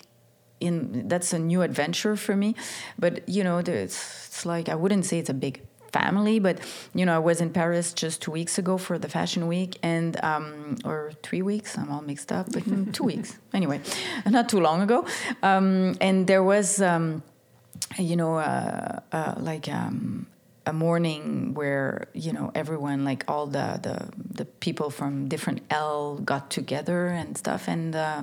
In 0.60 1.08
that's 1.08 1.32
a 1.32 1.38
new 1.38 1.62
adventure 1.62 2.16
for 2.16 2.36
me, 2.36 2.54
but 2.98 3.26
you 3.26 3.42
know 3.42 3.56
it's, 3.58 3.72
it's 3.72 4.44
like 4.44 4.68
I 4.68 4.74
wouldn't 4.74 5.06
say 5.06 5.18
it's 5.18 5.30
a 5.30 5.34
big 5.34 5.62
family 5.92 6.38
but 6.38 6.58
you 6.94 7.04
know 7.06 7.14
i 7.14 7.18
was 7.18 7.40
in 7.40 7.50
paris 7.50 7.92
just 7.92 8.22
two 8.22 8.30
weeks 8.30 8.58
ago 8.58 8.78
for 8.78 8.98
the 8.98 9.08
fashion 9.08 9.46
week 9.46 9.78
and 9.82 10.22
um, 10.24 10.76
or 10.84 11.12
three 11.22 11.42
weeks 11.42 11.76
i'm 11.78 11.90
all 11.90 12.02
mixed 12.02 12.30
up 12.32 12.46
but 12.52 12.62
mm, 12.64 12.92
two 12.92 13.04
weeks. 13.04 13.38
Anyway 13.52 13.80
not 14.26 14.48
too 14.48 14.60
long 14.60 14.80
ago. 14.80 15.06
Um, 15.42 15.96
and 16.00 16.26
there 16.26 16.42
was 16.42 16.80
um, 16.80 17.22
you 17.98 18.16
know 18.16 18.38
uh, 18.38 19.00
uh, 19.12 19.34
like 19.38 19.68
um, 19.68 20.26
a 20.66 20.72
morning 20.72 21.54
where 21.54 22.08
you 22.14 22.32
know 22.32 22.50
everyone 22.54 23.04
like 23.04 23.24
all 23.28 23.46
the, 23.46 23.80
the 23.82 24.08
the 24.34 24.44
people 24.44 24.90
from 24.90 25.28
different 25.28 25.62
l 25.70 26.18
got 26.18 26.50
together 26.50 27.06
and 27.08 27.36
stuff. 27.36 27.68
And 27.68 27.94
uh, 27.94 28.22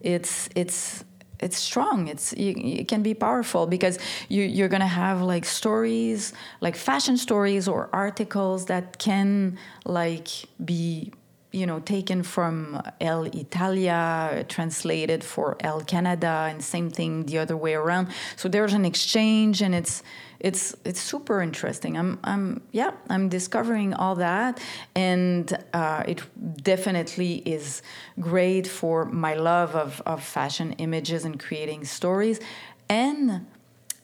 it's 0.00 0.48
it's 0.54 1.04
it's 1.42 1.56
strong. 1.56 2.08
It's 2.08 2.32
you, 2.36 2.54
it 2.56 2.88
can 2.88 3.02
be 3.02 3.14
powerful 3.14 3.66
because 3.66 3.98
you, 4.28 4.42
you're 4.42 4.68
gonna 4.68 4.86
have 4.86 5.20
like 5.20 5.44
stories 5.44 6.32
like 6.60 6.76
fashion 6.76 7.16
stories 7.16 7.68
or 7.68 7.88
articles 7.92 8.66
that 8.66 8.98
can 8.98 9.58
like 9.84 10.28
be 10.64 11.12
you 11.50 11.66
know 11.66 11.80
taken 11.80 12.22
from 12.22 12.80
Elle 13.00 13.26
Italia 13.26 14.44
translated 14.48 15.22
for 15.22 15.56
Elle 15.60 15.82
Canada 15.82 16.48
and 16.50 16.62
same 16.62 16.90
thing 16.90 17.26
the 17.26 17.38
other 17.38 17.56
way 17.56 17.74
around. 17.74 18.08
So 18.36 18.48
there's 18.48 18.72
an 18.72 18.84
exchange 18.84 19.62
and 19.62 19.74
it's 19.74 20.02
it's 20.42 20.74
it's 20.84 21.00
super 21.00 21.40
interesting. 21.40 21.96
I'm 21.96 22.18
I'm 22.24 22.62
yeah 22.72 22.90
I'm 23.08 23.28
discovering 23.28 23.94
all 23.94 24.16
that 24.16 24.60
and 24.94 25.56
uh, 25.72 26.02
it 26.06 26.20
definitely 26.62 27.36
is 27.46 27.80
great 28.18 28.66
for 28.66 29.04
my 29.04 29.34
love 29.34 29.76
of, 29.76 30.02
of 30.04 30.22
fashion 30.22 30.72
images 30.78 31.24
and 31.24 31.38
creating 31.38 31.84
stories 31.84 32.40
and 32.88 33.46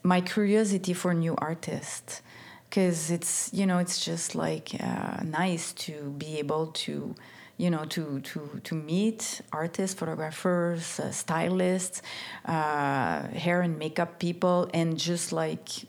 my 0.02 0.20
curiosity 0.20 0.94
for 0.94 1.12
new 1.12 1.34
artists. 1.36 2.22
Because 2.68 3.10
it's 3.10 3.50
you 3.52 3.66
know 3.66 3.78
it's 3.78 4.04
just 4.04 4.34
like 4.34 4.76
uh, 4.78 5.22
nice 5.24 5.72
to 5.72 6.14
be 6.18 6.38
able 6.38 6.68
to 6.84 7.16
you 7.56 7.70
know 7.70 7.84
to 7.86 8.20
to 8.20 8.60
to 8.62 8.74
meet 8.74 9.40
artists 9.52 9.98
photographers 9.98 11.00
uh, 11.00 11.10
stylists 11.10 12.02
uh, 12.44 13.26
hair 13.28 13.62
and 13.62 13.78
makeup 13.78 14.20
people 14.20 14.68
and 14.74 14.98
just 14.98 15.32
like 15.32 15.87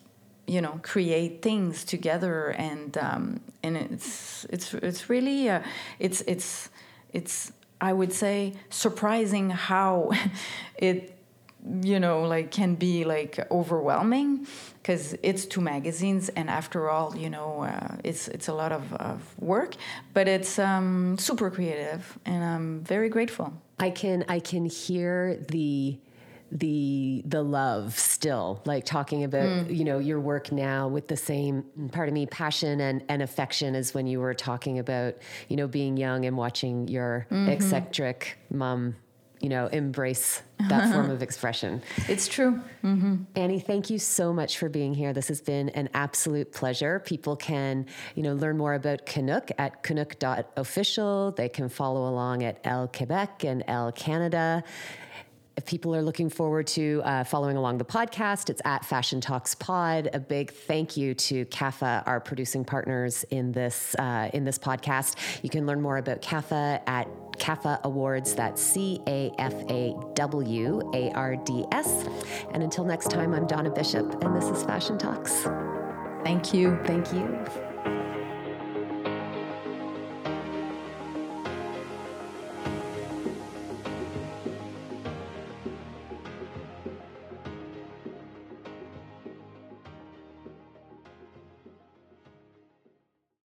you 0.50 0.62
know 0.62 0.80
create 0.82 1.42
things 1.42 1.84
together 1.84 2.50
and 2.50 2.98
um, 2.98 3.40
and 3.62 3.78
it's 3.78 4.46
it's 4.50 4.74
it's 4.74 5.10
really 5.10 5.50
uh, 5.50 5.62
it's 6.00 6.22
it's 6.22 6.70
it's 7.14 7.52
I 7.80 7.94
would 7.94 8.12
say 8.12 8.54
surprising 8.70 9.52
how 9.52 10.12
it 10.78 11.16
you 11.82 12.00
know 12.00 12.24
like 12.24 12.52
can 12.52 12.76
be 12.76 13.04
like 13.04 13.40
overwhelming 13.52 14.48
because 14.82 15.16
it's 15.22 15.46
two 15.46 15.62
magazines 15.62 16.30
and 16.30 16.50
after 16.50 16.90
all 16.90 17.16
you 17.16 17.30
know 17.30 17.64
uh, 17.64 17.96
it's 18.04 18.28
it's 18.30 18.48
a 18.48 18.54
lot 18.54 18.72
of, 18.72 18.94
of 18.94 19.22
work 19.40 19.76
but 20.14 20.28
it's 20.28 20.58
um, 20.58 21.18
super 21.18 21.52
creative 21.52 22.18
and 22.26 22.44
i'm 22.44 22.80
very 22.84 23.10
grateful. 23.10 23.54
I 23.80 23.92
can 23.92 24.26
I 24.28 24.40
can 24.40 24.66
hear 24.66 25.38
the 25.50 25.98
the 26.52 27.22
the 27.26 27.44
love 27.44 27.98
still 27.98 28.62
like 28.66 28.86
talking 28.86 29.24
about 29.24 29.46
mm. 29.46 29.76
you 29.76 29.84
know 29.84 30.00
your 30.00 30.20
work 30.20 30.52
now 30.52 30.88
with 30.88 31.08
the 31.08 31.18
same 31.18 31.64
part 31.92 32.08
of 32.08 32.14
me 32.14 32.26
passion 32.26 32.82
and 32.82 33.04
and 33.08 33.22
affection 33.22 33.76
as 33.76 33.94
when 33.94 34.08
you 34.08 34.20
were 34.20 34.34
talking 34.34 34.80
about 34.80 35.16
you 35.48 35.56
know 35.56 35.68
being 35.68 35.96
young 35.96 36.26
and 36.26 36.36
watching 36.38 36.88
your 36.88 37.28
mm-hmm. 37.30 37.50
eccentric 37.50 38.38
mom 38.50 38.96
you 39.40 39.50
know 39.50 39.68
embrace 39.68 40.42
that 40.70 40.92
form 40.94 41.12
of 41.12 41.22
expression 41.22 41.82
it's 42.08 42.28
true 42.28 42.60
mm-hmm. 42.84 43.18
Annie, 43.36 43.60
thank 43.60 43.90
you 43.90 44.00
so 44.00 44.34
much 44.34 44.58
for 44.58 44.68
being 44.70 44.94
here. 44.94 45.14
This 45.14 45.28
has 45.28 45.40
been 45.40 45.70
an 45.70 45.90
absolute 45.94 46.52
pleasure. 46.52 47.00
People 47.00 47.36
can, 47.36 47.86
you 48.16 48.24
know, 48.24 48.34
learn 48.34 48.58
more 48.58 48.74
about 48.74 49.06
Kanuk 49.06 49.52
at 49.58 49.84
kanuk.official. 49.84 51.32
They 51.32 51.48
can 51.48 51.70
follow 51.70 52.10
along 52.10 52.44
at 52.44 52.60
Elle 52.64 52.88
Quebec 52.88 53.44
and 53.46 53.64
Elle 53.68 53.92
Canada. 53.94 54.64
If 55.60 55.66
people 55.66 55.94
are 55.94 56.02
looking 56.02 56.30
forward 56.30 56.68
to 56.68 57.02
uh, 57.04 57.26
following 57.26 57.58
along 57.58 57.80
the 57.80 57.84
podcast, 57.84 58.50
it's 58.50 58.62
at 58.64 58.86
Fashion 58.86 59.20
Talks 59.20 59.56
Pod. 59.56 60.10
A 60.14 60.20
big 60.20 60.52
thank 60.52 60.96
you 60.96 61.14
to 61.16 61.44
CAFA, 61.48 62.02
our 62.08 62.22
producing 62.22 62.64
partners 62.64 63.26
in 63.30 63.52
this 63.52 63.94
uh, 63.96 64.30
in 64.34 64.46
this 64.46 64.58
podcast. 64.58 65.18
You 65.44 65.50
can 65.50 65.66
learn 65.66 65.82
more 65.82 65.98
about 65.98 66.22
CAFA 66.22 66.82
at 66.88 67.10
CAFA 67.40 67.82
Awards. 67.84 68.36
That's 68.36 68.62
C 68.62 69.02
A 69.06 69.34
F 69.38 69.54
A 69.70 69.98
W 70.14 70.92
A 70.94 71.12
R 71.12 71.36
D 71.36 71.66
S. 71.74 72.08
And 72.54 72.64
until 72.64 72.86
next 72.86 73.12
time, 73.12 73.34
I'm 73.34 73.46
Donna 73.46 73.70
Bishop, 73.70 74.24
and 74.24 74.34
this 74.34 74.46
is 74.46 74.64
Fashion 74.64 74.98
Talks. 74.98 75.44
thank 76.24 76.54
you 76.54 76.80
Thank 76.86 77.12
you. 77.12 77.69